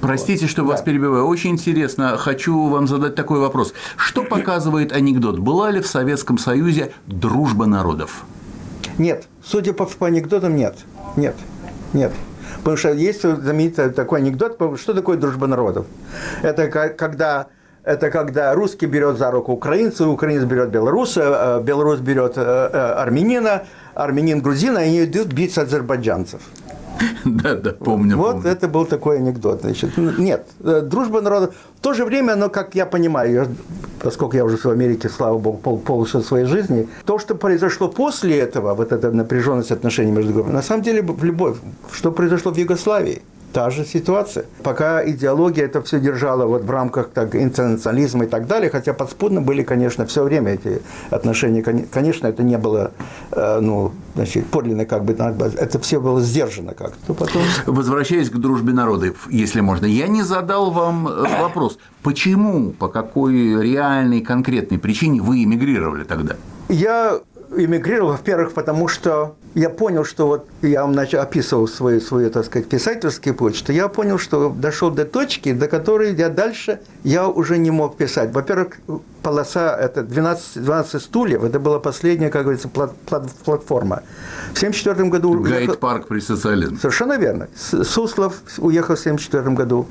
Простите, 0.00 0.42
вот. 0.42 0.50
что 0.50 0.62
да. 0.62 0.68
вас 0.68 0.82
перебиваю. 0.82 1.26
Очень 1.26 1.52
интересно. 1.52 2.16
Хочу 2.16 2.68
вам 2.68 2.86
задать 2.86 3.14
такой 3.14 3.40
вопрос. 3.40 3.72
Что 3.96 4.22
показывает 4.30 4.92
анекдот? 4.92 5.38
Была 5.38 5.70
ли 5.70 5.80
в 5.80 5.86
Советском 5.86 6.38
Союзе 6.38 6.92
дружба 7.06 7.66
народов? 7.66 8.24
Нет. 8.98 9.26
Судя 9.44 9.72
по, 9.72 9.86
по 9.86 10.06
анекдотам, 10.06 10.56
нет. 10.56 10.76
Нет. 11.16 11.36
Нет. 11.92 12.12
Потому 12.58 12.76
что 12.76 12.92
есть 12.92 13.22
знаменитый 13.22 13.90
такой 13.90 14.20
анекдот, 14.20 14.58
что 14.80 14.92
такое 14.92 15.16
дружба 15.16 15.46
народов. 15.46 15.86
Это 16.42 16.68
когда 16.68 17.46
это 17.86 18.10
когда 18.10 18.52
русский 18.52 18.86
берет 18.86 19.16
за 19.16 19.30
руку 19.30 19.52
украинца, 19.52 20.08
украинец 20.08 20.42
берет 20.42 20.70
белоруса, 20.70 21.60
э, 21.60 21.62
белорус 21.62 22.00
берет 22.00 22.32
э, 22.36 22.40
э, 22.42 23.02
армянина, 23.02 23.62
армянин 23.94 24.42
грузина, 24.42 24.78
и 24.78 24.88
они 24.88 25.04
идут 25.04 25.28
биться 25.28 25.62
азербайджанцев. 25.62 26.40
Да, 27.24 27.54
да, 27.54 27.72
помню. 27.72 28.16
Вот 28.16 28.32
помню. 28.36 28.50
это 28.50 28.68
был 28.68 28.86
такой 28.86 29.18
анекдот. 29.18 29.60
Значит, 29.60 29.98
нет, 30.18 30.46
дружба 30.58 31.20
народов. 31.20 31.54
В 31.78 31.80
то 31.80 31.94
же 31.94 32.04
время, 32.04 32.36
но 32.36 32.48
как 32.48 32.74
я 32.74 32.86
понимаю, 32.86 33.46
поскольку 34.02 34.36
я 34.36 34.44
уже 34.44 34.56
в 34.56 34.66
Америке, 34.66 35.08
слава 35.08 35.38
богу, 35.38 35.58
пол, 35.58 35.78
полностью 35.78 36.22
своей 36.22 36.46
жизни, 36.46 36.88
то, 37.04 37.18
что 37.18 37.34
произошло 37.34 37.88
после 37.88 38.38
этого, 38.38 38.74
вот 38.74 38.92
эта 38.92 39.12
напряженность 39.12 39.70
отношений 39.70 40.12
между 40.12 40.32
группами, 40.32 40.54
на 40.54 40.62
самом 40.62 40.82
деле 40.82 41.02
в 41.02 41.24
любовь, 41.24 41.56
что 41.92 42.12
произошло 42.12 42.52
в 42.52 42.56
Югославии, 42.56 43.22
та 43.56 43.70
же 43.70 43.86
ситуация. 43.86 44.44
Пока 44.62 45.02
идеология 45.08 45.64
это 45.64 45.80
все 45.80 45.98
держала 45.98 46.44
вот 46.44 46.64
в 46.64 46.70
рамках 46.70 47.08
так, 47.08 47.34
интернационализма 47.34 48.24
и 48.24 48.26
так 48.26 48.46
далее, 48.46 48.68
хотя 48.68 48.92
подспудно 48.92 49.40
были, 49.40 49.62
конечно, 49.62 50.04
все 50.04 50.24
время 50.24 50.52
эти 50.52 50.82
отношения, 51.08 51.62
конечно, 51.62 52.26
это 52.26 52.42
не 52.42 52.58
было, 52.58 52.90
э, 53.32 53.60
ну, 53.60 53.92
значит, 54.14 54.46
подлинно 54.48 54.84
как 54.84 55.06
бы, 55.06 55.14
это 55.14 55.78
все 55.78 56.00
было 56.02 56.20
сдержано 56.20 56.74
как-то. 56.74 57.14
Потом... 57.14 57.40
Возвращаясь 57.64 58.28
к 58.28 58.36
дружбе 58.36 58.74
народов, 58.74 59.26
если 59.30 59.62
можно, 59.62 59.86
я 59.86 60.06
не 60.06 60.22
задал 60.22 60.70
вам 60.70 61.08
э, 61.08 61.40
вопрос, 61.40 61.78
почему, 62.02 62.72
по 62.72 62.88
какой 62.88 63.62
реальной, 63.62 64.20
конкретной 64.20 64.78
причине 64.78 65.22
вы 65.22 65.44
эмигрировали 65.44 66.04
тогда? 66.04 66.36
Я 66.68 67.20
эмигрировал, 67.56 68.12
во-первых, 68.12 68.52
потому 68.52 68.88
что 68.88 69.36
я 69.54 69.70
понял, 69.70 70.04
что 70.04 70.26
вот 70.26 70.48
я 70.62 70.82
вам 70.82 70.92
начал, 70.92 71.20
описывал 71.20 71.68
свою, 71.68 72.00
свою, 72.00 72.30
так 72.30 72.44
сказать, 72.44 72.68
писательский 72.68 73.32
путь, 73.32 73.56
что 73.56 73.72
я 73.72 73.88
понял, 73.88 74.18
что 74.18 74.50
дошел 74.50 74.90
до 74.90 75.04
точки, 75.04 75.52
до 75.52 75.68
которой 75.68 76.14
я 76.14 76.28
дальше 76.28 76.80
я 77.04 77.28
уже 77.28 77.58
не 77.58 77.70
мог 77.70 77.96
писать. 77.96 78.32
Во-первых, 78.32 78.78
полоса, 79.22 79.76
это 79.76 80.02
12, 80.02 80.62
12 80.62 81.02
стульев, 81.02 81.44
это 81.44 81.58
была 81.58 81.78
последняя, 81.78 82.28
как 82.30 82.42
говорится, 82.42 82.68
плат, 82.68 82.94
плат, 83.06 83.30
платформа. 83.44 84.02
В 84.52 84.56
1974 84.56 85.08
году... 85.08 85.40
Гайд-парк 85.40 86.06
при 86.08 86.20
социализме. 86.20 86.78
Совершенно 86.78 87.16
верно. 87.18 87.48
Суслов 87.56 88.42
уехал 88.58 88.96
в 88.96 89.00
1974 89.00 89.54
году. 89.54 89.86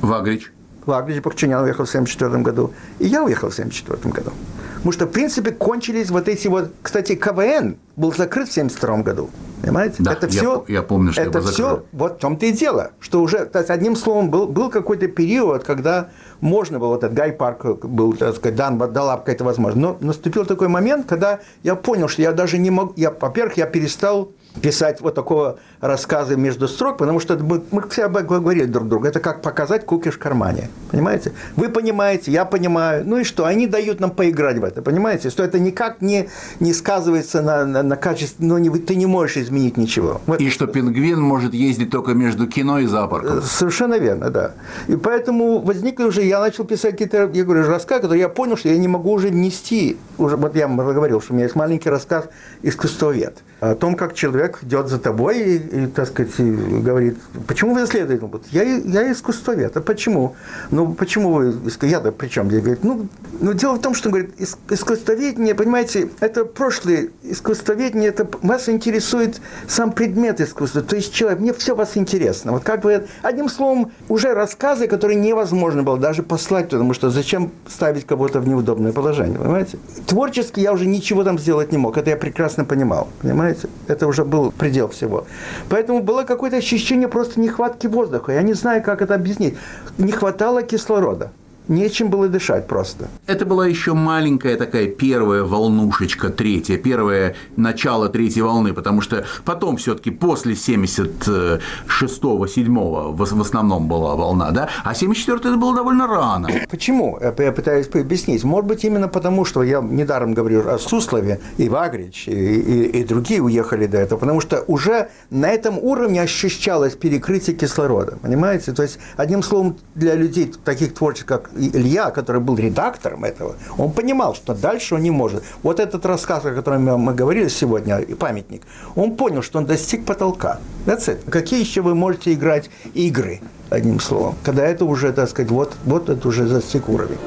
Вагрич. 0.00 0.52
Вагрич 0.86 1.22
Бахчинян 1.22 1.64
уехал 1.64 1.84
в 1.84 1.88
1974 1.88 2.42
году. 2.42 2.72
И 2.98 3.06
я 3.06 3.22
уехал 3.22 3.50
в 3.50 3.58
1974 3.58 4.14
году. 4.14 4.32
Потому 4.76 4.92
что, 4.92 5.06
в 5.06 5.10
принципе, 5.10 5.50
кончились 5.50 6.10
вот 6.10 6.28
эти 6.28 6.48
вот... 6.48 6.70
Кстати, 6.82 7.14
КВН 7.14 7.76
был 7.96 8.12
закрыт 8.12 8.48
в 8.48 8.52
1972 8.52 9.02
году. 9.02 9.30
Понимаете? 9.62 9.96
Да, 9.98 10.12
это 10.12 10.28
все, 10.28 10.64
я, 10.68 10.74
я 10.74 10.82
помню, 10.82 11.12
что 11.12 11.22
это 11.22 11.42
все, 11.42 11.84
вот 11.92 12.16
в 12.16 12.18
том-то 12.18 12.46
и 12.46 12.52
дело, 12.52 12.92
что 13.00 13.22
уже, 13.22 13.50
есть, 13.52 13.70
одним 13.70 13.96
словом, 13.96 14.30
был, 14.30 14.46
был 14.46 14.70
какой-то 14.70 15.08
период, 15.08 15.64
когда 15.64 16.10
можно 16.40 16.78
было, 16.78 16.88
вот 16.90 17.04
этот 17.04 17.16
Гай 17.16 17.32
Парк 17.32 17.64
был, 17.84 18.12
так 18.12 18.36
сказать, 18.36 18.54
дан, 18.54 18.78
дала 18.78 19.16
какая-то 19.16 19.44
возможность. 19.44 19.80
Но 19.80 20.06
наступил 20.06 20.44
такой 20.44 20.68
момент, 20.68 21.06
когда 21.06 21.40
я 21.62 21.74
понял, 21.74 22.06
что 22.06 22.22
я 22.22 22.32
даже 22.32 22.58
не 22.58 22.70
могу, 22.70 22.92
я, 22.96 23.10
во-первых, 23.10 23.56
я 23.56 23.66
перестал 23.66 24.30
писать 24.62 25.00
вот 25.00 25.14
такого 25.14 25.58
рассказа 25.80 26.36
между 26.36 26.68
строк, 26.68 26.98
потому 26.98 27.20
что 27.20 27.36
мы, 27.36 27.62
мы 27.70 27.88
все 27.88 28.08
говорили 28.08 28.64
друг 28.66 28.88
другу. 28.88 29.06
Это 29.06 29.20
как 29.20 29.42
показать 29.42 29.84
кукиш 29.84 30.14
в 30.14 30.18
кармане. 30.18 30.70
Понимаете? 30.90 31.32
Вы 31.56 31.68
понимаете, 31.68 32.30
я 32.32 32.44
понимаю. 32.44 33.04
Ну 33.06 33.18
и 33.18 33.24
что? 33.24 33.44
Они 33.44 33.66
дают 33.66 34.00
нам 34.00 34.10
поиграть 34.10 34.58
в 34.58 34.64
это. 34.64 34.82
Понимаете? 34.82 35.30
Что 35.30 35.42
это 35.42 35.58
никак 35.58 36.00
не, 36.00 36.28
не 36.60 36.72
сказывается 36.72 37.42
на, 37.42 37.64
на, 37.64 37.82
на 37.82 37.96
качестве. 37.96 38.46
Ну, 38.46 38.58
не, 38.58 38.70
ты 38.70 38.96
не 38.96 39.06
можешь 39.06 39.36
изменить 39.36 39.76
ничего. 39.76 40.20
И 40.38 40.50
что 40.50 40.66
пингвин 40.66 41.20
может 41.20 41.54
ездить 41.54 41.90
только 41.90 42.12
между 42.12 42.46
кино 42.46 42.78
и 42.78 42.86
зоопарком. 42.86 43.42
Совершенно 43.42 43.98
верно, 43.98 44.30
да. 44.30 44.52
И 44.88 44.96
поэтому 44.96 45.60
возникли 45.60 46.04
уже, 46.04 46.22
я 46.22 46.40
начал 46.40 46.64
писать 46.64 46.92
какие-то, 46.92 47.30
я 47.32 47.44
говорю, 47.44 47.66
рассказы, 47.66 48.02
которые 48.02 48.20
я 48.20 48.28
понял, 48.28 48.56
что 48.56 48.68
я 48.68 48.78
не 48.78 48.88
могу 48.88 49.12
уже 49.12 49.28
внести. 49.28 49.96
Уже, 50.18 50.36
вот 50.36 50.54
я 50.56 50.68
говорил, 50.68 51.20
что 51.20 51.32
у 51.32 51.36
меня 51.36 51.44
есть 51.44 51.56
маленький 51.56 51.90
рассказ 51.90 52.26
«Искусствовед» 52.62 53.38
о 53.60 53.74
том, 53.74 53.94
как 53.94 54.14
человек 54.14 54.58
идет 54.62 54.88
за 54.88 54.98
тобой 54.98 55.38
и, 55.38 55.56
и 55.56 55.86
так 55.86 56.08
сказать, 56.08 56.32
говорит, 56.38 57.16
почему 57.46 57.74
вы 57.74 57.84
исследуете? 57.84 58.28
Я, 58.50 58.62
я 58.62 59.12
искусствовед. 59.12 59.76
А 59.76 59.80
почему? 59.80 60.36
Ну, 60.70 60.92
почему 60.92 61.32
вы 61.32 61.54
я-то 61.82 62.12
при 62.12 62.28
чем? 62.28 62.50
Я 62.50 62.60
говорю, 62.60 62.78
ну, 62.82 63.08
ну, 63.40 63.52
дело 63.54 63.74
в 63.74 63.80
том, 63.80 63.94
что, 63.94 64.10
говорит, 64.10 64.34
искусствоведение, 64.68 65.54
понимаете, 65.54 66.10
это 66.20 66.44
прошлое 66.44 67.08
искусствоведение, 67.22 68.10
это 68.10 68.28
вас 68.42 68.68
интересует 68.68 69.40
сам 69.68 69.92
предмет 69.92 70.40
искусства, 70.40 70.82
то 70.82 70.96
есть 70.96 71.12
человек, 71.14 71.40
мне 71.40 71.52
все 71.52 71.74
вас 71.74 71.96
интересно. 71.96 72.52
Вот 72.52 72.62
как 72.62 72.82
бы, 72.82 73.06
одним 73.22 73.48
словом, 73.48 73.92
уже 74.08 74.34
рассказы, 74.34 74.86
которые 74.86 75.16
невозможно 75.16 75.82
было 75.82 75.98
даже 75.98 76.22
послать, 76.22 76.68
потому 76.68 76.92
что 76.92 77.10
зачем 77.10 77.52
ставить 77.68 78.06
кого-то 78.06 78.40
в 78.40 78.48
неудобное 78.48 78.92
положение, 78.92 79.38
понимаете? 79.38 79.78
Творчески 80.06 80.60
я 80.60 80.72
уже 80.72 80.86
ничего 80.86 81.24
там 81.24 81.38
сделать 81.38 81.72
не 81.72 81.78
мог, 81.78 81.96
это 81.96 82.10
я 82.10 82.16
прекрасно 82.16 82.64
понимал, 82.64 83.08
понимаете? 83.22 83.45
Это 83.88 84.06
уже 84.06 84.24
был 84.24 84.50
предел 84.50 84.88
всего. 84.88 85.26
Поэтому 85.68 86.02
было 86.02 86.24
какое-то 86.24 86.56
ощущение 86.56 87.08
просто 87.08 87.40
нехватки 87.40 87.86
воздуха. 87.86 88.32
Я 88.32 88.42
не 88.42 88.54
знаю, 88.54 88.82
как 88.82 89.02
это 89.02 89.14
объяснить. 89.14 89.56
Не 89.98 90.12
хватало 90.12 90.62
кислорода 90.62 91.30
нечем 91.68 92.10
было 92.10 92.28
дышать 92.28 92.66
просто. 92.66 93.08
Это 93.26 93.44
была 93.44 93.66
еще 93.66 93.94
маленькая 93.94 94.56
такая 94.56 94.86
первая 94.86 95.42
волнушечка, 95.42 96.28
третья, 96.30 96.76
первое 96.76 97.34
начало 97.56 98.08
третьей 98.08 98.42
волны, 98.42 98.72
потому 98.72 99.00
что 99.00 99.24
потом 99.44 99.76
все-таки 99.76 100.10
после 100.10 100.54
76-го, 100.54 102.46
7 102.46 102.74
в 102.76 103.40
основном 103.40 103.88
была 103.88 104.16
волна, 104.16 104.50
да, 104.50 104.68
а 104.84 104.94
74 104.94 105.38
это 105.38 105.56
было 105.56 105.74
довольно 105.74 106.06
рано. 106.06 106.48
Почему? 106.70 107.18
Я 107.20 107.32
пытаюсь 107.52 107.88
объяснить. 107.94 108.44
Может 108.44 108.66
быть, 108.66 108.84
именно 108.84 109.08
потому, 109.08 109.44
что 109.44 109.62
я 109.62 109.80
недаром 109.80 110.34
говорю 110.34 110.68
о 110.68 110.78
Суслове, 110.78 111.40
и 111.58 111.68
Вагрич, 111.68 112.28
и, 112.28 112.32
и, 112.32 113.00
и 113.00 113.04
другие 113.04 113.42
уехали 113.42 113.86
до 113.86 113.98
этого, 113.98 114.18
потому 114.18 114.40
что 114.40 114.64
уже 114.66 115.08
на 115.30 115.48
этом 115.48 115.78
уровне 115.78 116.22
ощущалось 116.22 116.94
перекрытие 116.94 117.56
кислорода, 117.56 118.16
понимаете? 118.22 118.72
То 118.72 118.82
есть, 118.82 118.98
одним 119.16 119.42
словом, 119.42 119.76
для 119.94 120.14
людей, 120.14 120.52
таких 120.64 120.94
творческих, 120.94 121.26
как 121.26 121.50
Илья, 121.56 122.10
который 122.10 122.40
был 122.40 122.56
редактором 122.56 123.24
этого, 123.24 123.56
он 123.78 123.92
понимал, 123.92 124.34
что 124.34 124.54
дальше 124.54 124.94
он 124.94 125.02
не 125.02 125.10
может. 125.10 125.42
Вот 125.62 125.80
этот 125.80 126.06
рассказ, 126.06 126.44
о 126.44 126.52
котором 126.52 126.84
мы 126.84 127.14
говорили 127.14 127.48
сегодня, 127.48 128.00
памятник, 128.16 128.62
он 128.94 129.16
понял, 129.16 129.42
что 129.42 129.58
он 129.58 129.66
достиг 129.66 130.04
потолка. 130.04 130.58
That's 130.86 131.08
it. 131.08 131.30
Какие 131.30 131.60
еще 131.60 131.82
вы 131.82 131.94
можете 131.94 132.32
играть 132.32 132.70
игры, 132.94 133.40
одним 133.70 134.00
словом, 134.00 134.34
когда 134.42 134.66
это 134.66 134.84
уже, 134.84 135.12
так 135.12 135.28
сказать, 135.28 135.50
вот, 135.50 135.74
вот 135.84 136.08
это 136.08 136.28
уже 136.28 136.44
достиг 136.46 136.88
уровень. 136.88 137.18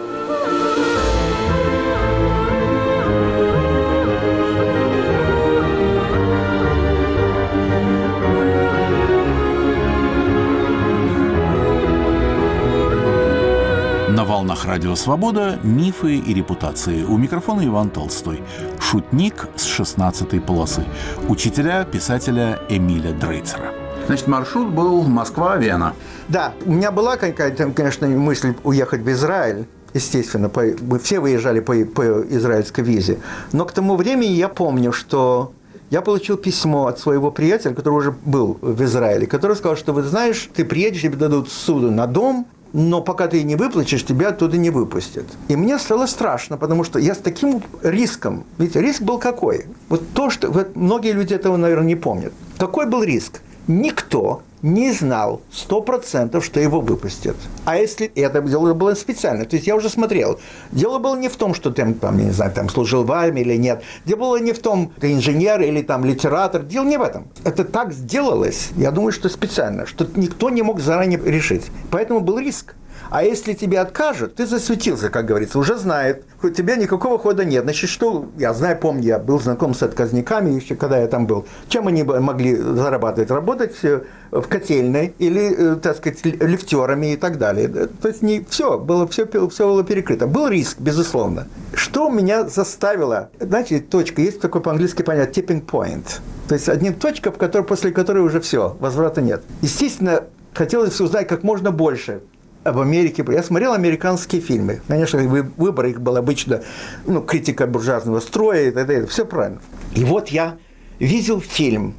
Радио 14.70 14.94
Свобода 14.94 15.58
«Мифы 15.64 16.18
и 16.18 16.32
репутации». 16.32 17.04
У 17.04 17.18
микрофона 17.18 17.66
Иван 17.66 17.90
Толстой. 17.90 18.44
Шутник 18.80 19.48
с 19.56 19.64
16 19.64 20.46
полосы. 20.46 20.86
Учителя 21.28 21.86
писателя 21.86 22.60
Эмиля 22.70 23.12
Дрейцера. 23.14 23.74
Значит, 24.06 24.28
маршрут 24.28 24.70
был 24.70 25.02
Москва-Вена. 25.02 25.96
Да, 26.28 26.54
у 26.68 26.72
меня 26.72 26.92
была 26.92 27.18
какая-то, 27.18 27.72
конечно, 27.72 28.08
мысль 28.10 28.54
уехать 28.64 29.02
в 29.02 29.10
Израиль. 29.10 29.66
Естественно, 29.96 30.50
по, 30.50 30.62
мы 30.82 31.00
все 31.00 31.20
выезжали 31.20 31.62
по, 31.62 31.74
по 31.74 32.22
израильской 32.30 32.84
визе. 32.84 33.18
Но 33.52 33.66
к 33.66 33.72
тому 33.72 33.96
времени 33.96 34.34
я 34.34 34.50
помню, 34.50 34.92
что 34.92 35.52
я 35.90 36.02
получил 36.02 36.38
письмо 36.38 36.86
от 36.86 37.00
своего 37.00 37.32
приятеля, 37.32 37.74
который 37.74 37.96
уже 37.96 38.12
был 38.12 38.60
в 38.62 38.84
Израиле, 38.84 39.26
который 39.26 39.56
сказал, 39.56 39.78
что, 39.78 39.94
вы 39.94 40.04
знаешь, 40.04 40.48
ты 40.54 40.64
приедешь, 40.64 41.02
тебе 41.02 41.18
дадут 41.18 41.50
суду 41.50 41.90
на 41.90 42.06
дом, 42.06 42.46
но 42.74 43.02
пока 43.02 43.28
ты 43.28 43.44
не 43.44 43.56
выплатишь, 43.56 44.06
тебя 44.06 44.30
оттуда 44.30 44.58
не 44.58 44.70
выпустят. 44.70 45.26
И 45.48 45.56
мне 45.56 45.80
стало 45.80 46.06
страшно, 46.06 46.58
потому 46.58 46.84
что 46.84 47.00
я 47.00 47.16
с 47.16 47.20
таким 47.20 47.62
риском, 47.84 48.46
ведь 48.58 48.76
риск 48.76 49.02
был 49.02 49.20
какой? 49.20 49.66
Вот 49.90 50.04
то, 50.14 50.30
что 50.30 50.52
вот 50.52 50.76
многие 50.76 51.14
люди 51.14 51.34
этого, 51.34 51.58
наверное, 51.58 51.88
не 51.88 51.96
помнят. 51.96 52.34
Какой 52.58 52.86
был 52.86 53.04
риск? 53.04 53.42
Никто 53.68 54.42
не 54.62 54.92
знал 54.92 55.42
сто 55.52 55.82
процентов, 55.82 56.44
что 56.44 56.60
его 56.60 56.82
выпустят. 56.82 57.36
А 57.66 57.78
если 57.78 58.08
это 58.08 58.42
дело 58.42 58.74
было 58.74 58.94
специально, 58.94 59.46
то 59.46 59.56
есть 59.56 59.68
я 59.68 59.76
уже 59.76 59.90
смотрел, 59.90 60.40
дело 60.72 61.00
было 61.00 61.16
не 61.16 61.30
в 61.30 61.36
том, 61.36 61.54
что 61.54 61.72
ты 61.72 61.94
там, 61.94 62.18
не 62.18 62.32
знаю, 62.32 62.52
там 62.52 62.70
служил 62.70 63.04
в 63.04 63.12
армии 63.12 63.42
или 63.42 63.56
нет, 63.56 63.84
дело 64.06 64.20
было 64.20 64.40
не 64.40 64.54
в 64.54 64.60
том, 64.60 64.92
ты 65.00 65.14
инженер 65.14 65.62
или 65.62 65.82
там 65.82 66.06
литератор, 66.06 66.64
дело 66.64 66.86
не 66.86 66.98
в 66.98 67.02
этом. 67.02 67.28
Это 67.44 67.64
так 67.64 67.94
сделалось, 67.94 68.70
я 68.76 68.92
думаю, 68.92 69.12
что 69.12 69.30
специально, 69.30 69.86
что 69.86 70.08
никто 70.16 70.50
не 70.50 70.62
мог 70.62 70.80
заранее 70.80 71.20
решить. 71.24 71.68
Поэтому 71.92 72.20
был 72.20 72.40
риск. 72.40 72.76
А 73.10 73.24
если 73.24 73.54
тебе 73.54 73.80
откажут, 73.80 74.36
ты 74.36 74.46
засветился, 74.46 75.10
как 75.10 75.26
говорится, 75.26 75.58
уже 75.58 75.78
знает. 75.78 76.24
У 76.44 76.50
тебя 76.50 76.76
никакого 76.76 77.18
хода 77.18 77.44
нет. 77.44 77.64
Значит, 77.64 77.90
что, 77.90 78.30
я 78.38 78.54
знаю, 78.54 78.78
помню, 78.78 79.04
я 79.04 79.20
был 79.20 79.40
знаком 79.40 79.74
с 79.74 79.82
отказниками 79.82 80.52
еще, 80.52 80.76
когда 80.76 81.00
я 81.00 81.08
там 81.08 81.26
был. 81.26 81.46
Чем 81.68 81.88
они 81.88 82.04
могли 82.04 82.56
зарабатывать? 82.56 83.32
Работать 83.32 83.76
э, 83.84 84.02
в 84.32 84.44
котельной 84.44 85.16
или, 85.18 85.74
э, 85.74 85.76
так 85.78 85.98
сказать, 85.98 86.24
лифтерами 86.24 87.14
и 87.14 87.18
так 87.18 87.40
далее. 87.40 87.72
Э, 87.74 87.88
то 87.88 88.08
есть 88.08 88.22
не 88.22 88.46
все, 88.48 88.78
было 88.78 89.08
все, 89.08 89.26
все 89.26 89.68
было 89.68 89.84
перекрыто. 89.84 90.28
Был 90.28 90.48
риск, 90.48 90.78
безусловно. 90.80 91.48
Что 91.74 92.10
меня 92.10 92.48
заставило? 92.48 93.32
Знаете, 93.40 93.80
точка, 93.80 94.22
есть 94.22 94.40
такое 94.40 94.62
по-английски 94.62 95.02
понятие 95.02 95.44
tipping 95.44 95.66
point. 95.66 96.20
То 96.48 96.54
есть 96.56 96.70
одним 96.70 96.94
точка, 96.94 97.32
после 97.32 97.92
которой 97.92 98.20
уже 98.20 98.40
все, 98.40 98.78
возврата 98.80 99.22
нет. 99.22 99.44
Естественно, 99.62 100.26
хотелось 100.54 101.00
узнать 101.02 101.28
как 101.28 101.44
можно 101.44 101.72
больше 101.72 102.22
об 102.64 102.80
Америке. 102.80 103.26
Я 103.30 103.44
смотрел 103.44 103.74
американские 103.74 104.42
фильмы. 104.42 104.82
Конечно, 104.88 105.20
выбор 105.20 105.86
их 105.86 106.02
был 106.02 106.18
обычно 106.18 106.62
ну, 107.06 107.22
критика 107.22 107.68
буржуазного 107.68 108.20
строя 108.20 108.70
и 108.70 108.72
так 108.72 108.88
далее. 108.88 109.08
Все 109.08 109.26
правильно. 109.26 109.60
И 109.96 110.04
вот 110.04 110.30
я 110.30 110.58
видел 111.00 111.42
фильм 111.42 111.96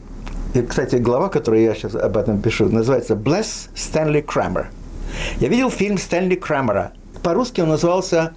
И, 0.54 0.62
кстати, 0.62 0.96
глава, 0.96 1.28
которую 1.28 1.62
я 1.62 1.74
сейчас 1.74 1.94
об 1.94 2.16
этом 2.16 2.42
пишу, 2.42 2.68
называется 2.68 3.14
«Bless 3.14 3.70
Stanley 3.74 4.24
Kramer». 4.24 4.66
Я 5.38 5.48
видел 5.48 5.70
фильм 5.70 5.96
Стэнли 5.96 6.34
Крамера. 6.34 6.92
По-русски 7.22 7.60
он 7.60 7.68
назывался 7.68 8.32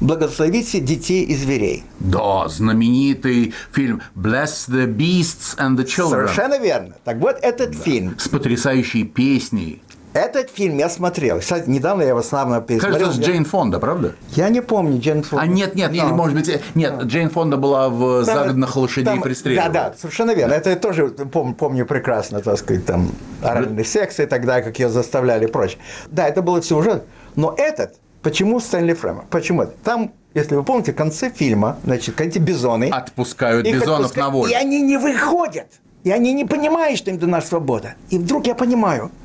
«Благословите 0.00 0.80
детей 0.80 1.24
и 1.24 1.34
зверей». 1.34 1.84
Да, 2.00 2.48
знаменитый 2.48 3.54
фильм 3.72 4.02
«Bless 4.14 4.68
the 4.68 4.86
Beasts 4.86 5.56
and 5.56 5.76
the 5.76 5.84
Children». 5.84 6.10
Совершенно 6.10 6.58
верно. 6.58 6.96
Так 7.04 7.18
вот, 7.18 7.38
этот 7.40 7.70
да. 7.70 7.78
фильм... 7.78 8.18
С 8.18 8.28
потрясающей 8.28 9.04
песней. 9.04 9.80
Этот 10.14 10.48
фильм 10.48 10.78
я 10.78 10.88
смотрел. 10.88 11.40
Кстати, 11.40 11.68
недавно 11.68 12.02
я 12.02 12.10
его 12.10 12.22
снова 12.22 12.60
пересмотрел. 12.60 13.00
Кажется, 13.00 13.20
с 13.20 13.24
Джейн 13.26 13.44
Фонда, 13.44 13.80
правда? 13.80 14.14
Я 14.30 14.48
не 14.48 14.62
помню 14.62 15.00
Джейн 15.00 15.24
Фонда. 15.24 15.44
А 15.44 15.46
нет, 15.48 15.74
нет, 15.74 15.92
или, 15.92 16.02
может 16.02 16.36
быть, 16.36 16.60
нет, 16.76 17.02
Джейн 17.02 17.30
Фонда 17.30 17.56
была 17.56 17.88
в 17.88 18.24
«Загнанных 18.24 18.76
лошадей 18.76 19.04
там, 19.04 19.20
пристреливали». 19.20 19.66
Да, 19.66 19.90
да, 19.90 19.94
совершенно 19.98 20.30
верно. 20.30 20.52
Это 20.52 20.70
я 20.70 20.76
тоже 20.76 21.08
помню, 21.08 21.54
помню 21.54 21.84
прекрасно, 21.84 22.40
так 22.40 22.56
сказать, 22.58 22.86
там, 22.86 23.10
оральный 23.42 23.84
секс 23.84 24.20
и 24.20 24.26
далее, 24.26 24.62
как 24.62 24.78
ее 24.78 24.88
заставляли 24.88 25.46
и 25.46 25.48
прочее. 25.48 25.78
Да, 26.06 26.28
это 26.28 26.42
было 26.42 26.60
все 26.60 26.78
уже. 26.78 27.02
Но 27.34 27.52
этот, 27.58 27.96
почему 28.22 28.60
Стэнли 28.60 28.92
Фрэмер? 28.92 29.24
Почему 29.30 29.62
это? 29.62 29.72
Там 29.82 30.12
если 30.32 30.54
вы 30.54 30.62
помните, 30.62 30.92
в 30.92 30.96
конце 30.96 31.30
фильма, 31.30 31.78
значит, 31.84 32.20
эти 32.20 32.38
бизоны... 32.38 32.88
Отпускают 32.90 33.66
бизонов 33.66 34.06
отпускают, 34.06 34.16
на 34.16 34.30
волю. 34.30 34.50
И 34.50 34.54
они 34.54 34.80
не 34.80 34.96
выходят. 34.96 35.66
И 36.04 36.10
они 36.10 36.32
не 36.32 36.44
понимают, 36.44 36.98
что 36.98 37.10
им 37.10 37.18
дана 37.18 37.40
свобода. 37.40 37.94
И 38.10 38.18
вдруг 38.18 38.46
я 38.46 38.54
понимаю– 38.54 39.10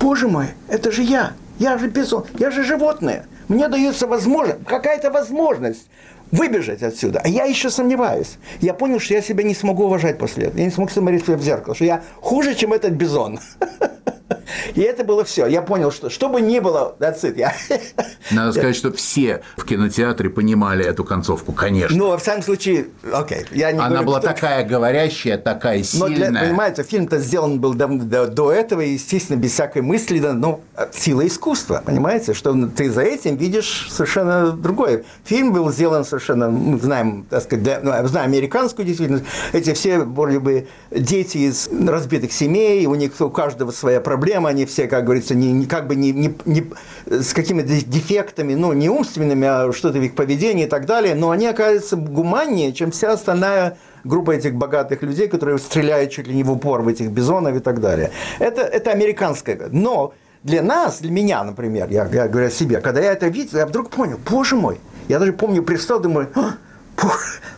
Боже 0.00 0.28
мой, 0.28 0.46
это 0.68 0.90
же 0.90 1.02
я. 1.02 1.32
Я 1.58 1.76
же 1.76 1.88
бизон, 1.88 2.24
я 2.38 2.50
же 2.50 2.64
животное. 2.64 3.26
Мне 3.48 3.68
дается 3.68 4.06
возможность, 4.06 4.64
какая-то 4.64 5.10
возможность 5.10 5.86
выбежать 6.30 6.82
отсюда. 6.82 7.20
А 7.22 7.28
я 7.28 7.44
еще 7.44 7.68
сомневаюсь. 7.68 8.38
Я 8.60 8.72
понял, 8.72 8.98
что 8.98 9.12
я 9.12 9.20
себя 9.20 9.44
не 9.44 9.54
смогу 9.54 9.84
уважать 9.84 10.16
после 10.16 10.44
этого. 10.44 10.58
Я 10.58 10.64
не 10.64 10.70
смог 10.70 10.90
смотреть 10.90 11.26
себя 11.26 11.36
в 11.36 11.42
зеркало, 11.42 11.74
что 11.74 11.84
я 11.84 12.02
хуже, 12.20 12.54
чем 12.54 12.72
этот 12.72 12.92
бизон. 12.92 13.40
И 14.74 14.80
это 14.80 15.04
было 15.04 15.24
все. 15.24 15.46
Я 15.46 15.62
понял, 15.62 15.90
что 15.90 16.10
что 16.10 16.28
бы 16.28 16.40
ни 16.40 16.58
было, 16.58 16.96
it. 17.00 17.36
Я... 17.36 17.54
Надо 18.30 18.52
сказать, 18.52 18.76
что 18.76 18.92
все 18.92 19.42
в 19.56 19.64
кинотеатре 19.64 20.30
понимали 20.30 20.84
эту 20.84 21.04
концовку, 21.04 21.52
конечно. 21.52 21.96
Ну, 21.96 22.10
во 22.10 22.18
всяком 22.18 22.42
случае, 22.42 22.86
окей. 23.12 23.46
Я 23.52 23.72
не 23.72 23.78
Она 23.78 23.88
говорю, 23.88 24.06
была 24.06 24.18
кто... 24.20 24.28
такая 24.28 24.64
говорящая, 24.64 25.38
такая 25.38 25.82
сильная. 25.82 26.08
Но, 26.08 26.14
для, 26.14 26.40
понимаете, 26.40 26.82
фильм-то 26.82 27.18
сделан 27.18 27.60
был 27.60 27.74
до, 27.74 27.88
до, 27.88 28.26
до 28.26 28.52
этого, 28.52 28.80
естественно, 28.80 29.36
без 29.36 29.52
всякой 29.52 29.82
мысли, 29.82 30.18
да, 30.18 30.32
ну, 30.32 30.60
сила 30.92 31.26
искусства, 31.26 31.82
понимаете, 31.84 32.34
что 32.34 32.54
ты 32.68 32.90
за 32.90 33.02
этим 33.02 33.36
видишь 33.36 33.88
совершенно 33.90 34.52
другое. 34.52 35.04
Фильм 35.24 35.52
был 35.52 35.70
сделан 35.72 36.04
совершенно, 36.04 36.50
мы 36.50 36.78
знаем, 36.78 37.26
так 37.28 37.42
сказать, 37.42 37.62
для, 37.62 37.80
ну, 37.80 38.08
знаем 38.08 38.30
американскую 38.30 38.86
действительность, 38.86 39.24
эти 39.52 39.72
все, 39.74 39.98
вроде 39.98 40.38
бы, 40.38 40.66
дети 40.90 41.38
из 41.38 41.68
разбитых 41.68 42.32
семей, 42.32 42.86
у 42.86 42.94
них 42.94 43.12
у 43.20 43.30
каждого 43.30 43.70
своя 43.70 44.00
проблема, 44.00 44.39
они 44.46 44.66
все, 44.66 44.86
как 44.86 45.04
говорится, 45.04 45.34
не, 45.34 45.66
как 45.66 45.86
бы 45.86 45.96
не, 45.96 46.12
не, 46.12 46.34
не 46.44 46.64
с 47.06 47.32
какими-то 47.32 47.68
дефектами, 47.68 48.54
ну, 48.54 48.72
не 48.72 48.88
умственными, 48.88 49.46
а 49.46 49.72
что-то 49.72 49.98
в 49.98 50.02
их 50.02 50.14
поведении 50.14 50.64
и 50.64 50.68
так 50.68 50.86
далее, 50.86 51.14
но 51.14 51.30
они 51.30 51.46
оказываются 51.46 51.96
гуманнее, 51.96 52.72
чем 52.72 52.90
вся 52.90 53.12
остальная 53.12 53.76
группа 54.04 54.32
этих 54.32 54.54
богатых 54.54 55.02
людей, 55.02 55.28
которые 55.28 55.58
стреляют 55.58 56.10
чуть 56.10 56.26
ли 56.26 56.34
не 56.34 56.42
в 56.42 56.50
упор 56.50 56.82
в 56.82 56.88
этих 56.88 57.10
бизонов 57.10 57.56
и 57.56 57.60
так 57.60 57.80
далее. 57.80 58.10
Это, 58.38 58.62
это 58.62 58.90
американское. 58.90 59.58
Но 59.70 60.14
для 60.42 60.62
нас, 60.62 61.00
для 61.00 61.10
меня, 61.10 61.44
например, 61.44 61.88
я, 61.90 62.06
я 62.06 62.28
говорю 62.28 62.48
о 62.48 62.50
себе, 62.50 62.80
когда 62.80 63.00
я 63.00 63.12
это 63.12 63.28
видел, 63.28 63.58
я 63.58 63.66
вдруг 63.66 63.90
понял, 63.90 64.18
боже 64.28 64.56
мой, 64.56 64.80
я 65.08 65.18
даже 65.18 65.32
помню, 65.32 65.62
пристал, 65.62 66.00
думаю, 66.00 66.28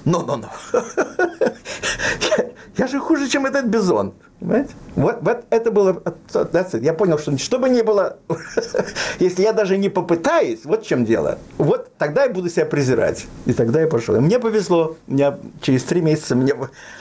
ну-ну-ну, 0.05 0.49
я 2.77 2.87
же 2.87 2.99
хуже, 3.01 3.29
чем 3.29 3.47
этот 3.47 3.67
бизон. 3.67 4.15
Понимаете? 4.43 4.71
Вот, 4.97 5.19
вот 5.21 5.45
это 5.51 5.71
было, 5.71 6.03
я 6.81 6.93
понял, 6.95 7.19
что 7.19 7.39
что 7.39 7.59
бы 7.59 7.69
ни 7.69 7.81
было, 7.81 8.19
если 9.21 9.43
я 9.43 9.53
даже 9.53 9.79
не 9.79 9.89
попытаюсь, 9.89 10.65
вот 10.65 10.85
в 10.85 10.87
чем 10.87 11.05
дело, 11.05 11.39
вот 11.59 11.91
тогда 11.97 12.25
я 12.25 12.31
буду 12.31 12.51
себя 12.51 12.67
презирать. 12.67 13.27
И 13.47 13.53
тогда 13.53 13.81
я 13.81 13.87
пошел. 13.87 14.17
И 14.17 14.21
мне 14.21 14.41
повезло, 14.41 14.97
у 15.07 15.13
меня 15.13 15.39
через 15.61 15.85
три 15.85 16.01
месяца, 16.01 16.35
мне... 16.35 16.55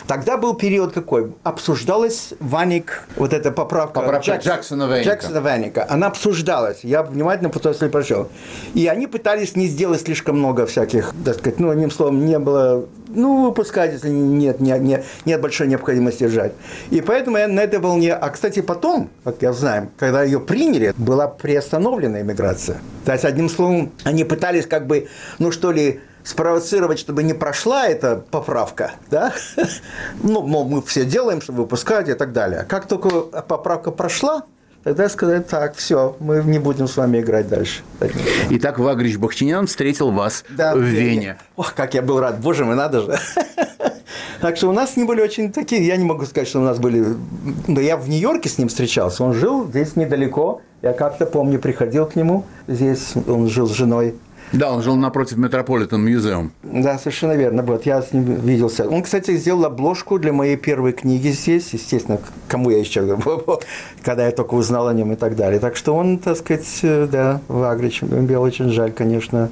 тогда 0.08 0.38
был 0.38 0.54
период 0.54 0.94
какой? 0.94 1.34
Обсуждалась 1.44 2.34
Ваник, 2.40 3.08
вот 3.16 3.34
эта 3.34 3.52
поправка, 3.52 4.02
поправка 4.02 4.34
Джекс... 4.34 4.46
Джексона 4.46 4.88
Ваника. 4.88 5.10
Джексона 5.10 5.42
Ваника. 5.42 5.88
Она 5.90 6.08
обсуждалась, 6.08 6.84
я 6.84 7.02
внимательно 7.02 7.50
после 7.50 7.90
прочел. 7.90 8.30
И 8.76 8.86
они 8.86 9.08
пытались 9.08 9.56
не 9.56 9.66
сделать 9.66 10.02
слишком 10.02 10.38
много 10.38 10.68
всяких, 10.68 11.12
так 11.26 11.40
сказать, 11.40 11.60
ну, 11.60 11.72
одним 11.72 11.90
словом, 11.90 12.24
не 12.26 12.38
было, 12.38 12.86
ну, 13.14 13.46
выпускать, 13.46 13.94
если 13.94 14.10
нет, 14.10 14.60
нет, 14.60 14.82
нет, 14.82 15.06
нет 15.26 15.42
большой 15.42 15.68
необходимости 15.68 16.20
держать. 16.20 16.54
И 16.90 17.02
поэтому 17.02 17.38
я 17.38 17.48
на 17.48 17.62
это 17.62 17.80
волне. 17.80 18.14
А, 18.14 18.30
кстати, 18.30 18.62
потом, 18.62 19.10
как 19.24 19.42
я 19.42 19.54
знаю, 19.54 19.90
когда 19.98 20.24
ее 20.24 20.40
приняли, 20.40 20.94
была 20.98 21.28
приостановлена 21.28 22.22
иммиграция. 22.22 22.78
То 23.06 23.14
есть, 23.14 23.26
одним 23.26 23.50
словом, 23.50 23.92
они 24.04 24.24
пытались 24.24 24.66
как 24.66 24.88
бы, 24.88 25.08
ну 25.40 25.52
что 25.52 25.72
ли, 25.72 26.02
спровоцировать, 26.24 27.00
чтобы 27.00 27.24
не 27.24 27.34
прошла 27.34 27.88
эта 27.88 28.24
поправка, 28.32 28.92
да? 29.10 29.34
Ну, 30.24 30.42
мол, 30.42 30.66
мы 30.66 30.82
все 30.82 31.06
делаем, 31.06 31.42
чтобы 31.42 31.60
выпускать 31.60 32.10
и 32.10 32.14
так 32.14 32.32
далее. 32.32 32.66
Как 32.68 32.88
только 32.88 33.10
поправка 33.10 33.92
прошла, 33.92 34.44
Тогда 34.84 35.10
сказать, 35.10 35.48
так, 35.48 35.76
все, 35.76 36.16
мы 36.20 36.44
не 36.44 36.58
будем 36.58 36.88
с 36.88 36.98
вами 36.98 37.20
играть 37.20 37.48
дальше. 37.48 37.82
Итак, 38.50 38.80
Вагрич 38.80 39.18
Бахчинян 39.18 39.68
встретил 39.68 40.10
вас 40.12 40.44
да, 40.50 40.76
в 40.76 40.80
Вене. 40.80 41.38
Ох, 41.56 41.76
как 41.76 41.94
я 41.94 42.02
был 42.02 42.20
рад, 42.20 42.40
боже 42.40 42.66
мой, 42.66 42.76
надо 42.76 43.02
же. 43.02 43.20
Так 44.42 44.58
что 44.58 44.70
у 44.70 44.72
нас 44.72 44.98
не 44.98 45.04
были 45.04 45.22
очень 45.22 45.52
такие, 45.52 45.86
я 45.86 45.96
не 45.98 46.04
могу 46.04 46.26
сказать, 46.26 46.48
что 46.48 46.60
у 46.60 46.64
нас 46.64 46.80
были, 46.80 47.06
но 47.68 47.80
я 47.80 47.96
в 47.96 48.10
Нью-Йорке 48.10 48.50
с 48.50 48.58
ним 48.58 48.70
встречался, 48.70 49.24
он 49.24 49.36
жил 49.36 49.68
здесь 49.68 49.96
недалеко, 49.96 50.62
я 50.82 50.94
как-то 50.94 51.28
помню, 51.28 51.60
приходил 51.60 52.08
к 52.08 52.16
нему, 52.16 52.44
здесь 52.68 53.14
он 53.28 53.48
жил 53.50 53.68
с 53.68 53.74
женой, 53.74 54.16
да, 54.52 54.72
он 54.72 54.82
жил 54.82 54.96
напротив 54.96 55.38
Метрополитен 55.38 56.04
Музеум. 56.04 56.52
Да, 56.64 56.98
совершенно 56.98 57.34
верно. 57.34 57.64
Вот, 57.64 57.86
я 57.86 58.02
с 58.02 58.12
ним 58.12 58.24
виделся. 58.24 58.88
Он, 58.88 59.02
кстати, 59.02 59.36
сделал 59.38 59.66
обложку 59.66 60.20
для 60.20 60.34
моей 60.34 60.58
первой 60.58 60.92
книги 60.92 61.30
здесь, 61.30 61.70
естественно, 61.74 62.20
кому 62.48 62.70
я 62.70 62.80
еще, 62.80 63.02
когда 64.04 64.26
я 64.26 64.32
только 64.32 64.56
узнал 64.56 64.88
о 64.88 64.94
нем 64.94 65.14
и 65.14 65.16
так 65.16 65.36
далее. 65.36 65.60
Так 65.60 65.76
что 65.76 65.96
он, 65.96 66.18
так 66.18 66.38
сказать, 66.38 66.68
э, 66.84 67.08
да, 67.12 67.42
Вагрич, 67.48 68.02
мне 68.02 68.38
очень 68.38 68.70
жаль, 68.70 68.92
конечно, 68.92 69.50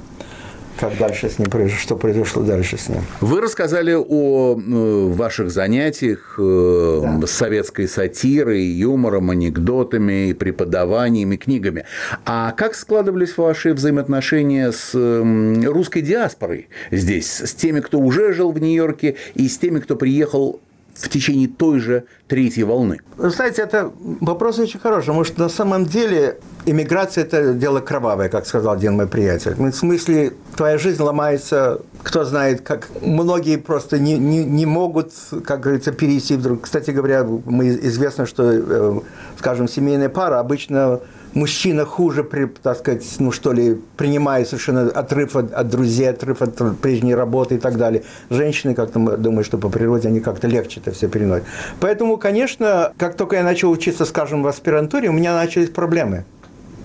как 0.78 0.96
дальше 0.98 1.28
с 1.28 1.38
ним 1.38 1.50
произошло, 1.50 1.80
что 1.80 1.96
произошло 1.96 2.42
дальше 2.42 2.78
с 2.78 2.88
ним. 2.88 3.00
Вы 3.20 3.40
рассказали 3.40 3.94
о 3.94 4.58
э, 4.58 5.12
ваших 5.12 5.50
занятиях 5.50 6.36
э, 6.38 7.00
да. 7.20 7.26
с 7.26 7.30
советской 7.30 7.86
сатирой, 7.88 8.62
юмором, 8.64 9.30
анекдотами, 9.30 10.32
преподаваниями, 10.32 11.36
книгами. 11.36 11.84
А 12.24 12.52
как 12.52 12.74
складывались 12.74 13.36
ваши 13.36 13.72
взаимоотношения 13.74 14.72
с 14.72 14.94
русской 14.94 16.00
диаспорой 16.02 16.68
здесь, 16.90 17.40
с 17.40 17.54
теми, 17.54 17.80
кто 17.80 17.98
уже 17.98 18.32
жил 18.32 18.52
в 18.52 18.58
Нью-Йорке, 18.58 19.16
и 19.34 19.48
с 19.48 19.58
теми, 19.58 19.80
кто 19.80 19.96
приехал 19.96 20.60
в 20.94 21.08
течение 21.08 21.48
той 21.48 21.80
же 21.80 22.04
третьей 22.28 22.64
волны? 22.64 22.98
Вы 23.16 23.30
знаете, 23.30 23.62
это 23.62 23.92
вопрос 24.20 24.58
очень 24.58 24.80
хороший, 24.80 25.06
потому 25.06 25.24
что 25.24 25.40
на 25.40 25.48
самом 25.48 25.86
деле 25.86 26.38
иммиграция– 26.66 27.24
это 27.24 27.54
дело 27.54 27.80
кровавое, 27.80 28.28
как 28.28 28.46
сказал 28.46 28.74
один 28.74 28.94
мой 28.94 29.06
приятель. 29.06 29.54
В 29.54 29.72
смысле, 29.72 30.32
твоя 30.56 30.78
жизнь 30.78 31.02
ломается, 31.02 31.80
кто 32.02 32.24
знает, 32.24 32.60
как 32.62 32.88
многие 33.00 33.56
просто 33.56 33.98
не, 33.98 34.18
не, 34.18 34.44
не 34.44 34.66
могут, 34.66 35.12
как 35.44 35.60
говорится, 35.60 35.92
перейти 35.92 36.36
вдруг. 36.36 36.62
Кстати 36.62 36.90
говоря, 36.90 37.24
мы 37.24 37.68
известно, 37.68 38.26
что, 38.26 38.44
э, 38.44 39.00
скажем, 39.38 39.68
семейная 39.68 40.08
пара 40.08 40.38
обычно 40.38 41.00
мужчина 41.34 41.84
хуже, 41.84 42.28
так 42.62 42.78
сказать, 42.78 43.04
ну 43.18 43.30
что 43.32 43.52
ли, 43.52 43.80
принимает 43.96 44.48
совершенно 44.48 44.90
отрыв 44.90 45.36
от, 45.36 45.52
от 45.52 45.68
друзей, 45.68 46.10
отрыв 46.10 46.42
от 46.42 46.78
прежней 46.80 47.14
работы 47.14 47.56
и 47.56 47.58
так 47.58 47.76
далее. 47.76 48.02
Женщины, 48.30 48.74
как-то, 48.74 48.98
думаю, 49.16 49.44
что 49.44 49.58
по 49.58 49.68
природе 49.68 50.08
они 50.08 50.20
как-то 50.20 50.48
легче 50.48 50.80
это 50.80 50.90
все 50.90 51.08
переносят. 51.08 51.44
Поэтому, 51.80 52.16
конечно, 52.16 52.92
как 52.98 53.16
только 53.16 53.36
я 53.36 53.42
начал 53.42 53.70
учиться, 53.70 54.04
скажем, 54.04 54.42
в 54.42 54.48
аспирантуре, 54.48 55.08
у 55.08 55.12
меня 55.12 55.34
начались 55.34 55.70
проблемы 55.70 56.24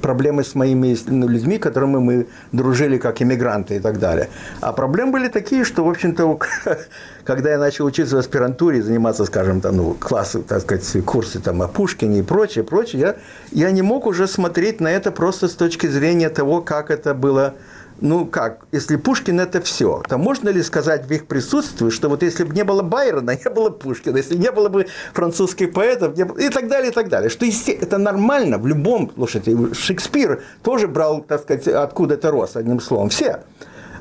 проблемы 0.02 0.44
с 0.44 0.56
моими 0.56 0.96
людьми, 1.10 1.58
которыми 1.58 1.98
мы 1.98 2.28
дружили 2.52 2.98
как 2.98 3.22
иммигранты 3.22 3.76
и 3.76 3.80
так 3.80 4.00
далее. 4.00 4.30
А 4.62 4.74
проблемы 4.74 5.14
были 5.14 5.28
такие, 5.28 5.64
что, 5.64 5.84
в 5.84 5.90
общем-то, 5.90 6.40
когда 7.24 7.52
я 7.52 7.58
начал 7.58 7.86
учиться 7.86 8.16
в 8.16 8.20
аспирантуре, 8.20 8.82
заниматься, 8.82 9.26
скажем, 9.26 9.62
там, 9.62 9.78
ну, 9.78 9.94
классы, 10.00 10.42
так 10.42 10.62
сказать, 10.62 11.06
курсы 11.06 11.40
там, 11.40 11.62
о 11.62 11.68
Пушкине 11.68 12.20
и 12.20 12.24
прочее, 12.24 12.64
прочее, 12.64 13.02
я, 13.02 13.16
я 13.52 13.72
не 13.72 13.82
мог 13.82 14.06
уже 14.06 14.28
смотреть 14.28 14.82
на 14.82 14.92
это 14.92 15.12
просто 15.12 15.48
с 15.48 15.54
точки 15.54 15.88
зрения 15.88 16.30
того, 16.30 16.62
как 16.62 16.92
это 16.92 17.14
было 17.14 17.54
ну 18.02 18.26
как, 18.26 18.66
если 18.72 18.98
Пушкин 18.98 19.40
это 19.40 19.62
все, 19.62 20.04
то 20.08 20.18
можно 20.18 20.50
ли 20.50 20.62
сказать 20.64 21.06
в 21.06 21.12
их 21.12 21.28
присутствии, 21.28 21.90
что 21.90 22.10
вот 22.10 22.24
если 22.24 22.44
бы 22.44 22.54
не 22.54 22.64
было 22.64 22.82
Байрона, 22.82 23.32
не 23.46 23.50
было 23.50 23.70
Пушкина, 23.70 24.18
если 24.18 24.36
не 24.36 24.52
было 24.52 24.70
бы 24.70 24.88
французских 25.14 25.74
поэтов, 25.74 26.18
не 26.18 26.26
было, 26.26 26.38
и 26.38 26.50
так 26.50 26.68
далее, 26.68 26.92
и 26.92 26.94
так 26.94 27.10
далее. 27.10 27.30
Что 27.30 27.46
это 27.46 27.98
нормально 27.98 28.58
в 28.58 28.68
любом, 28.68 29.12
слушайте, 29.16 29.56
Шекспир 29.74 30.44
тоже 30.64 30.88
брал, 30.88 31.22
так 31.22 31.42
сказать, 31.42 31.68
откуда-то 31.68 32.32
рос, 32.32 32.56
одним 32.56 32.80
словом, 32.80 33.10
все. 33.10 33.44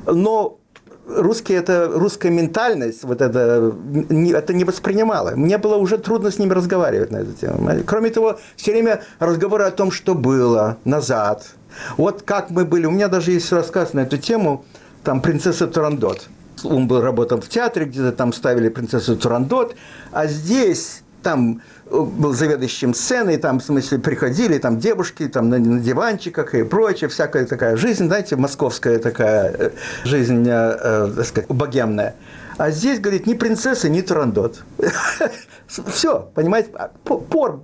Но 0.05 0.59
русский 1.07 1.53
это 1.53 1.89
русская 1.93 2.31
ментальность, 2.31 3.03
вот 3.03 3.21
это, 3.21 3.73
не, 4.09 4.31
это 4.31 4.53
не 4.53 4.63
воспринимала. 4.63 5.31
Мне 5.35 5.57
было 5.57 5.77
уже 5.77 5.97
трудно 5.97 6.31
с 6.31 6.39
ними 6.39 6.53
разговаривать 6.53 7.11
на 7.11 7.17
эту 7.17 7.33
тему. 7.33 7.69
Кроме 7.85 8.09
того, 8.09 8.39
все 8.55 8.71
время 8.71 9.01
разговоры 9.19 9.63
о 9.65 9.71
том, 9.71 9.91
что 9.91 10.15
было 10.15 10.77
назад. 10.85 11.47
Вот 11.97 12.21
как 12.23 12.49
мы 12.49 12.65
были. 12.65 12.85
У 12.85 12.91
меня 12.91 13.07
даже 13.07 13.31
есть 13.31 13.51
рассказ 13.51 13.93
на 13.93 14.01
эту 14.01 14.17
тему, 14.17 14.65
там 15.03 15.21
«Принцесса 15.21 15.67
Турандот». 15.67 16.27
Он 16.63 16.87
был 16.87 17.01
работал 17.01 17.41
в 17.41 17.47
театре, 17.47 17.85
где-то 17.85 18.11
там 18.11 18.33
ставили 18.33 18.69
«Принцессу 18.69 19.15
Турандот», 19.15 19.75
а 20.11 20.27
здесь 20.27 21.03
там 21.21 21.61
э, 21.85 21.99
был 21.99 22.33
заведующим 22.33 22.93
сценой, 22.93 23.37
там, 23.37 23.59
в 23.59 23.63
смысле, 23.63 23.99
приходили 23.99 24.57
там 24.57 24.79
девушки 24.79 25.27
там 25.27 25.49
на, 25.49 25.57
на 25.57 25.79
диванчиках 25.79 26.53
и 26.55 26.63
прочее, 26.63 27.09
всякая 27.09 27.45
такая 27.45 27.75
жизнь, 27.77 28.05
знаете, 28.05 28.35
московская 28.35 28.99
такая 28.99 29.51
э, 29.51 29.71
жизнь, 30.03 30.47
э, 30.47 30.77
э, 30.81 31.13
так 31.15 31.25
сказать, 31.25 31.49
богемная. 31.49 32.15
А 32.57 32.71
здесь, 32.71 32.99
говорит, 32.99 33.27
ни 33.27 33.33
принцесса, 33.33 33.89
ни 33.89 34.01
турандот. 34.01 34.63
Все, 35.67 36.29
понимаете, 36.35 36.69
пор, 37.03 37.59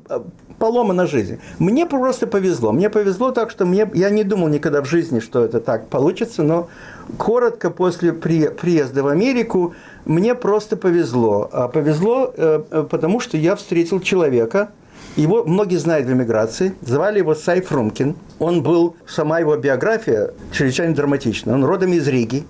поломана 0.62 1.07
жизнь. 1.07 1.39
Мне 1.57 1.88
просто 1.88 2.28
повезло. 2.28 2.72
Мне 2.72 2.91
повезло 2.91 3.32
так, 3.32 3.49
что 3.49 3.66
мне, 3.66 3.89
я 3.95 4.12
не 4.12 4.24
думал 4.24 4.47
никогда 4.47 4.84
в 4.84 4.86
жизни, 4.86 5.20
что 5.20 5.43
это 5.43 5.59
так 5.59 5.88
получится, 5.88 6.43
но 6.43 6.70
коротко 7.18 7.72
после 7.72 8.14
при, 8.14 8.47
приезда 8.47 9.01
в 9.01 9.07
Америку 9.07 9.74
мне 10.05 10.36
просто 10.36 10.78
повезло. 10.78 11.49
А 11.51 11.68
повезло, 11.68 12.32
э, 12.38 12.62
э, 12.70 12.86
потому 12.88 13.20
что 13.20 13.38
я 13.38 13.55
встретил 13.55 13.99
человека, 13.99 14.70
его 15.16 15.43
многие 15.43 15.78
знают 15.78 16.07
в 16.07 16.12
эмиграции, 16.14 16.76
звали 16.82 17.18
его 17.18 17.34
Сай 17.34 17.62
Фрумкин. 17.62 18.16
Он 18.38 18.62
был, 18.62 18.95
сама 19.07 19.39
его 19.39 19.57
биография 19.57 20.30
чрезвычайно 20.51 20.93
драматична. 20.93 21.55
Он 21.55 21.66
родом 21.66 21.91
из 21.93 22.07
Риги. 22.07 22.45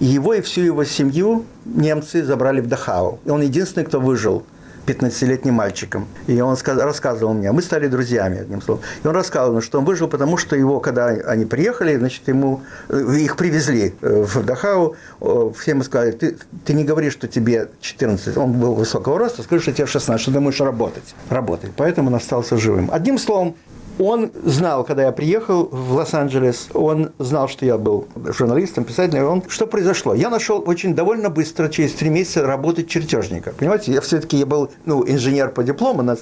Его 0.00 0.32
и 0.32 0.40
всю 0.40 0.62
его 0.62 0.84
семью 0.84 1.44
немцы 1.66 2.24
забрали 2.24 2.62
в 2.62 2.66
Дахау. 2.66 3.18
И 3.26 3.30
он 3.30 3.42
единственный, 3.42 3.84
кто 3.84 4.00
выжил 4.00 4.42
15-летним 4.86 5.54
мальчиком. 5.54 6.06
И 6.26 6.40
он 6.40 6.56
рассказывал 6.66 7.34
мне, 7.34 7.52
мы 7.52 7.62
стали 7.62 7.88
друзьями, 7.88 8.40
одним 8.40 8.62
словом. 8.62 8.82
И 9.02 9.06
он 9.06 9.14
рассказывал, 9.14 9.60
что 9.60 9.78
он 9.78 9.84
выжил, 9.84 10.08
потому 10.08 10.36
что 10.36 10.56
его, 10.56 10.80
когда 10.80 11.06
они 11.06 11.44
приехали, 11.44 11.96
значит, 11.96 12.26
ему, 12.28 12.62
э, 12.88 13.16
их 13.18 13.36
привезли 13.36 13.94
э, 14.00 14.22
в 14.22 14.44
Дахау, 14.44 14.96
все 15.20 15.70
ему 15.70 15.84
сказали, 15.84 16.12
ты, 16.12 16.36
ты 16.64 16.72
не 16.72 16.84
говори, 16.84 17.10
что 17.10 17.28
тебе 17.28 17.68
14, 17.80 18.36
он 18.36 18.52
был 18.52 18.74
высокого 18.74 19.18
роста, 19.18 19.42
скажи, 19.42 19.62
что 19.62 19.72
тебе 19.72 19.86
16, 19.86 20.20
что 20.20 20.32
ты 20.32 20.40
можешь 20.40 20.60
работать. 20.60 21.14
Работать. 21.30 21.70
Поэтому 21.76 22.08
он 22.08 22.14
остался 22.16 22.56
живым. 22.56 22.90
Одним 22.92 23.18
словом, 23.18 23.54
он 23.98 24.30
знал, 24.44 24.84
когда 24.84 25.04
я 25.04 25.12
приехал 25.12 25.68
в 25.70 25.92
Лос-Анджелес, 25.94 26.68
он 26.74 27.12
знал, 27.18 27.48
что 27.48 27.66
я 27.66 27.78
был 27.78 28.06
журналистом, 28.16 28.84
писателем. 28.84 29.26
Он, 29.26 29.42
что 29.48 29.66
произошло? 29.66 30.14
Я 30.14 30.30
нашел 30.30 30.62
очень 30.66 30.94
довольно 30.94 31.30
быстро, 31.30 31.68
через 31.68 31.92
три 31.92 32.10
месяца, 32.10 32.46
работать 32.46 32.88
чертежника. 32.88 33.52
Понимаете, 33.52 33.92
я 33.92 34.00
все-таки 34.00 34.36
я 34.36 34.46
был 34.46 34.70
ну, 34.84 35.04
инженер 35.06 35.50
по 35.50 35.62
диплому, 35.62 36.16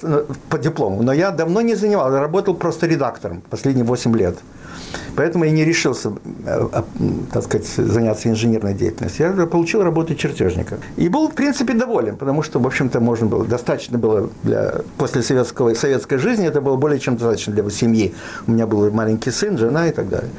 по 0.49 0.57
диплому, 0.57 1.01
но 1.03 1.13
я 1.13 1.31
давно 1.31 1.61
не 1.61 1.75
занимался, 1.75 2.19
работал 2.19 2.55
просто 2.55 2.87
редактором 2.87 3.41
последние 3.49 3.85
8 3.85 4.17
лет. 4.17 4.37
Поэтому 5.15 5.45
я 5.45 5.51
не 5.51 5.65
решился, 5.65 6.13
э, 6.45 6.67
так 7.31 7.43
сказать, 7.43 7.67
заняться 7.67 8.29
инженерной 8.29 8.73
деятельностью. 8.73 9.35
Я 9.37 9.45
получил 9.45 9.83
работу 9.83 10.15
чертежника. 10.15 10.77
И 10.97 11.09
был, 11.09 11.29
в 11.29 11.35
принципе, 11.35 11.73
доволен, 11.73 12.15
потому 12.17 12.43
что, 12.43 12.59
в 12.59 12.67
общем-то, 12.67 12.99
можно 12.99 13.27
было, 13.27 13.45
достаточно 13.45 13.97
было 13.97 14.29
для, 14.43 14.81
после 14.97 15.21
советского, 15.21 15.73
советской 15.73 16.17
жизни, 16.17 16.47
это 16.47 16.61
было 16.61 16.75
более 16.75 16.99
чем 16.99 17.17
достаточно 17.17 17.53
для 17.53 17.69
семьи. 17.69 18.13
У 18.47 18.51
меня 18.51 18.67
был 18.67 18.91
маленький 18.91 19.31
сын, 19.31 19.57
жена 19.57 19.87
и 19.87 19.91
так 19.91 20.09
далее. 20.09 20.29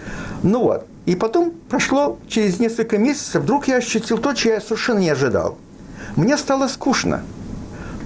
Ну 0.42 0.62
вот. 0.62 0.86
И 1.07 1.16
потом 1.16 1.53
прошло 1.68 2.18
через 2.28 2.61
несколько 2.61 2.96
месяцев, 2.98 3.42
вдруг 3.42 3.68
я 3.68 3.76
ощутил 3.76 4.18
то, 4.18 4.34
чего 4.34 4.55
я 4.55 4.61
совершенно 4.61 4.98
не 4.98 5.11
ожидал. 5.11 5.59
Мне 6.16 6.36
стало 6.36 6.68
скучно. 6.68 7.22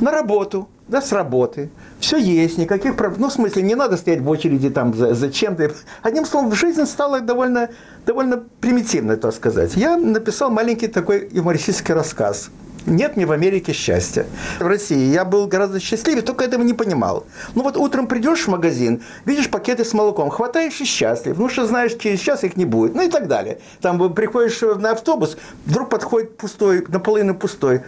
На 0.01 0.11
работу, 0.11 0.69
да, 0.89 1.03
с 1.03 1.13
работы. 1.13 1.71
Все 2.07 2.19
есть, 2.19 2.57
никаких 2.57 2.95
проблем. 2.95 3.23
Ну, 3.23 3.29
в 3.31 3.33
смысле, 3.33 3.63
не 3.63 3.75
надо 3.75 3.97
стоять 3.97 4.21
в 4.21 4.31
очереди 4.31 4.71
там 4.71 4.95
за, 4.95 5.13
за 5.13 5.29
чем-то. 5.29 5.73
Одним 6.03 6.25
словом, 6.25 6.53
жизнь 6.53 6.87
стала 6.87 7.19
довольно, 7.19 7.69
довольно 8.07 8.45
примитивной, 8.61 9.17
так 9.17 9.35
сказать. 9.35 9.73
Я 9.75 9.97
написал 9.97 10.53
маленький 10.53 10.87
такой 10.87 11.29
юмористический 11.33 11.95
рассказ. 11.95 12.51
Нет 12.87 13.17
мне 13.17 13.27
в 13.27 13.33
Америке 13.33 13.73
счастья. 13.73 14.25
В 14.61 14.69
России 14.69 15.13
я 15.13 15.25
был 15.25 15.49
гораздо 15.49 15.81
счастливее, 15.81 16.23
только 16.23 16.45
этого 16.45 16.63
не 16.63 16.75
понимал. 16.75 17.27
Ну 17.57 17.65
вот 17.65 17.77
утром 17.77 18.07
придешь 18.07 18.45
в 18.45 18.49
магазин, 18.51 19.03
видишь 19.25 19.51
пакеты 19.51 19.85
с 19.85 19.93
молоком, 19.93 20.31
хватаешь 20.31 20.81
и 20.81 20.85
счастлив. 20.85 21.37
Ну 21.37 21.49
что 21.49 21.67
знаешь, 21.67 21.97
через 21.99 22.21
час 22.21 22.45
их 22.45 22.57
не 22.57 22.67
будет. 22.67 22.95
Ну 22.95 23.03
и 23.03 23.09
так 23.09 23.27
далее. 23.27 23.59
Там 23.81 24.15
приходишь 24.15 24.61
на 24.61 24.93
автобус, 24.93 25.37
вдруг 25.65 25.91
подходит 25.91 26.37
пустой, 26.37 26.85
наполовину 26.87 27.35
пустой 27.35 27.83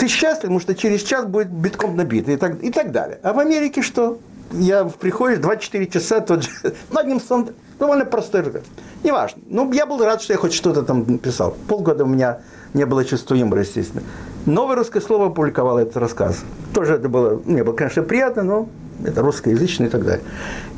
ты 0.00 0.08
счастлив, 0.08 0.44
потому 0.44 0.60
что 0.60 0.74
через 0.74 1.02
час 1.02 1.26
будет 1.26 1.50
битком 1.50 1.94
набит 1.94 2.26
и 2.28 2.36
так, 2.36 2.62
и 2.62 2.70
так 2.70 2.90
далее. 2.90 3.18
А 3.22 3.34
в 3.34 3.38
Америке 3.38 3.82
что? 3.82 4.18
Я 4.50 4.84
приходишь 4.84 5.40
24 5.40 5.86
часа, 5.88 6.20
тот 6.20 6.42
же, 6.42 6.50
ну, 6.90 6.98
одним 6.98 7.20
словом, 7.20 7.50
довольно 7.78 8.06
простой 8.06 8.40
разговор. 8.40 8.66
Неважно. 9.04 9.42
Ну, 9.46 9.70
я 9.72 9.84
был 9.84 10.02
рад, 10.02 10.22
что 10.22 10.32
я 10.32 10.38
хоть 10.38 10.54
что-то 10.54 10.84
там 10.84 11.04
написал. 11.06 11.54
Полгода 11.68 12.04
у 12.04 12.06
меня 12.06 12.38
не 12.72 12.86
было 12.86 13.04
чувства 13.04 13.34
юмора, 13.34 13.60
естественно. 13.60 14.02
Новое 14.46 14.76
русское 14.76 15.02
слово 15.02 15.26
опубликовал 15.26 15.78
этот 15.78 15.98
рассказ. 15.98 16.44
Тоже 16.72 16.94
это 16.94 17.10
было, 17.10 17.42
мне 17.44 17.62
было, 17.62 17.74
конечно, 17.74 18.02
приятно, 18.02 18.42
но 18.42 18.68
это 19.04 19.20
русскоязычный 19.20 19.88
и 19.88 19.90
так 19.90 20.02
далее. 20.02 20.24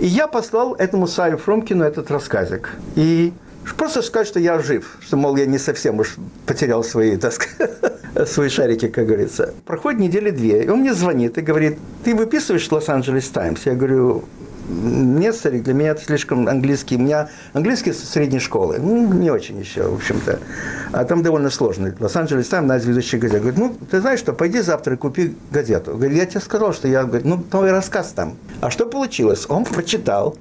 И 0.01 0.07
я 0.07 0.27
послал 0.27 0.75
этому 0.75 1.07
Саю 1.07 1.39
Фромкину 1.39 1.85
этот 1.85 2.11
рассказик. 2.11 2.71
И 2.97 3.33
Просто 3.77 4.03
сказать, 4.03 4.29
что 4.29 4.41
я 4.41 4.59
жив, 4.59 4.97
что, 5.01 5.17
мол, 5.17 5.37
я 5.37 5.47
не 5.47 5.59
совсем 5.59 5.99
уж 6.01 6.17
потерял 6.47 6.85
свои, 6.85 7.17
так 7.17 7.33
сказать, 7.33 7.71
свои 8.27 8.49
шарики, 8.49 8.89
как 8.89 9.07
говорится. 9.07 9.55
Проходит 9.67 10.01
недели 10.01 10.31
две, 10.31 10.65
и 10.65 10.69
он 10.69 10.81
мне 10.81 10.95
звонит 10.95 11.39
и 11.39 11.41
говорит, 11.41 11.79
ты 12.05 12.15
выписываешь 12.15 12.71
Лос-Анджелес 12.71 13.29
Таймс? 13.29 13.67
Я 13.67 13.75
говорю, 13.75 14.25
нет, 14.69 15.35
старик, 15.35 15.65
для 15.65 15.75
меня 15.75 15.91
это 15.91 16.03
слишком 16.03 16.49
английский. 16.49 16.97
У 16.97 17.01
меня 17.01 17.29
английский 17.53 17.93
с 17.93 18.09
средней 18.09 18.39
школы. 18.39 18.79
Ну, 18.79 19.13
не 19.13 19.31
очень 19.31 19.59
еще, 19.59 19.89
в 19.89 19.95
общем-то. 19.95 20.39
А 20.93 21.05
там 21.05 21.23
довольно 21.23 21.51
сложно. 21.51 21.95
Лос-Анджелес 21.99 22.49
Таймс, 22.49 22.69
на 22.69 22.79
ведущий 22.79 23.19
газет. 23.19 23.41
Говорит, 23.41 23.59
ну, 23.59 23.77
ты 23.91 24.01
знаешь 24.01 24.21
что, 24.21 24.33
пойди 24.33 24.61
завтра 24.61 24.95
и 24.95 24.97
купи 24.97 25.35
газету. 25.51 25.93
Говорит, 25.93 26.17
я 26.17 26.27
тебе 26.27 26.41
сказал, 26.41 26.73
что 26.73 26.89
я, 26.89 27.05
говорит, 27.05 27.27
ну, 27.27 27.43
твой 27.43 27.71
рассказ 27.71 28.13
там. 28.13 28.37
А 28.61 28.71
что 28.71 28.87
получилось? 28.87 29.47
Он 29.49 29.65
прочитал, 29.65 30.37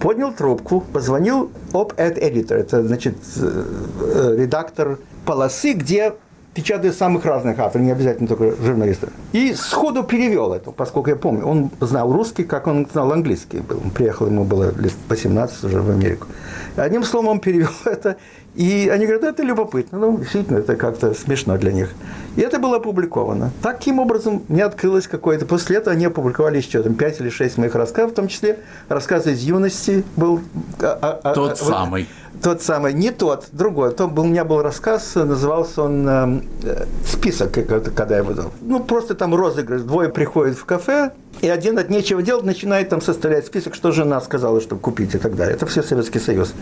поднял 0.00 0.32
трубку, 0.32 0.80
позвонил 0.80 1.50
op-ed 1.72 2.18
editor, 2.18 2.54
это 2.54 2.86
значит 2.86 3.16
э, 3.36 3.64
э, 4.00 4.36
редактор 4.38 4.98
полосы, 5.24 5.72
где 5.72 6.14
печатают 6.56 6.96
самых 6.96 7.26
разных 7.26 7.58
авторов, 7.58 7.84
не 7.84 7.92
обязательно 7.92 8.26
только 8.26 8.56
журналистов. 8.56 9.10
И 9.32 9.52
сходу 9.54 10.02
перевел 10.04 10.54
это, 10.54 10.70
поскольку 10.70 11.10
я 11.10 11.16
помню, 11.16 11.44
он 11.44 11.70
знал 11.80 12.10
русский, 12.10 12.44
как 12.44 12.66
он 12.66 12.86
знал 12.90 13.12
английский. 13.12 13.60
Он 13.68 13.90
приехал, 13.90 14.26
ему 14.26 14.44
было 14.44 14.74
лет 14.78 14.94
18 15.08 15.64
уже 15.64 15.82
в 15.82 15.90
Америку. 15.90 16.28
Одним 16.76 17.04
словом, 17.04 17.28
он 17.28 17.40
перевел 17.40 17.68
это, 17.84 18.16
и 18.56 18.88
они 18.88 19.04
говорят, 19.04 19.24
это 19.24 19.42
любопытно. 19.42 19.98
Ну, 19.98 20.18
действительно, 20.18 20.58
это 20.58 20.76
как-то 20.76 21.12
смешно 21.12 21.58
для 21.58 21.72
них. 21.72 21.90
И 22.36 22.40
это 22.40 22.58
было 22.58 22.76
опубликовано. 22.76 23.50
Таким 23.62 23.98
образом, 23.98 24.42
мне 24.48 24.64
открылось 24.64 25.06
какое-то... 25.06 25.44
После 25.44 25.76
этого 25.76 25.94
они 25.94 26.06
опубликовали 26.06 26.56
еще 26.56 26.82
там, 26.82 26.94
5 26.94 27.20
или 27.20 27.28
6 27.28 27.58
моих 27.58 27.74
рассказов, 27.74 28.12
в 28.12 28.14
том 28.14 28.28
числе 28.28 28.58
рассказы 28.88 29.32
из 29.32 29.42
юности 29.42 30.04
был... 30.16 30.40
А, 30.80 31.20
а, 31.22 31.34
Тот 31.34 31.52
а, 31.52 31.56
самый. 31.56 32.08
Тот 32.42 32.62
самый, 32.62 32.92
не 32.92 33.10
тот, 33.10 33.48
другой. 33.52 33.92
То 33.92 34.08
был, 34.08 34.24
у 34.24 34.26
меня 34.26 34.44
был 34.44 34.62
рассказ, 34.62 35.14
назывался 35.14 35.82
он 35.82 36.08
э, 36.08 36.40
«Список», 37.04 37.52
когда 37.94 38.16
я 38.16 38.22
выдал. 38.22 38.52
Ну, 38.60 38.80
просто 38.80 39.14
там 39.14 39.34
розыгрыш. 39.34 39.82
Двое 39.82 40.08
приходят 40.08 40.56
в 40.56 40.64
кафе, 40.64 41.12
и 41.40 41.48
один 41.48 41.78
от 41.78 41.90
нечего 41.90 42.22
делать 42.22 42.44
начинает 42.44 42.88
там 42.88 43.00
составлять 43.00 43.46
список, 43.46 43.74
что 43.74 43.92
жена 43.92 44.20
сказала, 44.20 44.60
чтобы 44.60 44.80
купить 44.80 45.14
и 45.14 45.18
так 45.18 45.36
далее. 45.36 45.54
Это 45.54 45.66
все 45.66 45.82
Советский 45.82 46.18
Союз. 46.18 46.54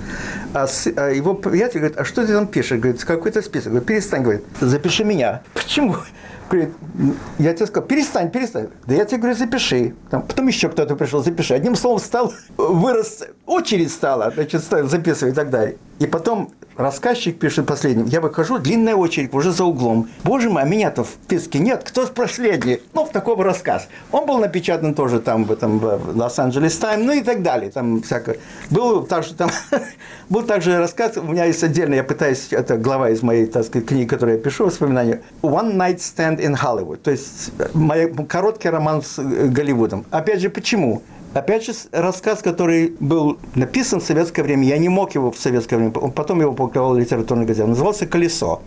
А, 0.53 0.67
с, 0.67 0.87
а 0.97 1.11
его 1.11 1.35
приятель 1.35 1.81
говорит, 1.81 1.99
а 1.99 2.05
что 2.05 2.27
ты 2.27 2.33
там 2.33 2.47
пишешь? 2.47 2.79
Говорит, 2.79 3.05
какой-то 3.05 3.43
список. 3.43 3.69
Говорит, 3.73 3.87
перестань, 3.87 4.23
говорит, 4.23 4.43
запиши 4.61 5.05
меня. 5.05 5.43
Почему? 5.55 5.97
Говорит, 6.55 6.75
я 7.39 7.53
тебе 7.53 7.67
сказал, 7.67 7.89
перестань, 7.89 8.31
перестань. 8.31 8.69
Да 8.87 8.95
я 8.95 9.05
тебе 9.05 9.19
говорю, 9.19 9.37
запиши. 9.37 9.95
Там, 10.11 10.23
потом 10.23 10.47
еще 10.47 10.69
кто-то 10.69 10.95
пришел, 10.97 11.23
запиши. 11.23 11.55
Одним 11.55 11.75
словом, 11.75 11.99
стал, 11.99 12.33
вырос, 12.57 13.25
очередь 13.47 13.91
стала, 13.91 14.31
значит, 14.31 14.63
стал 14.63 14.85
записывать 14.85 15.35
и 15.35 15.37
так 15.37 15.51
далее. 15.51 15.77
И 15.99 16.07
потом 16.07 16.51
рассказчик 16.77 17.39
пишет 17.39 17.67
последним, 17.67 18.07
я 18.07 18.21
выхожу, 18.21 18.59
длинная 18.59 18.97
очередь 18.97 19.33
уже 19.33 19.53
за 19.53 19.65
углом. 19.65 20.09
Боже 20.25 20.51
мой, 20.51 20.63
а 20.63 20.65
меня-то 20.65 21.05
в 21.05 21.09
списке 21.09 21.59
нет, 21.59 21.85
кто 21.85 22.07
последний? 22.07 22.81
Ну, 22.95 23.05
в 23.05 23.11
такой 23.11 23.37
рассказ. 23.37 23.89
Он 24.11 24.27
был 24.27 24.39
напечатан 24.39 24.95
тоже 24.95 25.21
там 25.21 25.45
в 25.45 25.53
этом 25.53 25.81
Лос-Анджелес 26.15 26.77
Тайм, 26.79 27.07
ну 27.07 27.13
и 27.13 27.23
так 27.23 27.43
далее. 27.43 27.71
Там 27.71 28.03
всякое. 28.03 28.39
Был 28.71 29.07
также 29.07 29.35
там 29.35 29.51
был 30.29 30.43
также 30.43 30.79
рассказ, 30.79 31.17
у 31.17 31.23
меня 31.23 31.45
есть 31.45 31.63
отдельно, 31.63 31.95
я 31.95 32.05
пытаюсь, 32.05 32.49
это 32.51 32.77
глава 32.77 33.11
из 33.11 33.23
моей, 33.23 33.47
так 33.47 33.65
сказать, 33.65 33.87
книги, 33.87 34.09
которую 34.09 34.39
я 34.39 34.43
пишу, 34.43 34.65
воспоминания. 34.65 35.21
One 35.43 35.77
Night 35.77 35.99
Stand 35.99 36.41
in 36.41 36.57
Hollywood. 36.61 36.97
То 36.97 37.11
есть 37.11 37.53
мой 37.75 38.13
короткий 38.29 38.69
роман 38.69 39.03
с 39.03 39.19
Голливудом. 39.23 40.05
Опять 40.11 40.41
же, 40.41 40.51
почему? 40.51 41.03
Опять 41.35 41.67
же, 41.67 41.73
рассказ, 41.91 42.43
который 42.43 42.97
был 43.01 43.39
написан 43.57 44.01
в 44.01 44.05
советское 44.05 44.45
время, 44.45 44.69
я 44.69 44.79
не 44.79 44.89
мог 44.89 45.17
его 45.17 45.33
в 45.33 45.39
советское 45.39 45.77
время, 45.77 45.91
потом 45.91 46.41
его 46.41 46.53
публиковал 46.53 46.95
литературный 46.95 47.45
газет, 47.45 47.67
назывался 47.67 48.07
«Колесо». 48.07 48.63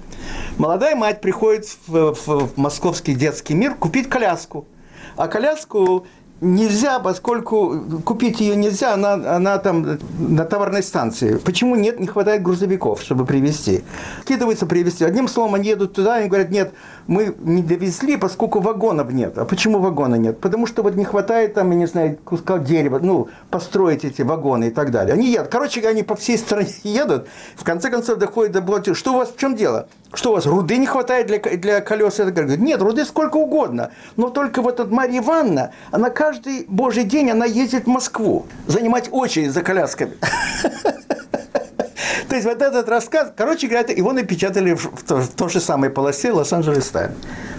Молодая 0.58 0.96
мать 0.98 1.22
приходит 1.22 1.66
в, 1.88 2.14
в, 2.14 2.28
в 2.28 2.58
московский 2.58 3.16
детский 3.16 3.54
мир 3.54 3.76
купить 3.76 4.10
коляску. 4.10 4.68
А 5.16 5.30
коляску 5.30 6.06
нельзя, 6.42 7.00
поскольку 7.00 8.02
купить 8.04 8.40
ее 8.40 8.56
нельзя, 8.56 8.94
она, 8.94 9.14
она 9.14 9.58
там 9.58 9.98
на 10.20 10.46
товарной 10.46 10.84
станции. 10.84 11.38
Почему 11.38 11.76
нет, 11.76 12.00
не 12.00 12.08
хватает 12.08 12.44
грузовиков, 12.44 13.02
чтобы 13.02 13.26
привезти? 13.26 13.84
Скидывается 14.22 14.66
привезти. 14.66 15.04
Одним 15.04 15.28
словом, 15.28 15.56
они 15.56 15.70
едут 15.70 15.94
туда 15.94 16.22
и 16.22 16.28
говорят, 16.28 16.52
нет, 16.52 16.74
мы 17.08 17.34
не 17.40 17.64
довезли, 17.64 18.18
поскольку 18.18 18.60
вагонов 18.60 19.12
нет. 19.12 19.38
А 19.38 19.46
почему 19.46 19.80
вагона 19.80 20.16
нет? 20.16 20.40
Потому 20.40 20.68
что 20.68 20.84
вот 20.84 20.96
не 20.96 21.06
хватает 21.06 21.54
там, 21.54 21.72
я 21.72 21.78
не 21.78 21.88
знаю, 21.88 22.18
куска 22.24 22.60
дерева, 22.60 23.00
ну, 23.02 23.30
построить 23.50 24.04
эти 24.04 24.22
вагоны 24.22 24.66
и 24.66 24.70
так 24.70 24.92
далее. 24.92 25.14
Они 25.14 25.32
едут. 25.32 25.48
Короче, 25.50 25.88
они 25.88 26.04
по 26.04 26.16
всей 26.16 26.38
стране 26.38 26.74
едут. 26.84 27.28
В 27.56 27.64
конце 27.64 27.90
концов 27.90 28.18
доходит 28.18 28.52
до 28.52 28.62
блока. 28.62 28.94
Что 28.94 29.14
у 29.14 29.18
вас, 29.18 29.32
в 29.32 29.38
чем 29.38 29.56
дело? 29.56 29.88
Что 30.14 30.32
у 30.32 30.34
вас, 30.34 30.46
руды 30.46 30.78
не 30.78 30.86
хватает 30.86 31.28
для, 31.28 31.40
для 31.40 31.82
колес? 31.82 32.20
Это 32.20 32.32
говорит, 32.32 32.60
нет, 32.60 32.82
руды 32.82 33.06
сколько 33.06 33.38
угодно. 33.38 33.92
Но 34.18 34.30
только 34.30 34.62
вот 34.62 34.80
эта 34.80 34.94
Марья 34.94 35.20
Ивановна, 35.20 35.72
она 35.92 36.10
каждый 36.10 36.66
божий 36.68 37.04
день, 37.04 37.32
она 37.32 37.46
ездит 37.46 37.86
в 37.86 37.88
Москву 37.88 38.46
занимать 38.68 39.10
очередь 39.12 39.52
за 39.52 39.64
колясками. 39.64 40.14
То 42.30 42.36
есть 42.36 42.48
вот 42.48 42.62
этот 42.62 42.88
рассказ, 42.90 43.32
короче 43.36 43.68
говоря, 43.68 43.94
его 43.94 44.12
напечатали 44.12 44.74
в, 44.74 44.86
в, 44.86 45.04
в 45.04 45.28
той 45.30 45.50
же 45.50 45.60
самой 45.60 45.90
полосе 45.90 46.32
Лос-Анджелес 46.32 46.90
Тайм. 46.90 47.12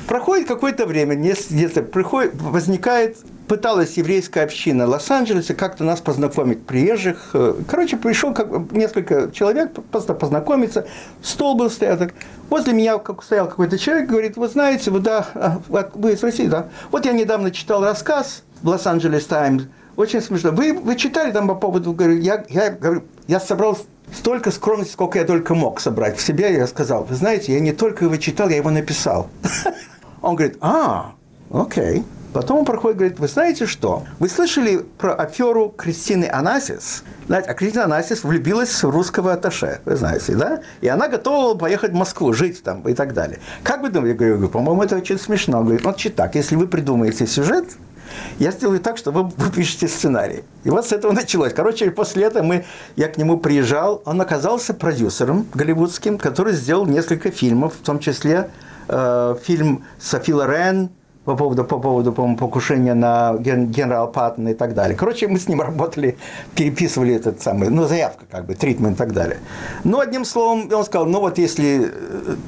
Проходит 0.07 0.49
какое-то 0.49 0.87
время, 0.87 1.17
где-то 1.17 1.83
приходит, 1.83 2.33
возникает, 2.41 3.19
пыталась 3.47 3.95
еврейская 3.95 4.43
община 4.43 4.87
Лос-Анджелеса 4.87 5.55
как-то 5.55 5.85
нас 5.85 6.01
познакомить, 6.01 6.65
приезжих. 6.65 7.35
Короче, 7.69 7.97
пришел 7.97 8.33
как, 8.33 8.73
несколько 8.73 9.31
человек 9.33 9.73
просто 9.91 10.15
познакомиться, 10.15 10.87
стол 11.23 11.57
был 11.57 11.71
стоят. 11.71 12.13
Возле 12.49 12.73
меня 12.73 12.99
как, 12.99 13.23
стоял 13.23 13.49
какой-то 13.49 13.79
человек, 13.79 14.09
говорит, 14.09 14.37
вы 14.37 14.49
знаете, 14.49 14.91
вы, 14.91 15.01
да, 15.01 15.27
а, 15.35 15.61
вы 15.69 16.13
из 16.13 16.23
России, 16.23 16.47
да? 16.47 16.69
Вот 16.91 17.05
я 17.05 17.13
недавно 17.13 17.51
читал 17.51 17.85
рассказ 17.85 18.43
в 18.63 18.69
Лос-Анджелес 18.69 19.27
Таймс, 19.27 19.65
очень 19.97 20.23
смешно. 20.23 20.53
Вы, 20.53 20.73
вы 20.73 20.97
читали 20.97 21.33
там 21.33 21.49
по 21.49 21.55
поводу, 21.55 21.93
говорю, 21.93 22.19
я, 22.19 22.45
я, 22.49 22.71
говорю, 22.71 23.03
я 23.27 23.41
собрал 23.41 23.77
столько 24.15 24.51
скромности, 24.51 24.93
сколько 24.93 25.19
я 25.19 25.25
только 25.25 25.55
мог 25.55 25.81
собрать 25.81 26.19
в 26.19 26.21
себе. 26.21 26.53
Я 26.55 26.67
сказал, 26.67 27.05
вы 27.05 27.15
знаете, 27.15 27.53
я 27.53 27.61
не 27.61 27.73
только 27.73 28.05
его 28.05 28.17
читал, 28.17 28.49
я 28.49 28.57
его 28.57 28.71
написал. 28.71 29.29
Он 30.23 30.37
говорит, 30.37 30.59
а, 30.61 31.13
окей. 31.51 32.05
Потом 32.33 32.59
он 32.59 32.65
проходит 32.67 32.99
говорит, 32.99 33.19
вы 33.19 33.27
знаете 33.27 33.65
что? 33.67 34.05
Вы 34.19 34.29
слышали 34.29 34.85
про 34.99 35.15
аферу 35.15 35.75
Кристины 35.77 36.29
Анасис? 36.31 37.03
Знаете, 37.27 37.51
а 37.51 37.55
Кристина 37.55 37.85
Анасис 37.85 38.23
влюбилась 38.23 38.83
в 38.83 38.91
русского 38.91 39.33
аташе, 39.33 39.81
вы 39.87 39.97
знаете, 39.97 40.35
да? 40.35 40.61
И 40.83 40.89
она 40.89 41.09
готова 41.09 41.57
поехать 41.57 41.93
в 41.93 41.95
Москву, 41.95 42.33
жить 42.35 42.63
там 42.63 42.83
и 42.83 42.93
так 42.93 43.15
далее. 43.15 43.41
Как 43.63 43.81
вы 43.81 43.89
думаете? 43.89 44.25
Я 44.25 44.33
говорю, 44.35 44.49
по-моему, 44.51 44.83
это 44.83 44.97
очень 44.97 45.19
смешно. 45.19 45.59
Он 45.59 45.65
говорит, 45.65 45.85
вот 45.85 46.01
так, 46.15 46.35
если 46.35 46.55
вы 46.55 46.69
придумаете 46.69 47.27
сюжет, 47.27 47.65
я 48.39 48.51
сделаю 48.51 48.81
так, 48.81 48.99
что 48.99 49.11
вы, 49.11 49.31
пишете 49.55 49.89
сценарий. 49.89 50.45
И 50.65 50.71
вот 50.71 50.87
с 50.87 50.93
этого 50.93 51.13
началось. 51.13 51.53
Короче, 51.53 51.91
после 51.91 52.25
этого 52.25 52.43
мы, 52.43 52.65
я 52.97 53.09
к 53.09 53.19
нему 53.19 53.39
приезжал, 53.39 54.03
он 54.05 54.21
оказался 54.21 54.75
продюсером 54.75 55.47
голливудским, 55.55 56.19
который 56.19 56.53
сделал 56.53 56.87
несколько 56.87 57.31
фильмов, 57.31 57.75
в 57.75 57.85
том 57.85 57.99
числе 57.99 58.51
э, 58.89 59.37
фильм 59.45 59.85
Софи 59.99 60.33
Лорен, 60.33 60.91
по 61.29 61.37
поводу, 61.37 61.63
по 61.65 61.79
поводу 61.79 62.13
по 62.13 62.35
покушения 62.37 62.95
на 62.95 63.35
ген, 63.39 63.67
генерал 63.67 64.11
Паттона 64.11 64.49
и 64.49 64.55
так 64.55 64.73
далее. 64.73 64.97
Короче, 64.97 65.29
мы 65.29 65.39
с 65.39 65.47
ним 65.47 65.61
работали, 65.69 66.17
переписывали 66.55 67.15
этот 67.15 67.43
самый, 67.43 67.69
ну, 67.69 67.87
заявка 67.87 68.25
как 68.31 68.47
бы, 68.47 68.55
тритмент 68.55 68.95
и 68.95 68.99
так 68.99 69.13
далее. 69.13 69.37
Ну, 69.85 70.01
одним 70.01 70.25
словом, 70.25 70.73
он 70.73 70.85
сказал, 70.85 71.07
ну, 71.07 71.21
вот 71.21 71.37
если... 71.37 71.93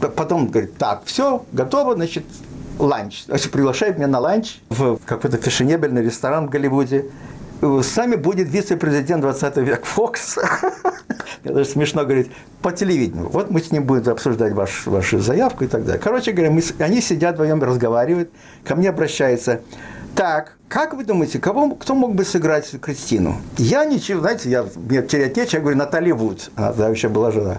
Э, 0.01 0.09
потом 0.17 0.47
говорит, 0.47 0.79
так, 0.79 1.03
все, 1.05 1.45
готово, 1.53 1.95
значит, 1.95 2.25
ланч. 2.81 3.25
То 3.25 3.35
есть 3.35 3.51
приглашает 3.51 3.97
меня 3.97 4.09
на 4.09 4.19
ланч 4.19 4.59
в 4.69 4.99
какой-то 5.05 5.37
фешенебельный 5.37 6.03
ресторан 6.03 6.47
в 6.47 6.51
Голливуде. 6.51 7.07
С 7.61 7.97
нами 7.97 8.17
будет 8.17 8.49
вице-президент 8.49 9.21
20 9.21 9.57
век 9.59 9.85
Фокс. 9.85 10.39
Мне 11.45 11.55
даже 11.55 11.71
смешно 11.71 12.05
говорить, 12.05 12.31
по 12.63 12.73
телевидению. 12.73 13.29
Вот 13.29 13.51
мы 13.51 13.61
с 13.61 13.71
ним 13.71 13.85
будем 13.85 14.13
обсуждать 14.13 14.55
ваш, 14.55 14.87
вашу 14.87 15.19
заявку 15.19 15.65
и 15.65 15.67
так 15.67 15.85
далее. 15.85 16.01
Короче 16.03 16.33
говоря, 16.33 16.51
мы, 16.51 16.63
они 16.79 17.01
сидят 17.01 17.35
вдвоем, 17.35 17.63
разговаривают. 17.63 18.31
Ко 18.65 18.77
мне 18.77 18.89
обращается. 18.89 19.61
Так, 20.15 20.57
как 20.69 20.95
вы 20.95 21.05
думаете, 21.05 21.39
кого, 21.39 21.75
кто 21.75 21.95
мог 21.95 22.15
бы 22.15 22.25
сыграть 22.25 22.71
Кристину? 22.81 23.37
Я 23.59 23.85
ничего, 23.85 24.21
знаете, 24.21 24.51
я, 24.51 24.67
мне 24.77 25.03
терять 25.03 25.37
нечего, 25.37 25.57
я 25.57 25.61
говорю, 25.61 25.79
Наталья 25.79 26.15
Вуд. 26.15 26.51
Она 26.57 26.69
тогда 26.69 26.89
еще 26.89 27.09
была 27.09 27.31
жена. 27.31 27.59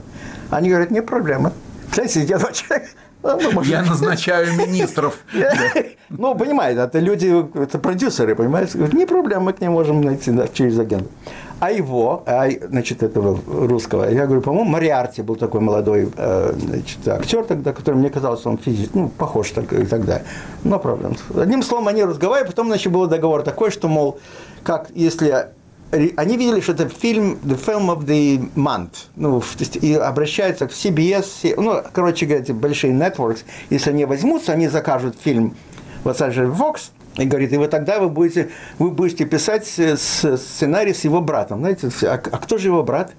Они 0.49 0.69
говорят, 0.69 0.91
не 0.91 1.01
проблема. 1.01 1.53
Знаете, 1.93 2.21
сидят 2.21 2.41
два 2.41 2.51
человека, 2.51 2.89
ну, 3.23 3.61
Я 3.63 3.83
назначаю 3.83 4.53
министров. 4.55 5.19
Ну, 6.17 6.35
понимаете, 6.35 6.81
это 6.81 6.99
люди, 6.99 7.33
это 7.57 7.79
продюсеры, 7.79 8.35
понимаете? 8.35 8.77
Не 8.91 9.05
проблема, 9.05 9.45
мы 9.45 9.53
к 9.53 9.61
ним 9.61 9.71
можем 9.71 10.01
найти 10.01 10.33
через 10.53 10.77
агента. 10.77 11.07
А 11.61 11.71
его, 11.71 12.23
а, 12.25 12.49
значит, 12.69 13.01
этого 13.01 13.39
русского, 13.47 14.09
я 14.09 14.25
говорю, 14.25 14.41
по-моему, 14.41 14.69
Мариарти 14.69 15.21
был 15.21 15.35
такой 15.37 15.61
молодой 15.61 16.11
э, 16.17 16.53
значит, 16.57 17.07
актер 17.07 17.45
тогда, 17.45 17.71
который 17.71 17.95
мне 17.95 18.09
казалось, 18.09 18.45
он 18.45 18.57
физически, 18.57 18.97
ну, 18.97 19.07
похож 19.07 19.51
так, 19.51 19.71
и 19.71 19.85
так 19.85 20.03
далее. 20.05 20.25
Но 20.63 20.79
проблем. 20.79 21.15
Одним 21.33 21.63
словом, 21.63 21.87
они 21.87 22.03
разговаривали, 22.03 22.49
потом, 22.49 22.67
значит, 22.67 22.91
был 22.91 23.07
договор 23.07 23.43
такой, 23.43 23.71
что, 23.71 23.87
мол, 23.87 24.19
как 24.63 24.89
если 24.95 25.47
они 25.91 26.37
видели, 26.37 26.61
что 26.61 26.71
это 26.71 26.87
фильм 26.87 27.37
The 27.43 27.59
Film 27.59 27.87
of 27.87 28.05
the 28.05 28.49
Month, 28.55 29.07
ну, 29.15 29.43
и 29.81 29.93
обращаются 29.93 30.67
к 30.67 30.71
CBS, 30.71 31.53
ну, 31.57 31.81
короче 31.91 32.25
говоря, 32.25 32.43
эти 32.43 32.51
большие 32.51 32.93
networks, 32.93 33.39
если 33.69 33.89
они 33.89 34.05
возьмутся, 34.05 34.53
они 34.53 34.67
закажут 34.67 35.17
фильм 35.21 35.55
в 36.03 36.07
Los 36.07 36.19
Fox, 36.57 36.91
и 37.17 37.25
говорит, 37.25 37.51
и 37.51 37.57
вы 37.57 37.67
тогда 37.67 37.99
вы 37.99 38.09
будете, 38.09 38.49
вы 38.79 38.91
будете 38.91 39.25
писать 39.25 39.67
сценарий 39.67 40.93
с 40.93 41.03
его 41.03 41.19
братом. 41.19 41.59
Знаете, 41.59 41.89
а, 42.03 42.13
а 42.13 42.37
кто 42.37 42.57
же 42.57 42.69
его 42.69 42.83
брат? 42.83 43.11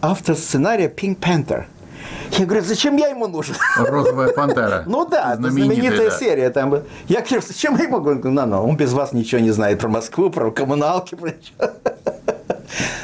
Автор 0.00 0.36
сценария 0.36 0.88
Pink 0.88 1.18
Panther. 1.18 1.64
Я 2.32 2.46
говорю, 2.46 2.64
зачем 2.64 2.96
я 2.96 3.08
ему 3.08 3.26
нужен? 3.26 3.56
Розовая 3.76 4.32
пантера. 4.32 4.84
Ну 4.86 5.04
да, 5.04 5.36
знаменитая 5.36 6.10
серия. 6.10 6.50
Там. 6.50 6.82
Я 7.08 7.22
говорю, 7.22 7.42
зачем 7.46 7.76
я 7.76 7.84
ему? 7.84 7.96
Он 7.96 8.02
говорит, 8.02 8.24
ну, 8.24 8.46
ну, 8.46 8.62
он 8.62 8.76
без 8.76 8.92
вас 8.92 9.12
ничего 9.12 9.40
не 9.40 9.50
знает 9.50 9.80
про 9.80 9.88
Москву, 9.88 10.30
про 10.30 10.50
коммуналки, 10.50 11.16
про 11.16 11.32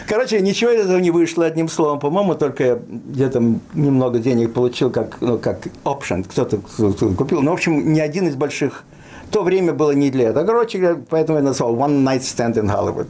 Короче, 0.06 0.40
ничего 0.40 0.70
из 0.70 0.82
этого 0.82 0.98
не 0.98 1.10
вышло, 1.10 1.44
одним 1.44 1.68
словом. 1.68 1.98
По-моему, 1.98 2.34
только 2.34 2.80
где-то 2.88 3.42
немного 3.74 4.18
денег 4.18 4.52
получил, 4.52 4.90
как, 4.90 5.20
ну, 5.20 5.38
как 5.38 5.66
option, 5.84 6.24
кто-то 6.24 6.58
купил. 7.14 7.42
Ну, 7.42 7.50
в 7.50 7.54
общем, 7.54 7.92
ни 7.92 8.00
один 8.00 8.28
из 8.28 8.36
больших 8.36 8.84
то 9.30 9.42
время 9.42 9.72
было 9.72 9.92
не 9.92 10.10
для 10.10 10.30
этого. 10.30 10.46
Короче, 10.46 10.98
поэтому 11.08 11.38
я 11.38 11.44
назвал 11.44 11.74
One 11.76 12.04
Night 12.04 12.20
Stand 12.20 12.54
in 12.54 12.68
Hollywood. 12.68 13.06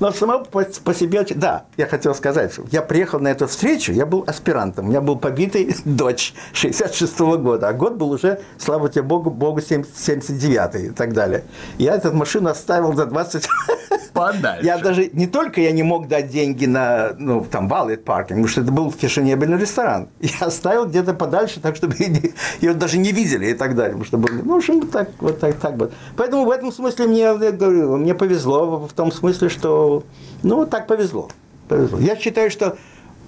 Но 0.00 0.12
само 0.12 0.40
по, 0.44 0.64
по 0.84 0.94
себе, 0.94 1.26
да, 1.34 1.64
я 1.76 1.86
хотел 1.86 2.14
сказать, 2.14 2.52
что 2.52 2.64
я 2.70 2.82
приехал 2.82 3.20
на 3.20 3.28
эту 3.28 3.46
встречу, 3.46 3.92
я 3.92 4.06
был 4.06 4.24
аспирантом, 4.26 4.86
у 4.86 4.88
меня 4.88 5.00
был 5.00 5.16
побитый 5.16 5.76
дочь 5.84 6.34
66 6.52 7.20
-го 7.20 7.36
года, 7.38 7.68
а 7.68 7.72
год 7.72 7.94
был 7.94 8.10
уже, 8.10 8.40
слава 8.58 8.88
тебе 8.88 9.02
Богу, 9.02 9.30
Богу 9.30 9.60
79 9.60 10.74
и 10.74 10.90
так 10.90 11.12
далее. 11.12 11.44
Я 11.78 11.96
эту 11.96 12.12
машину 12.12 12.48
оставил 12.48 12.94
за 12.94 13.06
20 13.06 13.48
Подальше. 14.12 14.66
Я 14.66 14.78
даже, 14.78 15.10
не 15.12 15.26
только 15.26 15.60
я 15.60 15.72
не 15.72 15.82
мог 15.82 16.08
дать 16.08 16.28
деньги 16.28 16.66
на, 16.66 17.12
ну, 17.18 17.44
там, 17.44 17.68
валет 17.68 18.04
паркинг, 18.04 18.28
потому 18.28 18.48
что 18.48 18.60
это 18.62 18.72
был 18.72 18.92
фешенебельный 18.92 19.58
ресторан. 19.58 20.08
Я 20.20 20.46
оставил 20.46 20.86
где-то 20.86 21.14
подальше, 21.14 21.60
так, 21.60 21.76
чтобы 21.76 21.94
ее 22.60 22.74
даже 22.74 22.98
не 22.98 23.12
видели 23.12 23.46
и 23.46 23.54
так 23.54 23.74
далее. 23.74 23.96
Потому 23.96 24.04
что, 24.04 24.42
ну, 24.44 24.60
общем, 24.70 24.88
так, 24.88 25.10
вот 25.20 25.38
так, 25.40 25.56
так 25.56 25.76
вот. 25.76 25.92
Поэтому 26.16 26.44
в 26.44 26.50
этом 26.50 26.72
смысле 26.72 27.06
мне, 27.06 27.20
я 27.20 27.34
говорю, 27.34 27.96
мне 27.96 28.14
повезло 28.14 28.78
в 28.78 28.92
том 28.92 29.12
смысле, 29.12 29.48
что, 29.48 30.04
ну, 30.42 30.66
так 30.66 30.86
повезло. 30.86 31.28
повезло. 31.68 31.98
Я 31.98 32.16
считаю, 32.16 32.50
что 32.50 32.76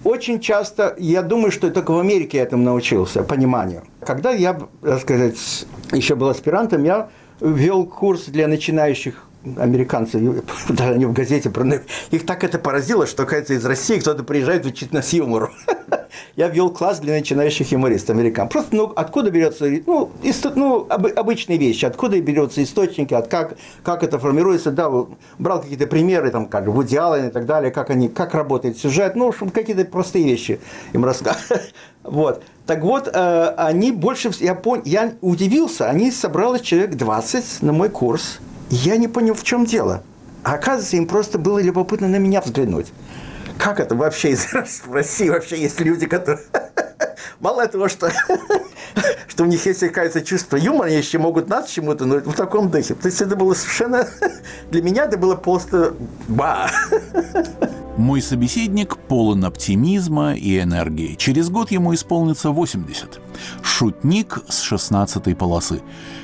очень 0.05 0.40
часто, 0.40 0.95
я 0.99 1.22
думаю, 1.22 1.53
что 1.53 1.70
только 1.70 1.93
в 1.93 1.99
Америке 1.99 2.38
я 2.38 2.45
этому 2.45 2.64
научился, 2.64 3.22
пониманию. 3.22 3.82
Когда 4.01 4.30
я, 4.30 4.61
так 4.82 5.01
сказать, 5.01 5.36
еще 5.93 6.14
был 6.14 6.28
аспирантом, 6.28 6.84
я 6.84 7.09
вел 7.40 7.86
курс 7.86 8.24
для 8.26 8.49
начинающих 8.49 9.26
американцы, 9.57 10.18
даже 10.68 10.95
они 10.95 11.07
в 11.07 11.12
газете, 11.12 11.53
их 12.11 12.26
так 12.26 12.45
это 12.45 12.59
поразило, 12.59 13.07
что, 13.07 13.26
кажется, 13.26 13.55
из 13.55 13.64
России 13.64 13.99
кто-то 13.99 14.24
приезжает 14.24 14.66
учить 14.66 14.93
нас 14.93 15.12
юмору. 15.12 15.51
Я 16.35 16.49
вел 16.49 16.70
класс 16.70 16.99
для 17.01 17.14
начинающих 17.14 17.72
юмористов, 17.72 18.16
американ. 18.16 18.49
Просто, 18.49 18.74
ну, 18.74 18.93
откуда 18.97 19.30
берется, 19.30 19.66
ну, 19.87 20.11
ист, 20.22 20.47
ну 20.55 20.87
об, 20.89 21.07
обычные 21.07 21.59
вещи, 21.59 21.85
откуда 21.85 22.18
берется 22.20 22.62
источники, 22.62 23.12
от 23.12 23.28
как, 23.28 23.57
как 23.83 24.03
это 24.03 24.18
формируется, 24.18 24.70
да, 24.70 24.91
брал 25.39 25.61
какие-то 25.61 25.87
примеры, 25.87 26.30
там, 26.30 26.47
как 26.47 26.66
Вуди 26.68 26.95
и 26.95 27.30
так 27.30 27.45
далее, 27.45 27.70
как 27.70 27.91
они, 27.91 28.09
как 28.09 28.35
работает 28.35 28.78
сюжет, 28.78 29.14
ну, 29.14 29.33
какие-то 29.53 29.85
простые 29.85 30.24
вещи 30.24 30.61
им 30.93 31.05
рассказывать. 31.05 31.74
Вот. 32.03 32.43
Так 32.66 32.83
вот, 32.83 33.09
э, 33.12 33.55
они 33.57 33.93
больше, 33.93 34.33
я, 34.41 34.57
пон, 34.57 34.83
я 34.85 35.12
удивился, 35.20 35.89
они 35.89 36.11
собралось 36.11 36.62
человек 36.62 36.97
20 36.97 37.62
на 37.62 37.72
мой 37.72 37.91
курс, 37.91 38.41
я 38.70 38.97
не 38.97 39.07
понял, 39.07 39.35
в 39.35 39.45
чем 39.45 39.66
дело. 39.66 40.03
А 40.43 40.55
оказывается, 40.55 40.97
им 40.97 41.07
просто 41.07 41.39
было 41.39 41.61
любопытно 41.61 42.09
на 42.09 42.16
меня 42.16 42.41
взглянуть. 42.41 42.89
Как 43.59 43.80
это 43.80 43.94
вообще 43.94 44.34
в 44.36 44.92
России 44.92 45.28
вообще 45.28 45.61
есть 45.61 45.80
люди, 45.80 46.07
которые... 46.07 46.40
Мало 47.40 47.66
того, 47.66 47.88
что, 47.88 48.11
что 49.28 49.42
у 49.42 49.46
них 49.46 49.64
есть, 49.66 49.80
кажется, 49.92 50.22
чувство 50.22 50.57
юмора, 50.57 50.86
они 50.86 50.96
еще 50.96 51.18
могут 51.18 51.48
нас 51.48 51.70
чему-то, 51.70 52.05
но 52.05 52.18
в 52.18 52.34
таком 52.34 52.70
духе. 52.70 52.94
То 52.94 53.07
есть 53.07 53.20
это 53.20 53.36
было 53.36 53.55
совершенно... 53.55 54.09
Для 54.70 54.82
меня 54.82 55.05
это 55.05 55.18
было 55.18 55.34
просто... 55.34 55.94
Ба! 56.28 56.70
Мой 57.96 58.22
собеседник 58.22 58.96
полон 58.96 59.44
оптимизма 59.44 60.34
и 60.34 60.61
энергии. 60.61 61.14
Через 61.16 61.50
год 61.50 61.70
ему 61.70 61.94
исполнится 61.94 62.50
80. 62.50 63.20
Шутник 63.62 64.38
с 64.48 64.72
16-й 64.72 65.34
полосы. 65.34 65.82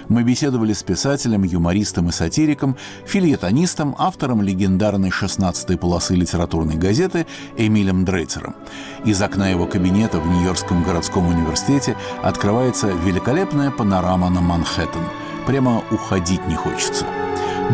Мы 0.09 0.23
беседовали 0.23 0.73
с 0.73 0.83
писателем, 0.83 1.43
юмористом 1.43 2.09
и 2.09 2.13
сатириком, 2.13 2.77
фильетонистом, 3.05 3.95
автором 3.99 4.41
легендарной 4.41 5.11
16-й 5.11 5.77
полосы 5.77 6.15
литературной 6.15 6.77
газеты 6.77 7.27
Эмилем 7.59 8.07
Дрейцером. 8.07 8.57
Из 9.05 9.21
окна 9.21 9.51
его 9.51 9.67
кабинета 9.67 10.19
в 10.19 10.27
Нью-Йоркском 10.27 10.83
городском 10.83 11.29
университете 11.29 11.95
открывается 12.23 12.89
великолепная 13.05 13.71
панорама 13.71 14.31
на 14.31 14.41
Манхэттен. 14.41 15.03
Прямо 15.47 15.83
уходить 15.91 16.47
не 16.49 16.55
хочется. 16.55 17.05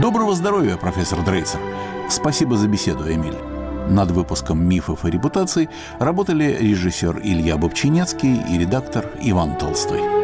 Доброго 0.01 0.35
здоровья, 0.35 0.76
профессор 0.76 1.24
Дрейцер. 1.24 1.61
Спасибо 2.11 2.57
за 2.57 2.66
беседу, 2.66 3.05
Эмиль. 3.11 3.39
Над 3.89 4.11
выпуском 4.11 4.66
«Мифов 4.66 5.05
и 5.05 5.11
репутаций» 5.11 5.68
работали 6.01 6.57
режиссер 6.59 7.20
Илья 7.22 7.57
Бобчинецкий 7.57 8.41
и 8.51 8.59
редактор 8.59 9.11
Иван 9.22 9.57
Толстой. 9.57 10.24